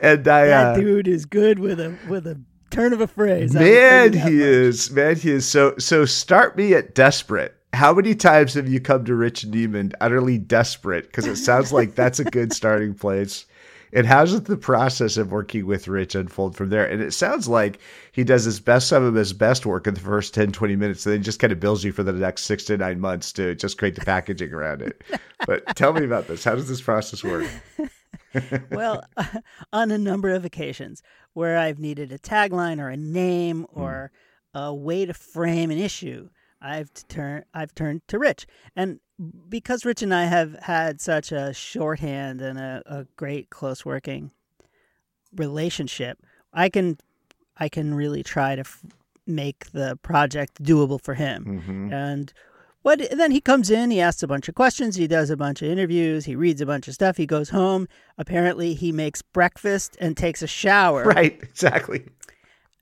and 0.00 0.28
I 0.28 0.46
That 0.46 0.66
uh, 0.66 0.76
dude 0.76 1.08
is 1.08 1.24
good 1.24 1.58
with 1.58 1.80
a 1.80 1.96
with 2.08 2.26
a 2.26 2.38
turn 2.70 2.92
of 2.92 3.00
a 3.00 3.06
phrase. 3.06 3.52
Man, 3.52 3.62
tell 3.62 4.04
you 4.04 4.10
that 4.10 4.28
he 4.30 4.36
much. 4.36 4.44
is. 4.46 4.90
Man, 4.90 5.16
he 5.16 5.30
is. 5.32 5.46
So, 5.46 5.74
so 5.78 6.04
start 6.04 6.56
me 6.56 6.74
at 6.74 6.94
desperate. 6.94 7.54
How 7.74 7.92
many 7.92 8.14
times 8.14 8.54
have 8.54 8.68
you 8.68 8.80
come 8.80 9.04
to 9.04 9.14
Rich 9.14 9.46
Neimand 9.46 9.92
utterly 10.00 10.38
desperate? 10.38 11.06
Because 11.06 11.26
it 11.26 11.36
sounds 11.36 11.72
like 11.72 11.94
that's 11.94 12.18
a 12.18 12.24
good 12.24 12.52
starting 12.54 12.94
place. 12.94 13.44
And 13.92 14.06
how's 14.06 14.42
the 14.42 14.56
process 14.56 15.16
of 15.16 15.32
working 15.32 15.64
with 15.66 15.88
Rich 15.88 16.14
unfold 16.14 16.56
from 16.56 16.68
there? 16.68 16.84
And 16.84 17.00
it 17.02 17.12
sounds 17.12 17.48
like 17.48 17.78
he 18.12 18.22
does 18.22 18.44
his 18.44 18.60
best, 18.60 18.88
some 18.88 19.02
of 19.02 19.14
his 19.14 19.32
best 19.32 19.64
work 19.64 19.86
in 19.86 19.94
the 19.94 20.00
first 20.00 20.34
10, 20.34 20.52
20 20.52 20.76
minutes, 20.76 21.06
and 21.06 21.14
then 21.14 21.22
just 21.22 21.38
kind 21.40 21.52
of 21.52 21.60
bills 21.60 21.84
you 21.84 21.92
for 21.92 22.02
the 22.02 22.12
next 22.12 22.44
six 22.44 22.64
to 22.64 22.76
nine 22.76 23.00
months 23.00 23.32
to 23.34 23.54
just 23.54 23.78
create 23.78 23.94
the 23.94 24.04
packaging 24.04 24.52
around 24.52 24.82
it. 24.82 25.02
But 25.46 25.76
tell 25.76 25.92
me 25.92 26.04
about 26.04 26.26
this. 26.26 26.42
How 26.42 26.56
does 26.56 26.68
this 26.68 26.80
process 26.82 27.22
work? 27.22 27.46
well, 28.70 29.02
on 29.72 29.90
a 29.90 29.98
number 29.98 30.30
of 30.30 30.44
occasions 30.44 31.02
where 31.32 31.56
I've 31.58 31.78
needed 31.78 32.12
a 32.12 32.18
tagline 32.18 32.80
or 32.80 32.88
a 32.88 32.96
name 32.96 33.66
Hmm. 33.72 33.80
or 33.80 34.12
a 34.54 34.74
way 34.74 35.04
to 35.06 35.14
frame 35.14 35.70
an 35.70 35.78
issue, 35.78 36.28
I've 36.60 36.92
turned 37.08 37.44
I've 37.54 37.74
turned 37.74 38.02
to 38.08 38.18
Rich, 38.18 38.46
and 38.74 39.00
because 39.48 39.84
Rich 39.84 40.02
and 40.02 40.14
I 40.14 40.24
have 40.24 40.54
had 40.62 41.00
such 41.00 41.32
a 41.32 41.52
shorthand 41.52 42.40
and 42.40 42.58
a, 42.58 42.82
a 42.86 43.04
great 43.16 43.50
close 43.50 43.84
working 43.84 44.30
relationship, 45.36 46.18
I 46.52 46.68
can 46.68 46.98
I 47.56 47.68
can 47.68 47.94
really 47.94 48.22
try 48.22 48.54
to 48.54 48.60
f- 48.60 48.82
make 49.26 49.70
the 49.72 49.98
project 50.02 50.62
doable 50.62 51.00
for 51.00 51.14
him. 51.14 51.60
hmm 51.62 51.92
And 51.92 52.32
what 52.88 53.10
then 53.10 53.30
he 53.32 53.40
comes 53.40 53.70
in, 53.70 53.90
he 53.90 54.00
asks 54.00 54.22
a 54.22 54.26
bunch 54.26 54.48
of 54.48 54.54
questions, 54.54 54.96
he 54.96 55.06
does 55.06 55.28
a 55.30 55.36
bunch 55.36 55.60
of 55.62 55.68
interviews, 55.68 56.24
he 56.24 56.34
reads 56.34 56.60
a 56.60 56.66
bunch 56.66 56.88
of 56.88 56.94
stuff, 56.94 57.16
he 57.18 57.26
goes 57.26 57.50
home. 57.50 57.86
Apparently 58.16 58.72
he 58.74 58.92
makes 58.92 59.20
breakfast 59.20 59.96
and 60.00 60.16
takes 60.16 60.40
a 60.42 60.46
shower. 60.46 61.04
Right, 61.18 61.38
exactly. 61.42 62.06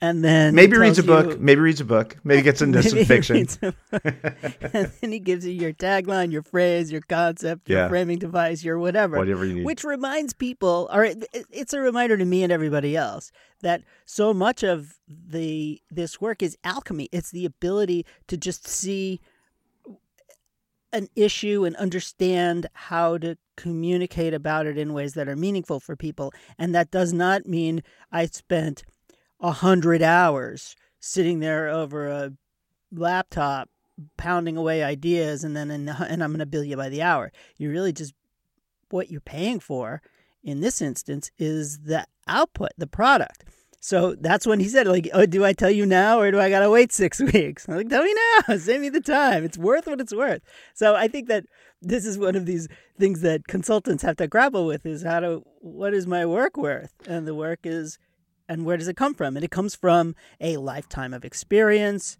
And 0.00 0.22
then 0.22 0.54
Maybe 0.54 0.76
reads 0.76 0.98
a 0.98 1.02
tells 1.02 1.24
book. 1.24 1.32
you- 1.36 1.42
Maybe 1.42 1.61
reads 1.62 1.80
a 1.80 1.84
book. 1.84 2.16
Maybe 2.22 2.42
gets 2.42 2.61
into 2.61 2.82
some 2.88 2.92
maybe 2.92 3.00
he 3.00 3.04
fiction. 3.07 3.36
reads 3.36 3.59
a 3.62 3.72
book. 3.90 4.02
and 4.74 4.92
then 5.00 5.11
he 5.11 5.18
gives 5.18 5.46
you 5.46 5.52
your 5.52 5.72
tagline, 5.72 6.30
your 6.30 6.42
phrase, 6.42 6.92
your 6.92 7.00
concept, 7.00 7.68
your 7.68 7.78
Yeah. 7.78 7.88
framing 7.88 8.18
device, 8.18 8.62
your 8.62 8.78
whatever. 8.78 9.16
Whatever 9.16 9.44
you 9.46 9.54
need. 9.54 9.64
Which 9.64 9.84
reminds 9.84 10.34
people, 10.34 10.88
or 10.92 11.02
it, 11.04 11.24
it- 11.32 11.46
it's 11.50 11.72
a 11.72 11.80
reminder 11.80 12.16
to 12.18 12.24
me 12.26 12.42
and 12.42 12.52
everybody 12.52 12.94
else 12.96 13.32
that 13.62 13.82
so 14.04 14.34
much 14.34 14.62
of 14.62 14.98
the 15.09 15.80
this 15.90 16.20
work 16.20 16.42
is 16.42 16.57
alchemy. 16.62 17.09
It's 17.11 17.30
the 17.30 17.46
ability 17.46 18.04
to 18.28 18.36
just 18.36 18.68
see 18.68 19.20
an 20.97 21.09
issue 21.14 21.64
and 21.64 21.76
understand 21.76 22.66
how 22.72 23.18
to 23.18 23.36
communicate 23.57 24.34
about 24.34 24.66
it 24.66 24.78
in 24.78 24.92
ways 24.92 25.14
that 25.14 25.28
are 25.28 25.36
meaningful 25.36 25.78
for 25.78 25.97
people. 25.97 26.32
And 26.59 26.74
that 26.74 26.90
does 26.90 27.12
not 27.12 27.47
mean 27.47 27.82
I 28.11 28.26
spent 28.26 28.84
a 29.40 29.53
hundred 29.53 30.03
hours 30.03 30.74
sitting 30.99 31.40
there 31.40 31.68
over 31.68 32.09
a 32.09 32.32
laptop 32.90 33.68
pounding 34.16 34.57
away 34.57 34.82
ideas 34.82 35.44
and 35.44 35.57
then 35.57 35.70
and, 35.70 35.88
and 35.88 36.22
I'm 36.22 36.30
going 36.30 36.38
to 36.40 36.47
bill 36.47 36.64
you 36.64 36.76
by 36.76 36.88
the 36.88 37.03
hour. 37.03 37.32
You 37.57 37.70
really 37.70 37.92
just 37.92 38.14
what 38.90 39.11
you're 39.11 39.20
paying 39.20 39.61
for 39.61 40.03
in 40.42 40.61
this 40.61 40.80
instance 40.80 41.30
is 41.38 41.80
the 41.80 42.07
output, 42.28 42.70
the 42.78 42.86
product. 42.86 43.44
So 43.80 44.14
that's 44.14 44.46
when 44.46 44.60
he 44.60 44.68
said, 44.68 44.86
like, 44.86 45.08
oh, 45.12 45.26
do 45.26 45.44
I 45.44 45.52
tell 45.52 45.70
you 45.70 45.86
now 45.86 46.18
or 46.18 46.30
do 46.30 46.40
I 46.40 46.50
gotta 46.50 46.70
wait 46.70 46.92
six 46.92 47.20
weeks? 47.32 47.68
I'm 47.68 47.76
like, 47.76 47.88
tell 47.88 48.02
me 48.02 48.14
now, 48.14 48.56
save 48.58 48.80
me 48.80 48.88
the 48.88 49.00
time. 49.00 49.44
It's 49.44 49.58
worth 49.58 49.86
what 49.86 50.00
it's 50.00 50.14
worth. 50.14 50.42
So 50.74 50.94
I 50.94 51.08
think 51.08 51.28
that 51.28 51.44
this 51.82 52.04
is 52.06 52.18
one 52.18 52.36
of 52.36 52.46
these 52.46 52.68
things 52.98 53.20
that 53.20 53.46
consultants 53.46 54.02
have 54.02 54.16
to 54.16 54.26
grapple 54.26 54.66
with 54.66 54.86
is 54.86 55.02
how 55.02 55.20
to 55.20 55.42
what 55.60 55.94
is 55.94 56.06
my 56.06 56.26
work 56.26 56.56
worth? 56.56 56.92
And 57.06 57.26
the 57.26 57.34
work 57.34 57.60
is 57.64 57.98
and 58.48 58.64
where 58.64 58.76
does 58.76 58.88
it 58.88 58.96
come 58.96 59.14
from? 59.14 59.36
And 59.36 59.44
it 59.44 59.50
comes 59.50 59.74
from 59.74 60.14
a 60.40 60.56
lifetime 60.56 61.12
of 61.12 61.24
experience, 61.24 62.18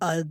a 0.00 0.24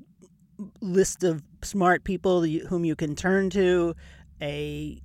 list 0.81 1.23
of 1.23 1.43
smart 1.61 2.03
people 2.03 2.43
whom 2.43 2.86
you 2.86 2.95
can 2.95 3.15
turn 3.15 3.49
to, 3.51 3.95
a 4.41 5.01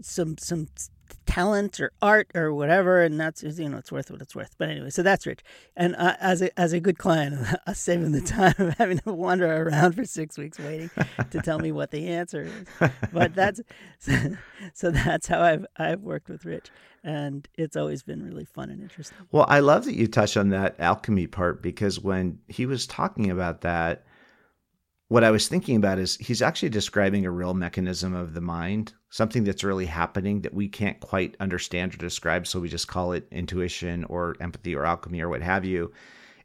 some 0.00 0.36
some 0.38 0.68
talent 1.28 1.78
or 1.78 1.92
art 2.00 2.30
or 2.34 2.54
whatever, 2.54 3.02
and 3.02 3.20
that's 3.20 3.42
you 3.42 3.68
know 3.68 3.76
it's 3.76 3.92
worth 3.92 4.10
what 4.10 4.22
it's 4.22 4.34
worth. 4.34 4.54
But 4.56 4.70
anyway, 4.70 4.90
so 4.90 5.02
that's 5.02 5.26
Rich, 5.26 5.40
and 5.76 5.94
uh, 5.96 6.16
as 6.20 6.40
a 6.40 6.58
as 6.58 6.72
a 6.72 6.80
good 6.80 6.98
client, 6.98 7.46
us 7.66 7.78
saving 7.78 8.12
the 8.12 8.22
time 8.22 8.54
of 8.58 8.74
having 8.78 8.98
to 9.00 9.12
wander 9.12 9.62
around 9.62 9.92
for 9.92 10.04
six 10.04 10.38
weeks 10.38 10.58
waiting 10.58 10.90
to 11.30 11.40
tell 11.42 11.58
me 11.58 11.70
what 11.70 11.90
the 11.90 12.08
answer 12.08 12.44
is. 12.44 12.90
But 13.12 13.34
that's 13.34 13.60
so, 13.98 14.12
so 14.72 14.90
that's 14.90 15.26
how 15.26 15.42
I've 15.42 15.66
I've 15.76 16.00
worked 16.00 16.30
with 16.30 16.46
Rich, 16.46 16.70
and 17.04 17.46
it's 17.56 17.76
always 17.76 18.02
been 18.02 18.24
really 18.24 18.46
fun 18.46 18.70
and 18.70 18.82
interesting. 18.82 19.18
Well, 19.30 19.44
I 19.48 19.60
love 19.60 19.84
that 19.84 19.94
you 19.94 20.06
touched 20.08 20.38
on 20.38 20.48
that 20.48 20.76
alchemy 20.80 21.26
part 21.26 21.62
because 21.62 22.00
when 22.00 22.38
he 22.48 22.64
was 22.64 22.86
talking 22.86 23.30
about 23.30 23.60
that, 23.60 24.04
what 25.08 25.24
I 25.24 25.30
was 25.30 25.48
thinking 25.48 25.76
about 25.76 25.98
is 25.98 26.16
he's 26.18 26.42
actually 26.42 26.68
describing 26.68 27.24
a 27.24 27.30
real 27.30 27.54
mechanism 27.54 28.14
of 28.14 28.34
the 28.34 28.42
mind, 28.42 28.92
something 29.08 29.42
that's 29.42 29.64
really 29.64 29.86
happening 29.86 30.42
that 30.42 30.52
we 30.52 30.68
can't 30.68 31.00
quite 31.00 31.34
understand 31.40 31.94
or 31.94 31.96
describe. 31.96 32.46
So 32.46 32.60
we 32.60 32.68
just 32.68 32.88
call 32.88 33.12
it 33.12 33.26
intuition 33.30 34.04
or 34.04 34.36
empathy 34.40 34.76
or 34.76 34.84
alchemy 34.84 35.22
or 35.22 35.30
what 35.30 35.40
have 35.40 35.64
you. 35.64 35.92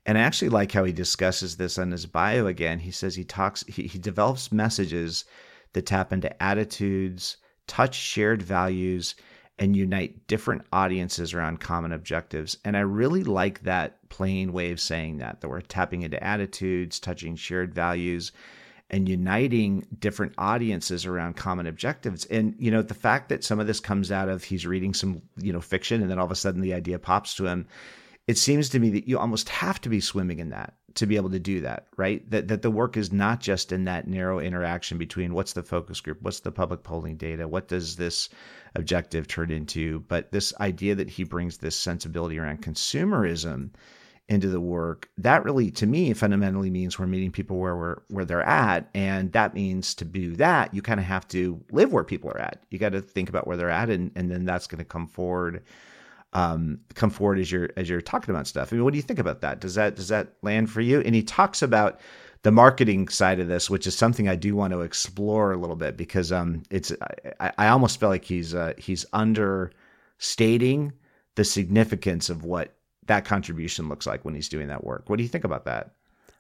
And 0.06 0.18
I 0.18 0.22
actually 0.22 0.50
like 0.50 0.72
how 0.72 0.86
he 0.86 0.94
discusses 0.94 1.58
this 1.58 1.78
on 1.78 1.92
his 1.92 2.06
bio 2.06 2.48
again. 2.48 2.80
He 2.80 2.92
says 2.92 3.16
he 3.16 3.26
talks, 3.26 3.64
he, 3.68 3.84
he 3.84 4.00
develops 4.00 4.52
messages 4.52 5.26
that 5.74 5.86
tap 5.86 6.14
into 6.14 6.42
attitudes, 6.42 7.38
touch 7.68 7.96
shared 7.96 8.42
values, 8.42 9.16
and 9.60 9.76
unite 9.76 10.28
different 10.28 10.64
audiences 10.74 11.34
around 11.34 11.60
common 11.60 11.94
objectives. 11.94 12.58
And 12.66 12.76
I 12.76 12.82
really 12.82 13.24
like 13.24 13.64
that 13.64 13.98
plain 14.10 14.52
way 14.52 14.72
of 14.72 14.80
saying 14.80 15.20
that, 15.20 15.42
that 15.42 15.50
we're 15.50 15.62
tapping 15.62 16.02
into 16.02 16.24
attitudes, 16.24 17.00
touching 17.00 17.36
shared 17.36 17.74
values, 17.74 18.32
and 18.90 19.08
uniting 19.08 19.86
different 20.00 20.34
audiences 20.38 21.06
around 21.06 21.36
common 21.36 21.68
objectives. 21.68 22.26
And, 22.26 22.56
you 22.58 22.72
know, 22.72 22.82
the 22.82 22.94
fact 22.94 23.30
that 23.30 23.44
some 23.44 23.60
of 23.60 23.68
this 23.68 23.80
comes 23.80 24.12
out 24.12 24.30
of 24.30 24.44
he's 24.44 24.66
reading 24.66 24.94
some, 24.94 25.22
you 25.38 25.54
know, 25.54 25.62
fiction 25.62 26.02
and 26.02 26.10
then 26.10 26.20
all 26.20 26.26
of 26.26 26.32
a 26.32 26.36
sudden 26.36 26.62
the 26.62 26.74
idea 26.74 27.00
pops 27.00 27.36
to 27.36 27.46
him. 27.46 27.68
It 28.28 28.38
seems 28.38 28.70
to 28.70 28.80
me 28.80 28.90
that 28.92 29.08
you 29.08 29.20
almost 29.20 29.50
have 29.50 29.82
to 29.82 29.90
be 29.90 30.00
swimming 30.00 30.40
in 30.40 30.50
that 30.50 30.76
to 30.96 31.06
be 31.08 31.16
able 31.16 31.32
to 31.32 31.40
do 31.40 31.62
that, 31.62 31.88
right? 31.98 32.30
That 32.30 32.48
that 32.50 32.62
the 32.62 32.72
work 32.72 32.98
is 32.98 33.12
not 33.12 33.40
just 33.40 33.72
in 33.72 33.86
that 33.86 34.08
narrow 34.08 34.40
interaction 34.40 34.98
between 34.98 35.34
what's 35.34 35.54
the 35.54 35.64
focus 35.64 36.02
group, 36.02 36.22
what's 36.22 36.42
the 36.42 36.52
public 36.52 36.84
polling 36.84 37.18
data, 37.18 37.48
what 37.48 37.68
does 37.68 37.96
this 37.96 38.30
objective 38.76 39.28
turn 39.28 39.52
into, 39.52 40.00
but 40.08 40.32
this 40.32 40.54
idea 40.60 40.96
that 40.96 41.10
he 41.10 41.24
brings 41.24 41.58
this 41.58 41.76
sensibility 41.76 42.38
around 42.38 42.62
consumerism 42.62 43.72
into 44.30 44.48
the 44.48 44.62
work, 44.62 45.10
that 45.18 45.44
really 45.44 45.70
to 45.70 45.86
me 45.86 46.14
fundamentally 46.14 46.70
means 46.70 46.98
we're 46.98 47.08
meeting 47.08 47.32
people 47.32 47.58
where 47.58 47.76
we're 47.76 48.02
where 48.08 48.26
they're 48.26 48.42
at. 48.44 48.90
And 48.94 49.32
that 49.34 49.54
means 49.54 49.96
to 49.96 50.06
do 50.06 50.36
that, 50.38 50.74
you 50.74 50.82
kind 50.82 51.00
of 51.00 51.06
have 51.06 51.28
to 51.30 51.62
live 51.72 51.92
where 51.92 52.04
people 52.04 52.30
are 52.32 52.40
at. 52.40 52.64
You 52.70 52.80
got 52.80 52.94
to 52.94 53.02
think 53.02 53.30
about 53.30 53.48
where 53.48 53.58
they're 53.58 53.70
at 53.70 53.90
and, 53.90 54.12
and 54.16 54.32
then 54.32 54.46
that's 54.46 54.68
going 54.68 54.80
to 54.80 54.86
come 54.86 55.08
forward 55.08 55.64
um, 56.34 56.80
come 56.96 57.10
forward 57.10 57.40
as 57.40 57.52
you're 57.52 57.70
as 57.78 57.90
you're 57.90 58.02
talking 58.02 58.34
about 58.34 58.48
stuff. 58.48 58.72
I 58.72 58.76
mean, 58.76 58.84
what 58.84 58.92
do 58.92 58.98
you 58.98 59.04
think 59.04 59.20
about 59.20 59.42
that? 59.42 59.60
Does 59.60 59.76
that 59.76 59.96
does 59.96 60.10
that 60.10 60.34
land 60.42 60.70
for 60.70 60.82
you? 60.82 61.02
And 61.02 61.16
he 61.16 61.24
talks 61.24 61.62
about 61.62 62.00
the 62.42 62.52
marketing 62.52 63.08
side 63.08 63.40
of 63.40 63.48
this, 63.48 63.70
which 63.70 63.88
is 63.88 63.96
something 63.96 64.28
I 64.28 64.36
do 64.36 64.56
want 64.56 64.74
to 64.74 64.82
explore 64.82 65.54
a 65.54 65.58
little 65.58 65.76
bit 65.76 65.96
because 65.96 66.32
um, 66.32 66.64
it's 66.70 66.92
I, 67.40 67.52
I 67.58 67.68
almost 67.70 68.00
feel 68.00 68.10
like 68.10 68.26
he's 68.26 68.54
uh, 68.54 68.74
he's 68.78 69.06
understating 69.14 70.94
the 71.36 71.46
significance 71.46 72.30
of 72.30 72.44
what 72.44 72.76
that 73.08 73.26
contribution 73.26 73.90
looks 73.90 74.06
like 74.06 74.26
when 74.26 74.36
he's 74.36 74.50
doing 74.50 74.68
that 74.68 74.84
work. 74.84 75.10
What 75.10 75.18
do 75.18 75.24
you 75.24 75.30
think 75.30 75.44
about 75.44 75.66
that? 75.66 75.92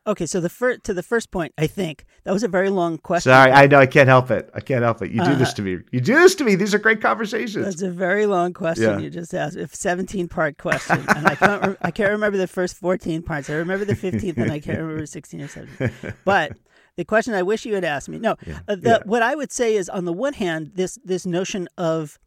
Okay, 0.05 0.25
so 0.25 0.41
the 0.41 0.49
first 0.49 0.83
to 0.83 0.93
the 0.93 1.01
first 1.01 1.31
point, 1.31 1.53
I 1.57 1.65
think 1.65 2.05
that 2.25 2.33
was 2.33 2.43
a 2.43 2.49
very 2.49 2.69
long 2.69 2.97
question. 2.97 3.31
Sorry, 3.31 3.51
I 3.51 3.67
know 3.67 3.79
I 3.79 3.85
can't 3.85 4.09
help 4.09 4.31
it. 4.31 4.49
I 4.53 4.59
can't 4.59 4.83
help 4.83 5.01
it. 5.01 5.11
You 5.11 5.23
do 5.23 5.31
uh, 5.31 5.35
this 5.35 5.53
to 5.53 5.61
me. 5.61 5.77
You 5.91 6.01
do 6.01 6.15
this 6.15 6.35
to 6.35 6.43
me. 6.43 6.55
These 6.55 6.73
are 6.73 6.77
great 6.79 7.01
conversations. 7.01 7.63
That's 7.63 7.81
a 7.81 7.89
very 7.89 8.25
long 8.25 8.51
question 8.51 8.83
yeah. 8.83 8.97
you 8.97 9.09
just 9.09 9.33
asked. 9.33 9.55
A 9.55 9.67
seventeen 9.69 10.27
part 10.27 10.57
question, 10.57 11.05
and 11.15 11.25
I 11.25 11.35
can't. 11.35 11.65
Re- 11.65 11.77
I 11.81 11.91
can't 11.91 12.11
remember 12.11 12.37
the 12.37 12.47
first 12.47 12.75
fourteen 12.75 13.21
parts. 13.21 13.49
I 13.49 13.53
remember 13.53 13.85
the 13.85 13.95
fifteenth, 13.95 14.37
and 14.37 14.51
I 14.51 14.59
can't 14.59 14.79
remember 14.79 15.05
sixteen 15.05 15.39
or 15.39 15.47
seventeen. 15.47 16.13
But 16.25 16.57
the 16.97 17.05
question 17.05 17.33
I 17.33 17.43
wish 17.43 17.65
you 17.65 17.73
had 17.73 17.85
asked 17.85 18.09
me. 18.09 18.19
No, 18.19 18.35
yeah. 18.45 18.59
uh, 18.67 18.75
the, 18.75 18.89
yeah. 18.89 18.99
what 19.05 19.23
I 19.23 19.35
would 19.35 19.53
say 19.53 19.75
is, 19.75 19.87
on 19.87 20.03
the 20.03 20.13
one 20.13 20.33
hand, 20.33 20.71
this 20.75 20.99
this 21.05 21.25
notion 21.25 21.69
of 21.77 22.19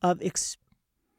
of 0.00 0.22
ex- 0.22 0.56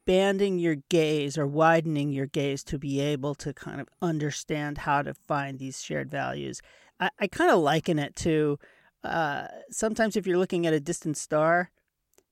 expanding 0.09 0.57
your 0.57 0.77
gaze 0.89 1.37
or 1.37 1.45
widening 1.45 2.11
your 2.11 2.25
gaze 2.25 2.63
to 2.63 2.79
be 2.79 2.99
able 2.99 3.35
to 3.35 3.53
kind 3.53 3.79
of 3.79 3.87
understand 4.01 4.79
how 4.79 5.03
to 5.03 5.13
find 5.13 5.59
these 5.59 5.83
shared 5.83 6.09
values. 6.09 6.61
I, 6.99 7.11
I 7.19 7.27
kind 7.27 7.51
of 7.51 7.59
liken 7.59 7.99
it 7.99 8.15
to 8.17 8.57
uh, 9.03 9.45
sometimes 9.69 10.15
if 10.15 10.25
you're 10.25 10.39
looking 10.39 10.65
at 10.65 10.73
a 10.73 10.79
distant 10.79 11.15
star, 11.15 11.69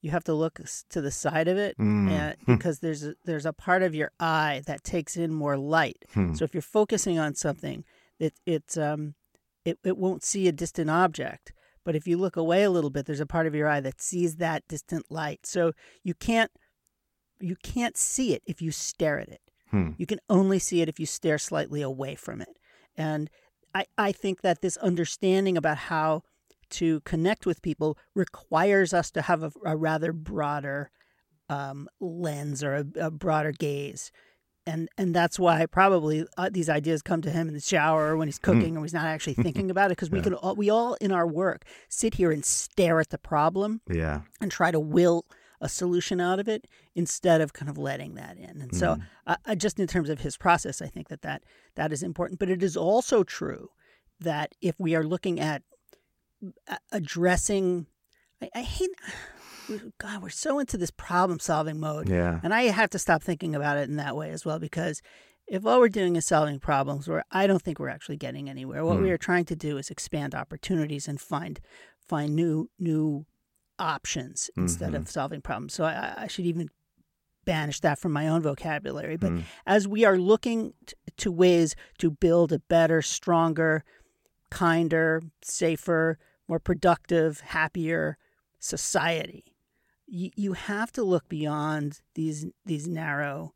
you 0.01 0.09
have 0.09 0.23
to 0.23 0.33
look 0.33 0.59
to 0.89 1.01
the 1.01 1.11
side 1.11 1.47
of 1.47 1.57
it 1.57 1.77
mm. 1.77 2.09
and, 2.09 2.35
because 2.47 2.79
there's 2.79 3.03
a, 3.03 3.13
there's 3.25 3.45
a 3.45 3.53
part 3.53 3.83
of 3.83 3.93
your 3.93 4.11
eye 4.19 4.63
that 4.65 4.83
takes 4.83 5.15
in 5.15 5.31
more 5.31 5.55
light. 5.55 6.03
Hmm. 6.13 6.33
So 6.33 6.45
if 6.45 6.55
you're 6.55 6.61
focusing 6.61 7.19
on 7.19 7.35
something, 7.35 7.83
it 8.19 8.33
it 8.45 8.77
um 8.77 9.15
it, 9.65 9.79
it 9.83 9.97
won't 9.97 10.23
see 10.23 10.47
a 10.47 10.51
distant 10.51 10.89
object. 10.89 11.51
But 11.83 11.95
if 11.95 12.07
you 12.07 12.17
look 12.17 12.35
away 12.35 12.63
a 12.63 12.69
little 12.69 12.89
bit, 12.89 13.05
there's 13.05 13.19
a 13.19 13.25
part 13.25 13.47
of 13.47 13.55
your 13.55 13.67
eye 13.67 13.81
that 13.81 14.01
sees 14.01 14.35
that 14.35 14.67
distant 14.67 15.05
light. 15.09 15.45
So 15.45 15.73
you 16.03 16.13
can't 16.13 16.51
you 17.39 17.55
can't 17.63 17.97
see 17.97 18.33
it 18.33 18.43
if 18.45 18.61
you 18.61 18.71
stare 18.71 19.19
at 19.19 19.29
it. 19.29 19.41
Hmm. 19.71 19.91
You 19.97 20.05
can 20.05 20.19
only 20.29 20.59
see 20.59 20.81
it 20.81 20.89
if 20.89 20.99
you 20.99 21.05
stare 21.05 21.37
slightly 21.37 21.81
away 21.81 22.15
from 22.15 22.41
it. 22.41 22.57
And 22.95 23.29
I, 23.75 23.85
I 23.97 24.11
think 24.11 24.41
that 24.41 24.61
this 24.61 24.77
understanding 24.77 25.57
about 25.57 25.77
how 25.77 26.23
to 26.69 27.01
connect 27.01 27.45
with 27.45 27.61
people 27.61 27.97
requires 28.15 28.93
us 28.93 29.11
to 29.11 29.21
have 29.21 29.43
a, 29.43 29.51
a 29.65 29.75
rather 29.75 30.13
broader 30.13 30.91
um, 31.49 31.87
lens 31.99 32.63
or 32.63 32.75
a, 32.75 32.85
a, 33.05 33.11
broader 33.11 33.51
gaze. 33.51 34.11
And 34.65 34.89
and 34.97 35.15
that's 35.15 35.39
why 35.39 35.65
probably 35.65 36.25
uh, 36.37 36.49
these 36.51 36.67
ideas 36.67 37.01
come 37.01 37.21
to 37.21 37.29
him 37.29 37.47
in 37.47 37.53
the 37.53 37.61
shower 37.61 38.07
or 38.07 38.17
when 38.17 38.27
he's 38.27 38.37
hmm. 38.37 38.51
cooking 38.51 38.77
or 38.77 38.81
he's 38.81 38.93
not 38.93 39.05
actually 39.05 39.33
thinking 39.45 39.71
about 39.71 39.91
it 39.91 39.97
because 39.97 40.09
we 40.09 40.19
yeah. 40.19 40.23
can 40.23 40.33
all, 40.33 40.55
we 40.55 40.69
all 40.69 40.95
in 40.95 41.13
our 41.13 41.25
work 41.25 41.63
sit 41.87 42.15
here 42.15 42.31
and 42.31 42.43
stare 42.43 42.99
at 42.99 43.09
the 43.09 43.17
problem 43.17 43.79
yeah 43.89 44.21
and 44.41 44.51
try 44.51 44.69
to 44.69 44.79
will 44.79 45.23
a 45.59 45.69
solution 45.69 46.21
out 46.21 46.39
of 46.39 46.47
it 46.47 46.65
instead 46.95 47.41
of 47.41 47.53
kind 47.53 47.69
of 47.69 47.77
letting 47.77 48.15
that 48.15 48.37
in. 48.37 48.61
And 48.61 48.75
so, 48.75 48.97
mm. 49.27 49.57
just 49.57 49.79
in 49.79 49.87
terms 49.87 50.09
of 50.09 50.21
his 50.21 50.37
process, 50.37 50.81
I 50.81 50.87
think 50.87 51.09
that, 51.09 51.21
that 51.21 51.43
that 51.75 51.91
is 51.91 52.03
important. 52.03 52.39
But 52.39 52.49
it 52.49 52.63
is 52.63 52.77
also 52.77 53.23
true 53.23 53.69
that 54.19 54.53
if 54.61 54.79
we 54.79 54.95
are 54.95 55.03
looking 55.03 55.39
at 55.39 55.63
addressing, 56.91 57.87
I, 58.41 58.49
I 58.55 58.61
hate. 58.61 58.89
God, 59.97 60.23
we're 60.23 60.29
so 60.29 60.59
into 60.59 60.77
this 60.77 60.91
problem 60.91 61.39
solving 61.39 61.77
mode. 61.77 62.07
Yeah. 62.07 62.39
And 62.41 62.53
I 62.53 62.63
have 62.63 62.89
to 62.91 62.99
stop 62.99 63.21
thinking 63.21 63.53
about 63.53 63.77
it 63.77 63.89
in 63.89 63.97
that 63.97 64.15
way 64.15 64.31
as 64.31 64.45
well 64.45 64.59
because 64.59 65.01
if 65.47 65.65
all 65.65 65.79
we're 65.79 65.89
doing 65.89 66.15
is 66.15 66.25
solving 66.25 66.59
problems 66.59 67.07
where 67.07 67.23
I 67.31 67.47
don't 67.47 67.61
think 67.61 67.79
we're 67.79 67.89
actually 67.89 68.17
getting 68.17 68.49
anywhere. 68.49 68.85
What 68.85 68.97
mm. 68.97 69.03
we 69.03 69.11
are 69.11 69.17
trying 69.17 69.45
to 69.45 69.55
do 69.55 69.77
is 69.77 69.89
expand 69.89 70.35
opportunities 70.35 71.07
and 71.07 71.19
find 71.19 71.59
find 72.07 72.35
new 72.35 72.69
new 72.79 73.25
options 73.79 74.49
instead 74.57 74.93
mm-hmm. 74.93 75.03
of 75.03 75.09
solving 75.09 75.41
problems. 75.41 75.73
So 75.73 75.83
I, 75.83 76.13
I, 76.17 76.27
should 76.27 76.45
even 76.45 76.69
banish 77.45 77.79
that 77.81 77.99
from 77.99 78.11
my 78.11 78.27
own 78.27 78.41
vocabulary. 78.41 79.17
But 79.17 79.31
mm. 79.31 79.43
as 79.65 79.87
we 79.87 80.03
are 80.03 80.17
looking 80.17 80.73
t- 80.85 80.95
to 81.17 81.31
ways 81.31 81.75
to 81.99 82.11
build 82.11 82.51
a 82.51 82.59
better, 82.59 83.01
stronger, 83.01 83.83
kinder, 84.49 85.21
safer, 85.41 86.17
more 86.47 86.59
productive, 86.59 87.41
happier 87.41 88.17
society, 88.59 89.55
y- 90.07 90.31
you 90.35 90.53
have 90.53 90.91
to 90.93 91.03
look 91.03 91.29
beyond 91.29 92.01
these 92.15 92.45
these 92.65 92.87
narrow 92.87 93.53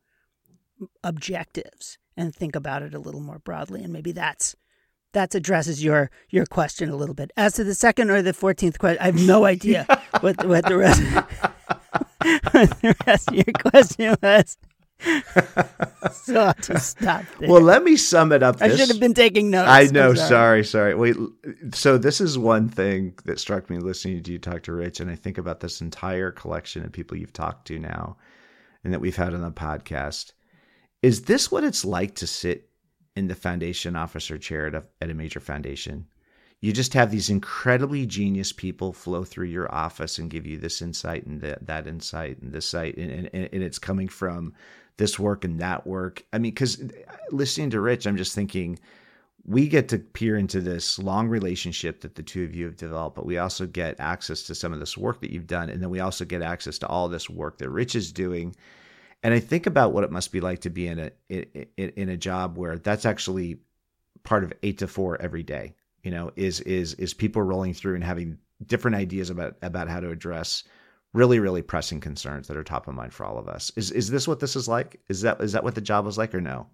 objectives 1.03 1.97
and 2.17 2.35
think 2.35 2.55
about 2.55 2.83
it 2.83 2.93
a 2.93 2.99
little 2.99 3.21
more 3.21 3.39
broadly. 3.39 3.83
And 3.83 3.93
maybe 3.93 4.11
that's 4.11 4.55
that 5.13 5.35
addresses 5.35 5.83
your 5.83 6.09
your 6.29 6.45
question 6.45 6.89
a 6.89 6.95
little 6.95 7.15
bit. 7.15 7.31
As 7.37 7.53
to 7.53 7.63
the 7.63 7.75
second 7.75 8.09
or 8.09 8.21
the 8.21 8.33
fourteenth 8.33 8.79
question, 8.79 9.01
I 9.01 9.05
have 9.05 9.21
no 9.21 9.45
idea 9.55 9.85
what 10.21 10.45
what 10.45 10.65
the 10.65 10.77
rest 10.77 11.01
what 12.51 12.81
the 12.81 12.95
rest 13.05 13.29
of 13.29 13.35
your 13.35 13.53
question 13.71 14.15
was. 14.21 14.57
so 16.11 16.39
I'll 16.39 16.53
just 16.61 16.97
stop 16.97 17.23
there. 17.39 17.49
Well, 17.49 17.61
let 17.61 17.83
me 17.83 17.95
sum 17.95 18.31
it 18.31 18.43
up. 18.43 18.61
I 18.61 18.75
should 18.75 18.89
have 18.89 18.99
been 18.99 19.15
taking 19.15 19.49
notes. 19.49 19.67
I 19.67 19.85
know. 19.85 20.13
Sorry. 20.13 20.63
sorry, 20.63 20.63
sorry. 20.63 20.95
Wait. 20.95 21.15
So 21.73 21.97
this 21.97 22.21
is 22.21 22.37
one 22.37 22.69
thing 22.69 23.15
that 23.25 23.39
struck 23.39 23.69
me 23.69 23.79
listening 23.79 24.21
to 24.21 24.31
you 24.31 24.37
talk 24.37 24.63
to 24.63 24.73
Rich, 24.73 24.99
and 24.99 25.09
I 25.09 25.15
think 25.15 25.37
about 25.37 25.59
this 25.59 25.81
entire 25.81 26.31
collection 26.31 26.85
of 26.85 26.91
people 26.91 27.17
you've 27.17 27.33
talked 27.33 27.67
to 27.67 27.79
now, 27.79 28.17
and 28.83 28.93
that 28.93 29.01
we've 29.01 29.15
had 29.15 29.33
on 29.33 29.41
the 29.41 29.51
podcast. 29.51 30.33
Is 31.01 31.23
this 31.23 31.51
what 31.51 31.63
it's 31.63 31.83
like 31.83 32.13
to 32.15 32.27
sit 32.27 32.69
in 33.15 33.27
the 33.27 33.35
foundation 33.35 33.95
officer 33.95 34.37
chair 34.37 34.67
at 34.67 34.75
a, 34.75 34.83
at 35.01 35.09
a 35.09 35.13
major 35.13 35.39
foundation. 35.39 36.05
You 36.61 36.71
just 36.71 36.93
have 36.93 37.09
these 37.09 37.29
incredibly 37.29 38.05
genius 38.05 38.51
people 38.51 38.93
flow 38.93 39.23
through 39.23 39.47
your 39.47 39.73
office 39.73 40.19
and 40.19 40.29
give 40.29 40.45
you 40.45 40.57
this 40.57 40.81
insight 40.81 41.25
and 41.25 41.41
that, 41.41 41.65
that 41.65 41.87
insight 41.87 42.39
and 42.39 42.53
this 42.53 42.67
site, 42.67 42.97
and, 42.97 43.29
and, 43.33 43.49
and 43.51 43.63
it's 43.63 43.79
coming 43.79 44.07
from 44.07 44.53
this 44.97 45.17
work 45.17 45.43
and 45.43 45.59
that 45.59 45.87
work. 45.87 46.23
I 46.31 46.37
mean, 46.37 46.51
because 46.51 46.79
uh, 46.79 46.87
listening 47.31 47.71
to 47.71 47.81
Rich, 47.81 48.05
I'm 48.05 48.17
just 48.17 48.35
thinking 48.35 48.79
we 49.43 49.67
get 49.67 49.89
to 49.89 49.97
peer 49.97 50.37
into 50.37 50.61
this 50.61 50.99
long 50.99 51.27
relationship 51.27 52.01
that 52.01 52.13
the 52.13 52.21
two 52.21 52.43
of 52.43 52.53
you 52.53 52.65
have 52.65 52.77
developed, 52.77 53.15
but 53.15 53.25
we 53.25 53.39
also 53.39 53.65
get 53.65 53.99
access 53.99 54.43
to 54.43 54.53
some 54.53 54.71
of 54.71 54.79
this 54.79 54.95
work 54.95 55.19
that 55.21 55.31
you've 55.31 55.47
done. 55.47 55.69
And 55.69 55.81
then 55.81 55.89
we 55.89 55.99
also 55.99 56.25
get 56.25 56.43
access 56.43 56.77
to 56.79 56.87
all 56.87 57.09
this 57.09 57.27
work 57.27 57.57
that 57.57 57.69
Rich 57.69 57.95
is 57.95 58.11
doing 58.11 58.55
and 59.23 59.33
I 59.33 59.39
think 59.39 59.67
about 59.67 59.93
what 59.93 60.03
it 60.03 60.11
must 60.11 60.31
be 60.31 60.41
like 60.41 60.59
to 60.61 60.69
be 60.69 60.87
in 60.87 60.99
a 60.99 61.11
in, 61.29 61.67
in 61.77 62.09
a 62.09 62.17
job 62.17 62.57
where 62.57 62.77
that's 62.77 63.05
actually 63.05 63.59
part 64.23 64.43
of 64.43 64.53
eight 64.63 64.79
to 64.79 64.87
four 64.87 65.21
every 65.21 65.43
day. 65.43 65.75
You 66.03 66.11
know, 66.11 66.31
is 66.35 66.59
is 66.61 66.95
is 66.95 67.13
people 67.13 67.41
rolling 67.41 67.73
through 67.73 67.95
and 67.95 68.03
having 68.03 68.37
different 68.65 68.95
ideas 68.95 69.29
about 69.29 69.55
about 69.61 69.89
how 69.89 69.99
to 69.99 70.09
address 70.09 70.63
really 71.13 71.39
really 71.39 71.61
pressing 71.61 71.99
concerns 71.99 72.47
that 72.47 72.57
are 72.57 72.63
top 72.63 72.87
of 72.87 72.95
mind 72.95 73.13
for 73.13 73.25
all 73.25 73.37
of 73.37 73.47
us. 73.47 73.71
Is 73.75 73.91
is 73.91 74.09
this 74.09 74.27
what 74.27 74.39
this 74.39 74.55
is 74.55 74.67
like? 74.67 74.99
Is 75.09 75.21
that 75.21 75.39
is 75.41 75.51
that 75.51 75.63
what 75.63 75.75
the 75.75 75.81
job 75.81 76.05
was 76.05 76.17
like 76.17 76.33
or 76.33 76.41
no? 76.41 76.67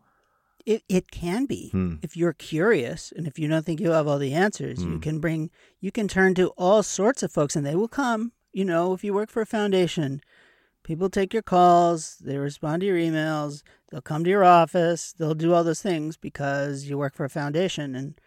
It 0.65 0.83
it 0.87 1.11
can 1.11 1.45
be 1.45 1.69
hmm. 1.69 1.95
if 2.01 2.15
you're 2.15 2.33
curious 2.33 3.11
and 3.15 3.27
if 3.27 3.37
you 3.37 3.47
don't 3.47 3.65
think 3.65 3.81
you 3.81 3.91
have 3.91 4.07
all 4.07 4.19
the 4.19 4.33
answers. 4.33 4.81
Hmm. 4.81 4.93
You 4.93 4.99
can 4.99 5.19
bring 5.19 5.49
you 5.81 5.91
can 5.91 6.07
turn 6.07 6.33
to 6.35 6.47
all 6.57 6.83
sorts 6.83 7.23
of 7.23 7.31
folks 7.31 7.55
and 7.55 7.65
they 7.65 7.75
will 7.75 7.87
come. 7.89 8.31
You 8.53 8.63
know, 8.63 8.93
if 8.93 9.03
you 9.03 9.13
work 9.13 9.29
for 9.29 9.41
a 9.41 9.45
foundation, 9.45 10.21
people 10.87 11.09
take 11.09 11.33
your 11.33 11.43
calls, 11.43 12.17
they 12.21 12.37
respond 12.37 12.79
to 12.79 12.85
your 12.87 12.95
emails, 12.95 13.61
they'll 13.91 14.01
come 14.01 14.23
to 14.23 14.29
your 14.29 14.45
office, 14.45 15.13
they'll 15.13 15.35
do 15.35 15.53
all 15.53 15.65
those 15.65 15.81
things 15.81 16.15
because 16.15 16.85
you 16.85 16.97
work 16.97 17.13
for 17.13 17.25
a 17.25 17.29
foundation 17.29 17.93
and 17.93 18.19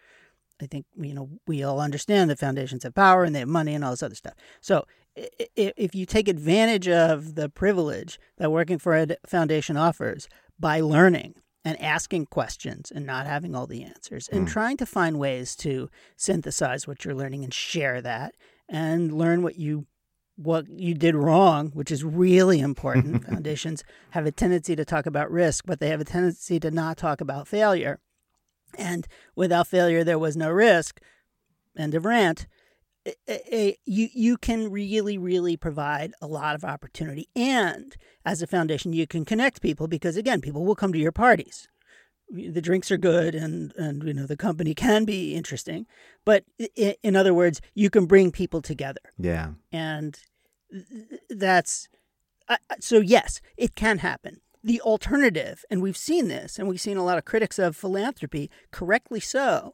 I 0.61 0.67
think 0.67 0.85
you 0.95 1.15
know 1.15 1.27
we 1.47 1.63
all 1.63 1.81
understand 1.81 2.29
that 2.29 2.37
foundations 2.37 2.83
have 2.83 2.93
power 2.93 3.23
and 3.23 3.33
they 3.33 3.39
have 3.39 3.47
money 3.47 3.73
and 3.73 3.83
all 3.83 3.89
this 3.89 4.03
other 4.03 4.13
stuff. 4.13 4.35
So 4.61 4.85
if 5.15 5.95
you 5.95 6.05
take 6.05 6.27
advantage 6.27 6.87
of 6.87 7.33
the 7.33 7.49
privilege 7.49 8.19
that 8.37 8.51
working 8.51 8.77
for 8.77 8.95
a 8.95 9.07
foundation 9.25 9.75
offers 9.75 10.29
by 10.59 10.81
learning 10.81 11.33
and 11.65 11.81
asking 11.81 12.27
questions 12.27 12.91
and 12.91 13.07
not 13.07 13.25
having 13.25 13.55
all 13.55 13.65
the 13.65 13.83
answers 13.83 14.27
and 14.27 14.47
mm. 14.47 14.51
trying 14.51 14.77
to 14.77 14.85
find 14.85 15.17
ways 15.17 15.55
to 15.55 15.89
synthesize 16.15 16.87
what 16.87 17.03
you're 17.03 17.15
learning 17.15 17.43
and 17.43 17.55
share 17.55 18.01
that 18.01 18.35
and 18.69 19.11
learn 19.11 19.41
what 19.41 19.57
you 19.57 19.87
what 20.43 20.67
you 20.69 20.93
did 20.93 21.15
wrong, 21.15 21.69
which 21.73 21.91
is 21.91 22.03
really 22.03 22.59
important. 22.59 23.25
Foundations 23.29 23.83
have 24.11 24.25
a 24.25 24.31
tendency 24.31 24.75
to 24.75 24.85
talk 24.85 25.05
about 25.05 25.31
risk, 25.31 25.65
but 25.65 25.79
they 25.79 25.89
have 25.89 26.01
a 26.01 26.05
tendency 26.05 26.59
to 26.59 26.71
not 26.71 26.97
talk 26.97 27.21
about 27.21 27.47
failure. 27.47 27.99
And 28.77 29.07
without 29.35 29.67
failure, 29.67 30.03
there 30.03 30.19
was 30.19 30.35
no 30.37 30.49
risk. 30.49 30.99
End 31.77 31.93
of 31.95 32.05
rant. 32.05 32.47
you 33.25 33.75
you 34.13 34.37
can 34.37 34.69
really 34.71 35.17
really 35.17 35.57
provide 35.57 36.13
a 36.21 36.27
lot 36.27 36.55
of 36.55 36.63
opportunity, 36.63 37.27
and 37.35 37.95
as 38.25 38.41
a 38.41 38.47
foundation, 38.47 38.93
you 38.93 39.07
can 39.07 39.25
connect 39.25 39.61
people 39.61 39.87
because 39.87 40.17
again, 40.17 40.41
people 40.41 40.63
will 40.65 40.75
come 40.75 40.93
to 40.93 40.99
your 40.99 41.11
parties. 41.11 41.67
the 42.33 42.61
drinks 42.61 42.89
are 42.91 42.97
good 42.97 43.35
and 43.35 43.73
and 43.77 44.03
you 44.03 44.13
know 44.13 44.25
the 44.27 44.37
company 44.37 44.73
can 44.87 45.03
be 45.03 45.35
interesting 45.35 45.85
but 46.23 46.45
in, 46.77 46.93
in 47.03 47.13
other 47.15 47.33
words 47.33 47.59
you 47.73 47.89
can 47.89 48.05
bring 48.05 48.31
people 48.31 48.61
together 48.61 49.01
Yeah. 49.17 49.49
and 49.73 50.17
that's 51.29 51.87
uh, 52.47 52.57
so 52.79 52.99
yes 52.99 53.41
it 53.57 53.75
can 53.75 53.99
happen 53.99 54.41
the 54.63 54.81
alternative 54.81 55.63
and 55.69 55.81
we've 55.81 55.97
seen 55.97 56.27
this 56.27 56.59
and 56.59 56.67
we've 56.67 56.81
seen 56.81 56.97
a 56.97 57.03
lot 57.05 57.17
of 57.17 57.25
critics 57.25 57.57
of 57.59 57.75
philanthropy 57.75 58.49
correctly 58.71 59.19
so 59.19 59.73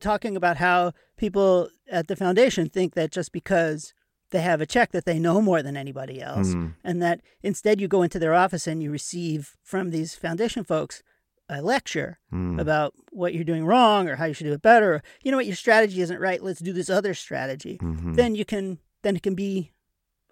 talking 0.00 0.36
about 0.36 0.56
how 0.58 0.92
people 1.16 1.68
at 1.90 2.08
the 2.08 2.16
foundation 2.16 2.68
think 2.68 2.94
that 2.94 3.10
just 3.12 3.32
because 3.32 3.94
they 4.30 4.40
have 4.40 4.60
a 4.60 4.66
check 4.66 4.92
that 4.92 5.04
they 5.04 5.18
know 5.18 5.40
more 5.42 5.62
than 5.62 5.76
anybody 5.76 6.20
else 6.20 6.48
Mhm. 6.54 6.74
and 6.84 7.02
that 7.02 7.20
instead 7.42 7.80
you 7.80 7.88
go 7.88 8.02
into 8.02 8.18
their 8.18 8.34
office 8.34 8.66
and 8.66 8.82
you 8.82 8.90
receive 8.90 9.56
from 9.62 9.90
these 9.90 10.14
foundation 10.14 10.64
folks 10.64 11.02
a 11.48 11.60
lecture 11.60 12.18
Mm. 12.32 12.60
about 12.60 12.94
what 13.10 13.34
you're 13.34 13.44
doing 13.44 13.64
wrong 13.66 14.08
or 14.08 14.16
how 14.16 14.24
you 14.24 14.32
should 14.34 14.46
do 14.46 14.52
it 14.54 14.62
better 14.62 14.94
or 14.94 15.02
you 15.22 15.30
know 15.30 15.36
what 15.36 15.46
your 15.46 15.56
strategy 15.56 16.00
isn't 16.00 16.18
right 16.20 16.42
let's 16.42 16.60
do 16.60 16.72
this 16.72 16.88
other 16.88 17.12
strategy 17.14 17.78
Mhm. 17.82 18.16
then 18.16 18.34
you 18.34 18.44
can 18.44 18.78
then 19.02 19.16
it 19.16 19.22
can 19.22 19.34
be 19.34 19.72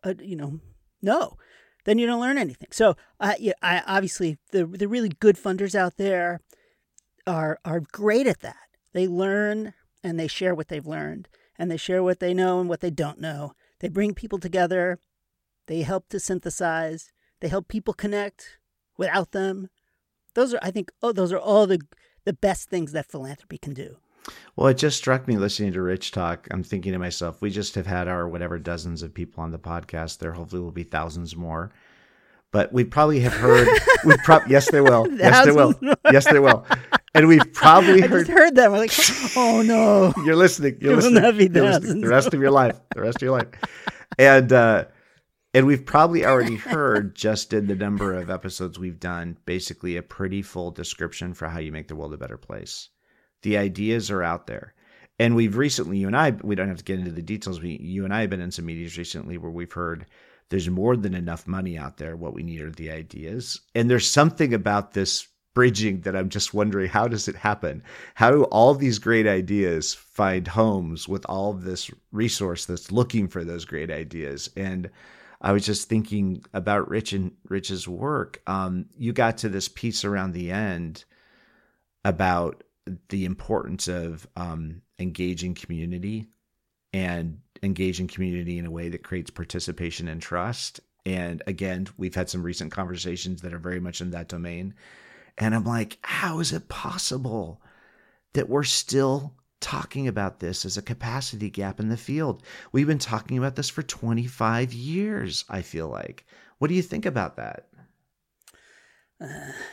a, 0.02 0.16
you 0.20 0.36
know 0.36 0.60
no 1.02 1.36
then 1.84 1.98
you 1.98 2.06
don't 2.06 2.20
learn 2.20 2.38
anything. 2.38 2.68
So 2.72 2.96
uh, 3.18 3.34
yeah, 3.38 3.54
I 3.62 3.82
obviously 3.86 4.38
the 4.52 4.66
the 4.66 4.88
really 4.88 5.08
good 5.08 5.36
funders 5.36 5.74
out 5.74 5.96
there 5.96 6.40
are 7.26 7.58
are 7.64 7.80
great 7.80 8.26
at 8.26 8.40
that. 8.40 8.56
They 8.92 9.06
learn 9.06 9.74
and 10.02 10.18
they 10.18 10.26
share 10.26 10.54
what 10.54 10.68
they've 10.68 10.86
learned 10.86 11.28
and 11.58 11.70
they 11.70 11.76
share 11.76 12.02
what 12.02 12.20
they 12.20 12.34
know 12.34 12.60
and 12.60 12.68
what 12.68 12.80
they 12.80 12.90
don't 12.90 13.20
know. 13.20 13.52
They 13.80 13.88
bring 13.88 14.14
people 14.14 14.38
together. 14.38 14.98
They 15.66 15.82
help 15.82 16.08
to 16.08 16.20
synthesize. 16.20 17.12
They 17.40 17.48
help 17.48 17.68
people 17.68 17.94
connect 17.94 18.58
without 18.96 19.32
them. 19.32 19.68
Those 20.34 20.54
are 20.54 20.60
i 20.62 20.70
think 20.70 20.92
oh 21.02 21.12
those 21.12 21.32
are 21.32 21.38
all 21.38 21.66
the 21.66 21.80
the 22.24 22.32
best 22.32 22.68
things 22.68 22.92
that 22.92 23.10
philanthropy 23.10 23.58
can 23.58 23.74
do 23.74 23.96
Well, 24.56 24.68
it 24.68 24.74
just 24.78 24.98
struck 24.98 25.26
me 25.26 25.36
listening 25.36 25.72
to 25.72 25.82
Rich 25.82 26.12
talk. 26.12 26.46
I'm 26.50 26.62
thinking 26.62 26.92
to 26.92 26.98
myself, 26.98 27.40
we 27.40 27.50
just 27.50 27.74
have 27.76 27.86
had 27.86 28.08
our 28.08 28.28
whatever 28.28 28.58
dozens 28.58 29.02
of 29.02 29.14
people 29.14 29.42
on 29.42 29.50
the 29.52 29.58
podcast. 29.58 30.18
There 30.18 30.32
hopefully 30.32 30.60
will 30.62 30.72
be 30.72 30.82
thousands 30.82 31.34
more. 31.36 31.72
But 32.52 32.72
we 32.72 32.82
probably 32.84 33.20
have 33.20 33.32
heard. 33.32 33.68
we 34.04 34.16
prob 34.24 34.42
yes, 34.48 34.70
they 34.70 34.80
will. 34.80 35.06
Yes, 35.12 35.44
they 35.46 35.52
will. 35.52 35.72
Yes, 36.12 36.24
they 36.30 36.40
will. 36.40 36.66
And 37.14 37.28
we've 37.28 37.52
probably 37.52 38.02
i 38.02 38.06
heard. 38.06 38.26
just 38.26 38.30
heard 38.30 38.54
that 38.56 38.66
i'm 38.66 38.72
like 38.72 38.92
oh 39.36 39.62
no 39.62 40.12
You're 40.24 40.36
listening. 40.36 40.78
You're 40.80 40.92
It 40.92 40.96
will 40.96 41.02
listening. 41.10 41.22
not 41.22 41.36
be 41.38 41.46
You're 41.52 41.64
listening. 41.64 42.00
The 42.02 42.08
rest 42.08 42.34
of 42.34 42.40
your 42.40 42.50
life. 42.50 42.78
The 42.94 43.00
rest 43.02 43.16
of 43.16 43.22
your 43.22 43.32
life. 43.38 43.48
And 44.18 44.52
uh, 44.52 44.84
and 45.54 45.66
we've 45.66 45.84
probably 45.84 46.24
already 46.24 46.56
heard 46.56 47.14
just 47.16 47.52
in 47.52 47.66
the 47.66 47.74
number 47.74 48.14
of 48.14 48.30
episodes 48.30 48.78
we've 48.78 49.00
done, 49.00 49.36
basically 49.44 49.96
a 49.96 50.02
pretty 50.02 50.42
full 50.42 50.70
description 50.70 51.34
for 51.34 51.48
how 51.48 51.58
you 51.58 51.72
make 51.72 51.88
the 51.88 51.96
world 51.96 52.14
a 52.14 52.18
better 52.18 52.36
place. 52.36 52.88
The 53.42 53.56
ideas 53.56 54.10
are 54.10 54.22
out 54.22 54.46
there. 54.46 54.74
And 55.18 55.36
we've 55.36 55.56
recently, 55.56 55.98
you 55.98 56.06
and 56.06 56.16
I, 56.16 56.30
we 56.42 56.54
don't 56.54 56.68
have 56.68 56.78
to 56.78 56.84
get 56.84 56.98
into 56.98 57.10
the 57.10 57.22
details. 57.22 57.60
We, 57.60 57.76
you 57.78 58.04
and 58.04 58.14
I 58.14 58.22
have 58.22 58.30
been 58.30 58.40
in 58.40 58.50
some 58.50 58.64
meetings 58.64 58.96
recently 58.96 59.36
where 59.36 59.50
we've 59.50 59.72
heard 59.72 60.06
there's 60.48 60.68
more 60.68 60.96
than 60.96 61.14
enough 61.14 61.46
money 61.46 61.76
out 61.76 61.98
there. 61.98 62.16
What 62.16 62.34
we 62.34 62.42
need 62.42 62.60
are 62.62 62.70
the 62.70 62.90
ideas. 62.90 63.60
And 63.74 63.90
there's 63.90 64.10
something 64.10 64.54
about 64.54 64.94
this 64.94 65.28
bridging 65.54 66.00
that 66.02 66.16
I'm 66.16 66.28
just 66.28 66.54
wondering 66.54 66.88
how 66.88 67.08
does 67.08 67.28
it 67.28 67.36
happen? 67.36 67.82
How 68.14 68.30
do 68.30 68.44
all 68.44 68.74
these 68.74 68.98
great 68.98 69.26
ideas 69.26 69.94
find 69.94 70.46
homes 70.46 71.08
with 71.08 71.26
all 71.28 71.52
this 71.52 71.90
resource 72.12 72.64
that's 72.64 72.92
looking 72.92 73.28
for 73.28 73.44
those 73.44 73.64
great 73.64 73.90
ideas? 73.90 74.48
And 74.56 74.90
I 75.40 75.52
was 75.52 75.64
just 75.64 75.88
thinking 75.88 76.44
about 76.52 76.88
Rich 76.88 77.12
and 77.12 77.32
Rich's 77.48 77.88
work. 77.88 78.40
Um, 78.46 78.86
you 78.96 79.12
got 79.12 79.38
to 79.38 79.48
this 79.48 79.68
piece 79.68 80.04
around 80.04 80.32
the 80.32 80.50
end 80.50 81.04
about 82.04 82.62
the 83.08 83.24
importance 83.24 83.88
of 83.88 84.26
um, 84.36 84.82
engaging 84.98 85.54
community 85.54 86.28
and 86.92 87.40
engaging 87.62 88.08
community 88.08 88.58
in 88.58 88.66
a 88.66 88.70
way 88.70 88.88
that 88.88 89.04
creates 89.04 89.30
participation 89.30 90.08
and 90.08 90.20
trust. 90.20 90.80
And 91.06 91.42
again, 91.46 91.88
we've 91.96 92.14
had 92.14 92.28
some 92.28 92.42
recent 92.42 92.72
conversations 92.72 93.42
that 93.42 93.54
are 93.54 93.58
very 93.58 93.80
much 93.80 94.00
in 94.00 94.10
that 94.10 94.28
domain. 94.28 94.74
And 95.38 95.54
I'm 95.54 95.64
like, 95.64 95.98
how 96.02 96.40
is 96.40 96.52
it 96.52 96.68
possible 96.68 97.62
that 98.34 98.48
we're 98.48 98.64
still 98.64 99.34
talking 99.60 100.08
about 100.08 100.40
this 100.40 100.64
as 100.64 100.76
a 100.76 100.82
capacity 100.82 101.50
gap 101.50 101.80
in 101.80 101.88
the 101.88 101.96
field? 101.96 102.42
We've 102.72 102.86
been 102.86 102.98
talking 102.98 103.38
about 103.38 103.56
this 103.56 103.70
for 103.70 103.82
25 103.82 104.72
years, 104.72 105.44
I 105.48 105.62
feel 105.62 105.88
like. 105.88 106.26
What 106.58 106.68
do 106.68 106.74
you 106.74 106.82
think 106.82 107.06
about 107.06 107.36
that? 107.36 107.66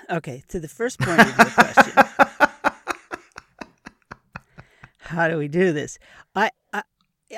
Okay, 0.10 0.44
to 0.50 0.60
the 0.60 0.68
first 0.68 1.00
point 1.00 1.22
of 1.22 1.38
your 1.38 1.46
question, 1.48 1.94
how 5.08 5.28
do 5.28 5.38
we 5.38 5.48
do 5.48 5.72
this? 5.74 5.98
I, 6.36 6.52
I 6.74 6.84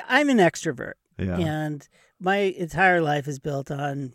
I'm 0.08 0.28
an 0.28 0.38
extrovert, 0.38 0.94
Yeah. 1.18 1.36
and 1.38 1.88
my 2.20 2.36
entire 2.36 3.00
life 3.00 3.26
is 3.26 3.38
built 3.38 3.70
on 3.70 4.14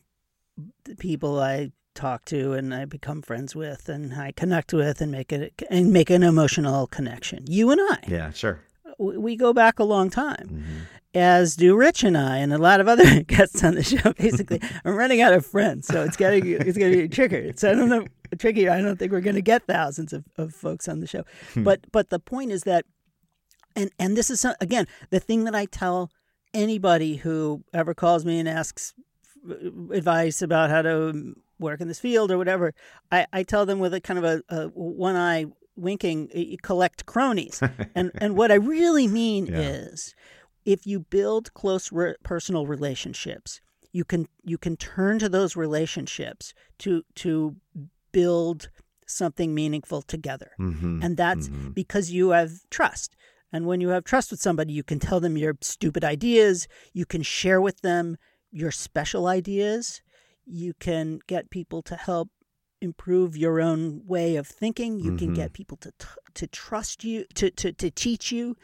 the 0.86 0.96
people 0.96 1.40
I 1.40 1.72
talk 1.96 2.26
to 2.26 2.54
and 2.54 2.74
I 2.74 2.86
become 2.86 3.22
friends 3.22 3.56
with 3.56 3.88
and 3.90 4.14
I 4.14 4.32
connect 4.34 4.74
with 4.74 5.02
and 5.02 5.12
make 5.12 5.32
it 5.32 5.62
and 5.70 5.92
make 5.92 6.10
an 6.10 6.24
emotional 6.24 6.88
connection. 6.88 7.46
You 7.48 7.72
and 7.72 7.80
I, 7.82 7.98
Yeah, 8.08 8.32
sure. 8.32 8.62
we 9.00 9.36
go 9.36 9.54
back 9.54 9.80
a 9.80 9.84
long 9.84 10.10
time. 10.10 10.48
Mhm. 10.50 10.64
as 11.18 11.56
do 11.56 11.78
Rich 11.78 12.04
and 12.04 12.18
I 12.18 12.38
and 12.40 12.52
a 12.54 12.58
lot 12.58 12.82
of 12.82 12.90
other 12.90 13.22
guests 13.28 13.64
on 13.64 13.76
the 13.76 13.84
show. 13.84 14.12
Basically, 14.14 14.60
I'm 14.86 14.96
running 14.96 15.22
out 15.22 15.34
of 15.34 15.46
friends, 15.46 15.88
so 15.88 16.04
it's 16.04 16.18
getting 16.18 16.46
it's 16.46 16.78
going 16.78 16.92
to 16.92 16.98
be 17.04 17.08
trickier. 17.18 17.54
So 17.56 17.72
I 17.72 17.74
don't 17.76 17.88
know 17.90 18.06
tricky. 18.38 18.68
I 18.68 18.82
don't 18.82 18.98
think 19.00 19.14
we're 19.14 19.22
going 19.22 19.36
to 19.38 19.42
get 19.42 19.64
thousands 19.66 20.12
of, 20.12 20.26
of 20.38 20.54
folks 20.54 20.90
on 20.90 21.00
the 21.00 21.08
show. 21.08 21.24
But 21.56 21.80
but 21.94 22.10
the 22.10 22.20
point 22.20 22.52
is 22.52 22.64
that, 22.64 22.84
and 23.76 23.92
and 24.00 24.16
this 24.18 24.30
is 24.30 24.42
some, 24.42 24.56
again 24.62 24.88
the 25.10 25.20
thing 25.20 25.44
that 25.46 25.56
I 25.56 25.66
tell 25.66 26.10
anybody 26.54 27.18
who 27.18 27.64
ever 27.74 27.94
calls 27.94 28.24
me 28.26 28.40
and 28.40 28.48
asks 28.48 28.94
advice 29.92 30.42
about 30.42 30.70
how 30.70 30.82
to 30.82 31.36
work 31.60 31.82
in 31.82 31.88
this 31.88 32.00
field 32.00 32.32
or 32.32 32.38
whatever. 32.38 32.74
I, 33.12 33.28
I 33.32 33.44
tell 33.44 33.66
them 33.66 33.80
with 33.80 33.94
a 33.94 34.02
kind 34.02 34.20
of 34.20 34.26
a, 34.26 34.42
a 34.50 34.68
one 34.70 35.16
eye 35.16 35.46
winking, 35.76 36.58
collect 36.62 37.06
cronies. 37.06 37.62
and 37.96 38.12
and 38.16 38.36
what 38.36 38.52
I 38.52 38.56
really 38.56 39.08
mean 39.08 39.46
Yeah. 39.52 39.60
is 39.60 40.16
if 40.66 40.86
you 40.88 41.00
build 41.02 41.54
close 41.54 41.92
re- 41.92 42.16
personal 42.24 42.66
relationships, 42.66 43.62
you 43.92 44.04
can 44.04 44.28
you 44.44 44.58
can 44.58 44.78
turn 44.78 45.20
to 45.20 45.30
those 45.30 45.56
relationships 45.56 46.54
to 46.80 47.04
to 47.16 47.56
build 48.12 48.70
something 49.08 49.54
meaningful 49.54 50.02
together. 50.02 50.52
Mhm. 50.60 51.04
And 51.04 51.16
that's 51.18 51.48
Mhm. 51.48 51.76
because 51.76 52.10
you 52.12 52.30
have 52.32 52.52
trust. 52.72 53.16
And 53.56 53.66
when 53.66 53.80
you 53.80 53.88
have 53.90 54.04
trust 54.04 54.32
with 54.32 54.42
somebody, 54.42 54.74
you 54.74 54.84
can 54.84 55.00
tell 55.00 55.22
them 55.22 55.38
your 55.38 55.56
stupid 55.62 56.04
ideas, 56.04 56.68
you 56.92 57.06
can 57.06 57.22
share 57.22 57.62
with 57.62 57.80
them 57.80 58.18
your 58.52 58.70
special 58.70 59.28
ideas, 59.28 60.02
you 60.46 60.74
can 60.74 61.20
get 61.26 61.50
people 61.50 61.82
to 61.84 61.96
help 61.96 62.28
improve 62.82 63.38
your 63.38 63.62
own 63.62 64.06
way 64.06 64.36
of 64.36 64.46
thinking, 64.46 65.00
you 65.00 65.16
can 65.16 65.30
Mhm. 65.32 65.36
get 65.36 65.54
people 65.54 65.78
to 65.78 65.92
t- 65.98 66.06
to 66.34 66.48
trust 66.48 67.06
you, 67.06 67.24
to 67.36 67.50
to 67.50 67.72
to 67.72 67.90
teach 67.90 68.30
you. 68.30 68.58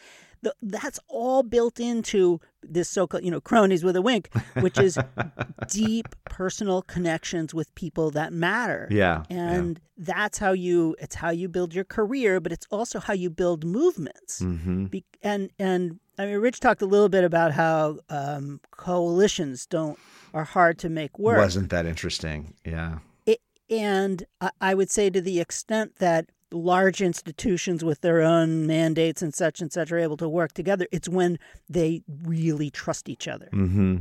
The, 0.44 0.56
that's 0.62 1.00
all 1.08 1.44
built 1.44 1.80
into 1.80 2.39
this 2.64 2.89
so-called, 2.89 3.24
you 3.24 3.30
know, 3.30 3.39
cronies 3.42 3.84
with 3.84 3.96
a 3.96 4.02
wink, 4.02 4.30
which 4.60 4.80
is 4.80 4.98
deep 5.68 6.08
personal 6.26 6.82
connections 6.82 7.54
with 7.54 7.74
people 7.76 8.10
that 8.12 8.34
matter 8.34 8.88
Yeah. 8.89 9.24
yeah. 9.30 9.52
and 9.54 9.80
that's 9.98 10.38
how 10.39 10.52
you 10.54 10.96
it's 11.00 11.16
how 11.16 11.30
you 11.30 11.48
build 11.48 11.74
your 11.76 11.84
career 11.84 12.39
but 12.39 12.52
it's 12.52 12.66
also 12.72 13.00
how 13.00 13.14
you 13.14 13.30
build 13.30 13.64
movements 13.66 14.42
Mhm. 14.42 14.89
Be, 14.89 15.04
and 15.22 15.52
and 15.60 16.00
i 16.18 16.26
mean 16.26 16.38
rich 16.38 16.60
talked 16.60 16.82
a 16.82 16.86
little 16.88 17.10
bit 17.10 17.24
about 17.24 17.52
how 17.52 18.00
um, 18.10 18.60
coalitions 18.72 19.66
don't 19.68 20.00
are 20.34 20.44
hard 20.46 20.78
to 20.80 20.89
make 20.89 21.20
work 21.20 21.38
Wasn't 21.38 21.70
that 21.70 21.86
interesting? 21.86 22.54
Yeah. 22.66 23.00
it, 23.26 23.42
and 23.70 24.24
I, 24.39 24.50
I 24.62 24.74
would 24.74 24.89
say 24.89 25.10
to 25.10 25.22
the 25.22 25.39
extent 25.39 25.98
that 25.98 26.30
large 26.52 27.02
institutions 27.02 27.84
with 27.84 28.02
their 28.02 28.22
own 28.22 28.68
mandates 28.68 29.22
and 29.22 29.34
such 29.34 29.62
and 29.62 29.72
such 29.72 29.91
are 29.91 29.97
able 29.97 30.18
to 30.18 30.28
work 30.28 30.54
together 30.54 30.86
it's 30.91 31.08
when 31.08 31.39
they 31.70 32.04
really 32.24 32.70
trust 32.70 33.08
each 33.10 33.28
other. 33.28 33.49
Mm-hmm. 33.54 33.97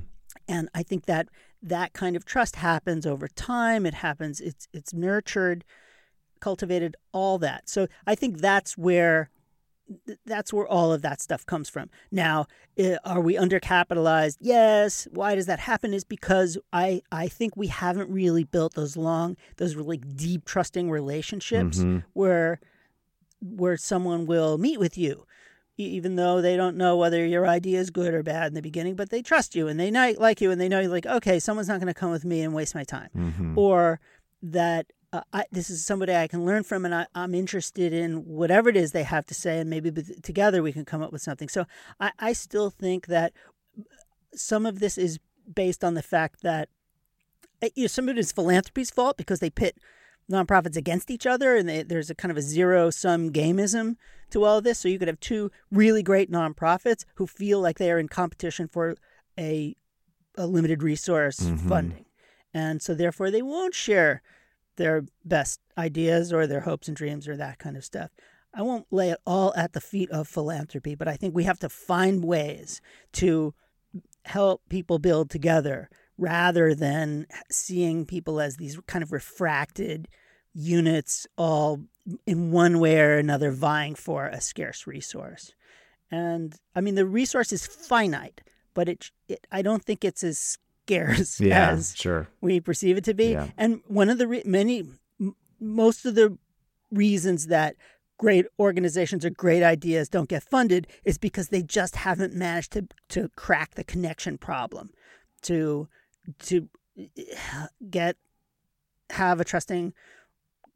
and 0.49 0.69
i 0.75 0.83
think 0.83 1.07
that 1.07 1.29
that 1.63 1.93
kind 1.93 2.17
of 2.17 2.25
trust 2.25 2.57
happens 2.57 3.07
over 3.07 3.29
time. 3.29 3.85
It 3.85 3.95
happens 3.95 4.41
it's 4.41 4.67
it's 4.73 4.95
nurtured 4.95 5.65
cultivated 6.41 6.97
all 7.13 7.39
that. 7.39 7.69
So 7.69 7.87
i 8.07 8.15
think 8.15 8.39
that's 8.39 8.77
where 8.79 9.31
that's 10.25 10.53
where 10.53 10.67
all 10.67 10.93
of 10.93 11.03
that 11.03 11.21
stuff 11.21 11.45
comes 11.45 11.69
from 11.69 11.91
now 12.13 12.47
are 13.05 13.21
we 13.21 13.35
undercapitalized 13.35 14.37
yes 14.41 15.09
why 15.11 15.35
does 15.35 15.47
that 15.47 15.59
happen 15.59 15.93
is 15.93 16.05
because 16.05 16.57
i 16.73 17.03
i 17.11 17.27
think 17.27 17.57
we 17.57 17.67
haven't 17.67 18.09
really 18.11 18.45
built 18.45 18.75
those 18.75 18.97
long 18.97 19.37
those 19.57 19.75
really 19.75 19.97
deep 19.99 20.45
trusting 20.45 20.91
relationships 20.91 21.79
Mhm. 21.79 22.05
where 22.13 22.61
where 23.43 23.77
someone 23.77 24.27
will 24.27 24.59
meet 24.59 24.79
with 24.79 24.97
you 24.99 25.27
even 25.77 26.17
though 26.17 26.43
they 26.43 26.57
don't 26.57 26.77
know 26.77 26.97
whether 26.99 27.25
your 27.25 27.47
idea 27.49 27.81
is 27.81 27.91
good 27.91 28.13
or 28.13 28.23
bad 28.23 28.49
in 28.49 28.55
the 28.55 28.63
beginning 28.63 28.95
but 28.95 29.11
they 29.11 29.23
trust 29.23 29.57
you 29.57 29.67
and 29.67 29.81
they 29.81 29.91
like 30.15 30.41
you 30.41 30.51
and 30.51 30.61
they 30.61 30.69
know 30.69 30.79
you're 30.81 30.91
like 30.91 31.07
okay 31.07 31.39
someone's 31.39 31.69
not 31.69 31.81
going 31.81 31.87
to 31.93 31.95
come 31.99 32.11
with 32.11 32.25
me 32.25 32.43
and 32.43 32.55
waste 32.55 32.75
my 32.75 32.85
time 32.85 33.09
Mhm. 33.17 33.57
or 33.57 33.99
that 34.43 34.87
uh, 35.13 35.23
I, 35.33 35.45
this 35.51 35.71
is 35.71 35.85
somebody 35.85 36.15
I 36.15 36.29
can 36.29 36.45
learn 36.45 36.63
from, 36.63 36.85
and 36.85 36.95
I, 36.95 37.07
am 37.15 37.35
interested 37.35 37.93
in 37.93 38.25
whatever 38.25 38.69
it 38.69 38.77
is 38.77 38.93
they 38.93 39.03
have 39.03 39.27
to 39.27 39.35
say, 39.35 39.59
and 39.59 39.69
maybe 39.69 39.91
together 40.23 40.63
we 40.63 40.73
can 40.73 40.85
come 40.85 41.03
up 41.03 41.13
with 41.13 41.23
something. 41.23 41.49
So 41.49 41.67
I, 41.99 42.13
I 42.19 42.33
still 42.33 42.71
think 42.71 43.07
that 43.07 43.33
some 44.35 44.67
of 44.67 44.79
this 44.79 44.97
is 44.97 45.19
based 45.53 45.83
on 45.83 45.95
the 45.95 46.03
fact 46.03 46.43
that 46.43 46.69
eh, 47.61 47.71
you 47.75 47.85
know, 47.85 47.89
some 47.89 48.09
of 48.09 48.17
it 48.17 48.21
is 48.21 48.31
philanthropy's 48.31 48.91
fault 48.91 49.17
because 49.17 49.41
they 49.41 49.51
pit 49.51 49.79
nonprofits 50.31 50.77
against 50.77 51.11
each 51.11 51.27
other, 51.27 51.57
and 51.57 51.69
they, 51.69 51.83
there's 51.83 52.11
a 52.11 52.15
kind 52.15 52.31
of 52.31 52.39
a 52.39 52.43
zero 52.43 52.91
sum 52.91 53.31
gamism 53.31 53.97
to 54.31 54.45
all 54.45 54.59
of 54.59 54.65
this. 54.65 54.79
So 54.79 54.89
you 54.89 54.99
could 54.99 55.09
have 55.09 55.19
two 55.19 55.51
really 55.73 56.05
great 56.05 56.31
nonprofits 56.31 57.05
who 57.17 57.27
feel 57.27 57.61
like 57.61 57.79
they 57.79 57.91
are 57.91 57.99
in 57.99 58.07
competition 58.07 58.69
for 58.69 58.95
a, 59.37 59.75
a 60.37 60.47
limited 60.47 60.85
resource 60.85 61.41
mm-hmm. 61.41 61.69
funding, 61.69 62.05
and 62.55 62.81
so 62.81 62.95
therefore 62.95 63.33
they 63.33 63.43
won't 63.43 63.75
share 63.75 64.23
their 64.77 65.05
best 65.25 65.61
ideas 65.77 66.33
or 66.33 66.47
their 66.47 66.61
hopes 66.61 66.89
and 66.89 66.97
dreams 66.97 67.29
or 67.29 67.37
that 67.37 67.59
kind 67.59 67.77
of 67.77 67.85
stuff. 67.85 68.11
I 68.53 68.63
won't 68.63 68.87
lay 68.91 69.11
it 69.11 69.19
all 69.27 69.53
at 69.57 69.73
the 69.73 69.81
feet 69.81 70.11
of 70.11 70.27
philanthropy, 70.27 70.95
but 70.95 71.09
I 71.09 71.17
think 71.17 71.35
we 71.35 71.45
have 71.45 71.59
to 71.61 71.69
find 71.69 72.25
ways 72.25 72.81
to 73.13 73.55
help 74.25 74.63
people 74.69 74.99
build 74.99 75.31
together 75.31 75.89
rather 76.19 76.75
than 76.75 77.27
seeing 77.51 78.05
people 78.05 78.41
as 78.41 78.57
these 78.57 78.79
kind 78.87 79.03
of 79.03 79.13
refracted 79.13 80.09
units 80.53 81.27
all 81.39 81.81
in 82.27 82.51
one 82.51 82.81
way 82.81 83.01
or 83.01 83.17
another 83.17 83.51
vying 83.53 83.95
for 83.95 84.27
a 84.27 84.41
scarce 84.41 84.87
resource. 84.87 85.53
And 86.11 86.55
I 86.75 86.81
mean, 86.81 86.97
the 86.97 87.07
resource 87.07 87.53
is 87.53 87.67
finite, 87.67 88.41
but 88.75 88.89
it, 88.89 89.11
it 89.29 89.47
I 89.53 89.63
don't 89.63 89.85
think 89.85 90.05
it's 90.05 90.25
as 90.25 90.59
scarce 90.91 91.41
yeah, 91.41 91.71
as 91.71 91.95
sure. 91.97 92.29
we 92.41 92.61
perceive 92.61 92.97
it 92.97 93.05
to 93.05 93.15
be. 93.15 93.33
Yeah. 93.33 93.49
And 93.57 93.81
one 93.87 94.09
of 94.09 94.19
the 94.19 94.27
re- 94.27 94.43
many, 94.45 94.85
m- 95.21 95.37
most 95.61 96.05
of 96.05 96.15
the 96.15 96.37
reasons 96.91 97.47
that 97.47 97.77
great 98.19 98.47
organizations 98.59 99.25
or 99.25 99.31
great 99.31 99.63
ideas 99.63 100.09
don't 100.09 100.29
get 100.29 100.43
funded 100.43 100.87
is 101.05 101.17
because 101.17 101.49
they 101.49 101.63
just 101.63 101.97
haven't 101.97 102.35
managed 102.35 102.73
to 102.73 102.87
to 103.09 103.31
crack 103.37 103.75
the 103.75 103.85
connection 103.85 104.37
problem, 104.39 104.91
to 105.43 105.89
to 106.41 106.69
eh, 106.99 107.07
get 107.89 108.17
have 109.11 109.41
a 109.41 109.45
trusting 109.45 109.93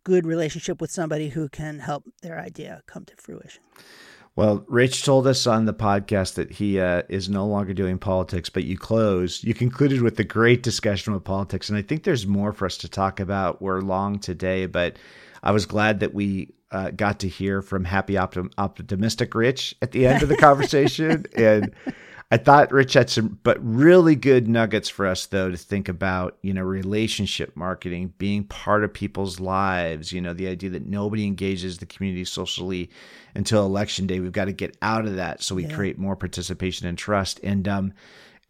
good 0.05 0.27
relationship 0.27 0.81
with 0.81 0.91
somebody 0.91 1.31
who 1.31 1.49
can 1.49 1.79
help 1.79 2.05
their 2.23 2.39
idea 2.39 2.83
come 2.87 3.05
to 3.05 3.15
fruition. 3.17 3.63
Well, 4.37 4.65
Rich 4.67 5.05
told 5.05 5.29
us 5.29 5.47
on 5.47 5.65
the 5.65 5.73
podcast 5.73 6.35
that 6.35 6.51
he 6.51 6.81
uh, 6.81 7.03
is 7.09 7.29
no 7.29 7.47
longer 7.47 7.73
doing 7.73 7.99
politics, 7.99 8.49
but 8.49 8.65
you 8.65 8.77
close. 8.77 9.45
You 9.45 9.55
concluded 9.55 10.03
with 10.03 10.19
a 10.19 10.25
great 10.25 10.65
discussion 10.65 11.13
of 11.13 11.23
politics, 11.23 11.69
and 11.69 11.79
I 11.79 11.83
think 11.83 12.03
there's 12.03 12.27
more 12.27 12.53
for 12.53 12.67
us 12.67 12.77
to 12.79 12.89
talk 12.89 13.21
about. 13.21 13.63
We're 13.63 13.81
long 13.81 14.19
today, 14.19 14.67
but 14.67 14.97
I 15.45 15.53
was 15.53 15.67
glad 15.67 16.01
that 16.01 16.15
we 16.15 16.53
uh, 16.73 16.91
got 16.91 17.21
to 17.21 17.29
hear 17.29 17.63
from 17.63 17.85
happy, 17.85 18.15
optim- 18.15 18.53
optimistic 18.59 19.37
Rich 19.37 19.77
at 19.83 19.93
the 19.93 20.05
end 20.09 20.25
of 20.25 20.29
the 20.29 20.37
conversation, 20.37 21.27
and 21.37 21.73
I 22.31 22.37
thought 22.37 22.73
Rich 22.73 22.95
had 22.95 23.11
some, 23.11 23.39
but 23.43 23.59
really 23.61 24.17
good 24.17 24.49
nuggets 24.49 24.89
for 24.89 25.07
us 25.07 25.27
though 25.27 25.51
to 25.51 25.57
think 25.57 25.89
about. 25.89 26.39
You 26.43 26.55
know, 26.55 26.63
relationship 26.63 27.55
marketing, 27.57 28.15
being 28.19 28.45
part 28.45 28.83
of 28.83 28.93
people's 28.93 29.41
lives. 29.41 30.13
You 30.13 30.21
know, 30.21 30.33
the 30.33 30.49
idea 30.49 30.71
that 30.71 30.87
nobody 30.87 31.27
engages 31.27 31.79
the 31.79 31.87
community 31.87 32.25
socially 32.25 32.91
until 33.35 33.67
election 33.67 34.07
day. 34.07 34.21
We've 34.21 34.33
got 34.33 34.47
to 34.47 34.53
get 34.53 34.77
out 34.83 35.07
of 35.07 35.17
that 35.17 35.43
so 35.43 35.55
we 35.55 35.67
yeah. 35.67 35.75
create 35.75 35.99
more 35.99 36.17
participation 36.17 36.87
and 36.87 36.99
trust. 36.99 37.41
And 37.43 37.69
um, 37.69 37.93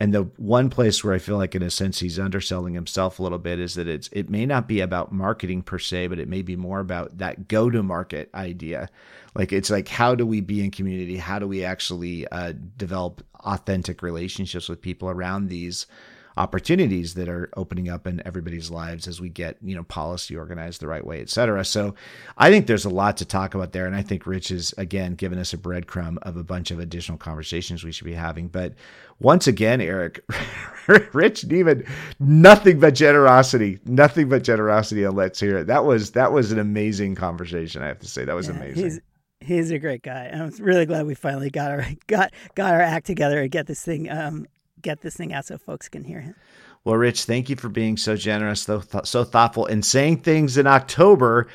and 0.01 0.13
the 0.13 0.23
one 0.37 0.71
place 0.71 1.05
where 1.05 1.15
I 1.15 1.19
feel 1.19 1.37
like, 1.37 1.55
in 1.55 1.63
a 1.63 1.71
sense, 1.71 2.01
he's 2.01 2.19
underselling 2.19 2.75
himself 2.75 3.19
a 3.19 3.23
little 3.23 3.39
bit 3.39 3.61
is 3.61 3.75
that 3.75 3.87
it's 3.87 4.09
it 4.13 4.29
may 4.29 4.45
not 4.45 4.67
be 4.67 4.81
about 4.81 5.13
marketing 5.13 5.63
per 5.63 5.79
se, 5.79 6.09
but 6.09 6.19
it 6.19 6.29
may 6.29 6.43
be 6.43 6.57
more 6.57 6.81
about 6.81 7.19
that 7.19 7.49
go 7.49 7.71
to 7.71 7.83
market 7.83 8.29
idea. 8.35 8.89
Like 9.35 9.53
it's 9.53 9.71
like 9.71 9.89
how 9.89 10.15
do 10.15 10.27
we 10.27 10.41
be 10.41 10.63
in 10.65 10.71
community? 10.71 11.17
How 11.17 11.39
do 11.39 11.49
we 11.49 11.65
actually 11.65 12.27
uh, 12.29 12.53
develop 12.77 13.25
authentic 13.41 14.03
relationships 14.03 14.69
with 14.69 14.81
people 14.81 15.11
around 15.11 15.49
these 15.49 15.87
opportunities 16.37 17.15
that 17.15 17.29
are 17.29 17.49
opening 17.57 17.89
up 17.89 18.09
in 18.09 18.21
everybody's 18.27 18.69
lives 18.69 19.07
as 19.07 19.21
we 19.21 19.29
get 19.29 19.57
you 19.63 19.75
know 19.75 19.85
policy 19.85 20.37
organized 20.37 20.81
the 20.81 20.87
right 20.89 21.07
way 21.07 21.21
et 21.21 21.29
cetera? 21.29 21.65
So 21.65 21.95
i 22.37 22.51
think 22.51 22.67
there's 22.67 22.85
a 22.85 22.91
lot 22.91 23.17
to 23.19 23.25
talk 23.25 23.55
about 23.55 23.73
there 23.73 23.87
and 23.87 23.95
i 23.95 24.03
think 24.03 24.27
rich 24.27 24.51
is 24.51 24.75
again 24.77 25.15
giving 25.15 25.39
us 25.39 25.53
a 25.53 25.57
breadcrumb 25.57 26.19
of 26.23 26.37
a 26.37 26.43
bunch 26.43 26.73
of 26.73 26.81
additional 26.81 27.19
conversations 27.19 27.85
we 27.85 27.93
should 27.93 28.07
be 28.07 28.15
having. 28.15 28.49
But 28.49 28.75
once 29.21 29.47
again 29.47 29.81
eric 29.81 30.25
rich 31.13 31.43
Neimand 31.43 31.89
nothing 32.19 32.81
but 32.81 32.95
generosity 32.95 33.79
nothing 33.85 34.29
but 34.29 34.43
generosity 34.43 35.05
on 35.07 35.15
let's 35.15 35.39
hear 35.39 35.59
it. 35.59 35.69
That 35.69 35.85
was 35.85 36.11
that 36.13 36.33
was 36.33 36.51
an 36.51 36.59
amazing 36.59 37.15
conversation 37.15 37.83
i 37.83 37.87
have 37.87 38.01
to 38.01 38.09
say. 38.09 38.25
That 38.25 38.35
was 38.35 38.49
yeah, 38.49 38.57
amazing 38.57 39.01
he's, 39.45 39.71
a 39.71 39.79
great 39.79 40.03
guy 40.03 40.31
i'm 40.33 40.51
really 40.59 40.87
glad 40.87 41.07
we 41.07 41.15
finally 41.15 41.51
got 41.51 41.71
our 41.71 41.87
got 42.07 42.33
got 42.55 42.73
our 42.73 42.81
act 42.81 43.07
together 43.07 43.41
and 43.43 43.51
get 43.51 43.67
this 43.67 43.83
thing 43.83 44.11
um 44.11 44.47
get 44.85 45.01
this 45.01 45.17
thing 45.17 45.33
out 45.33 45.47
so 45.47 45.59
folks 45.59 45.89
can 45.89 46.05
hear 46.05 46.21
him. 46.21 46.37
Well, 46.85 46.97
Rich, 46.97 47.25
thank 47.25 47.49
you 47.49 47.57
for 47.57 47.69
being 47.69 47.97
so 47.97 48.15
generous, 48.15 48.63
so, 48.63 48.81
th- 48.81 49.07
so 49.07 49.25
thoughtful, 49.25 49.67
and 49.67 49.85
saying 49.85 50.19
things 50.19 50.57
in 50.59 50.67
October 50.67 51.49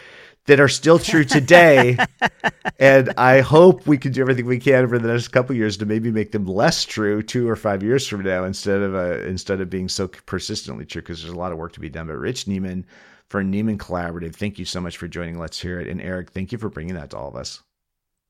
that 0.46 0.60
are 0.60 0.68
still 0.68 0.98
true 0.98 1.24
today. 1.24 1.96
and 2.80 3.14
I 3.16 3.42
hope 3.42 3.86
we 3.86 4.00
can 4.00 4.12
do 4.12 4.22
everything 4.22 4.48
we 4.48 4.58
can 4.58 4.84
over 4.84 4.98
the 4.98 5.08
next 5.08 5.28
couple 5.28 5.56
years 5.56 5.78
to 5.78 5.86
maybe 5.86 6.12
make 6.12 6.32
them 6.32 6.48
less 6.48 6.84
true 6.84 7.22
two 7.22 7.48
or 7.48 7.56
five 7.56 7.84
years 7.84 8.08
from 8.08 8.24
now, 8.24 8.44
instead 8.44 8.82
of 8.82 8.96
uh, 8.96 9.20
instead 9.28 9.62
of 9.62 9.70
being 9.70 9.88
so 9.88 10.08
persistently 10.08 10.86
true. 10.86 11.04
Because 11.04 11.22
there's 11.22 11.34
a 11.34 11.38
lot 11.38 11.52
of 11.52 11.60
work 11.60 11.74
to 11.74 11.80
be 11.80 11.90
done. 11.90 12.08
But 12.08 12.18
Rich 12.18 12.46
Neimand 12.46 12.86
for 13.28 13.44
Neimand 13.44 13.78
Collaborative, 13.78 14.36
thank 14.36 14.58
you 14.58 14.66
so 14.66 14.82
much 14.82 14.98
for 14.98 15.08
joining. 15.08 15.38
Let's 15.38 15.62
hear 15.62 15.80
it. 15.80 15.88
And 15.88 16.02
Eric, 16.02 16.32
thank 16.32 16.52
you 16.52 16.58
for 16.58 16.70
bringing 16.70 16.96
that 16.96 17.12
to 17.12 17.18
all 17.18 17.28
of 17.28 17.36
us. 17.36 17.62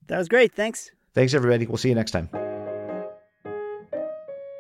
That 0.10 0.18
was 0.18 0.28
great. 0.28 0.54
Thanks. 0.54 0.92
Thanks, 1.14 1.34
everybody. 1.34 1.66
We'll 1.66 1.78
see 1.78 1.90
you 1.90 1.96
next 1.96 2.12
time. 2.12 2.30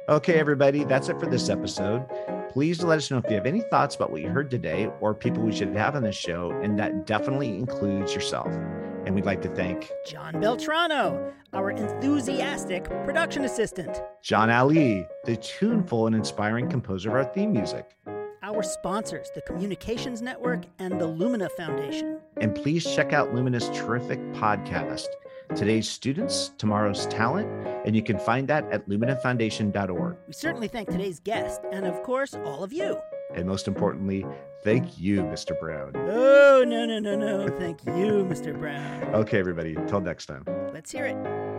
Okay, 0.07 0.39
everybody, 0.39 0.85
that's 0.85 1.09
it 1.09 1.19
for 1.19 1.27
this 1.27 1.49
episode. 1.49 2.03
Please 2.49 2.81
let 2.83 2.97
us 2.97 3.11
know 3.11 3.17
if 3.17 3.25
you 3.29 3.35
have 3.35 3.45
any 3.45 3.61
thoughts 3.61 3.95
about 3.95 4.11
what 4.11 4.21
you 4.21 4.29
heard 4.29 4.49
today 4.49 4.89
or 5.01 5.13
people 5.13 5.43
we 5.43 5.51
should 5.51 5.75
have 5.75 5.95
on 5.95 6.01
this 6.01 6.15
show, 6.15 6.49
and 6.63 6.79
that 6.79 7.05
definitely 7.05 7.49
includes 7.49 8.15
yourself. 8.15 8.51
And 9.05 9.13
we'd 9.13 9.25
like 9.25 9.41
to 9.43 9.49
thank 9.49 9.91
John 10.07 10.33
Beltrano, 10.35 11.31
our 11.53 11.69
enthusiastic 11.69 12.85
production 12.85 13.45
assistant, 13.45 14.01
John 14.23 14.49
Ali, 14.49 15.05
the 15.25 15.37
tuneful 15.37 16.07
and 16.07 16.15
inspiring 16.15 16.69
composer 16.69 17.09
of 17.09 17.15
our 17.15 17.33
theme 17.33 17.53
music, 17.53 17.95
our 18.41 18.63
sponsors, 18.63 19.29
the 19.35 19.41
Communications 19.41 20.23
Network 20.23 20.63
and 20.79 20.99
the 20.99 21.07
Lumina 21.07 21.49
Foundation. 21.49 22.19
And 22.37 22.55
please 22.55 22.83
check 22.83 23.13
out 23.13 23.33
Lumina's 23.33 23.69
terrific 23.69 24.19
podcast 24.33 25.07
today's 25.55 25.89
students, 25.89 26.53
tomorrow's 26.57 27.05
talent, 27.07 27.47
and 27.85 27.95
you 27.95 28.03
can 28.03 28.19
find 28.19 28.47
that 28.47 28.69
at 28.71 28.87
luminafoundation.org. 28.87 30.17
We 30.27 30.33
certainly 30.33 30.67
thank 30.67 30.89
today's 30.89 31.19
guest 31.19 31.61
and, 31.71 31.85
of 31.85 32.01
course, 32.03 32.33
all 32.45 32.63
of 32.63 32.73
you. 32.73 32.97
And 33.35 33.47
most 33.47 33.67
importantly, 33.67 34.25
thank 34.63 34.99
you, 34.99 35.21
Mr. 35.21 35.59
Brown. 35.59 35.91
Oh, 35.95 36.63
no, 36.65 36.85
no, 36.85 36.99
no, 36.99 37.15
no. 37.15 37.47
Thank 37.57 37.85
you, 37.85 38.25
Mr. 38.25 38.57
Brown. 38.57 39.03
Okay, 39.13 39.39
everybody. 39.39 39.75
Until 39.75 40.01
next 40.01 40.25
time. 40.25 40.43
Let's 40.73 40.91
hear 40.91 41.05
it. 41.05 41.58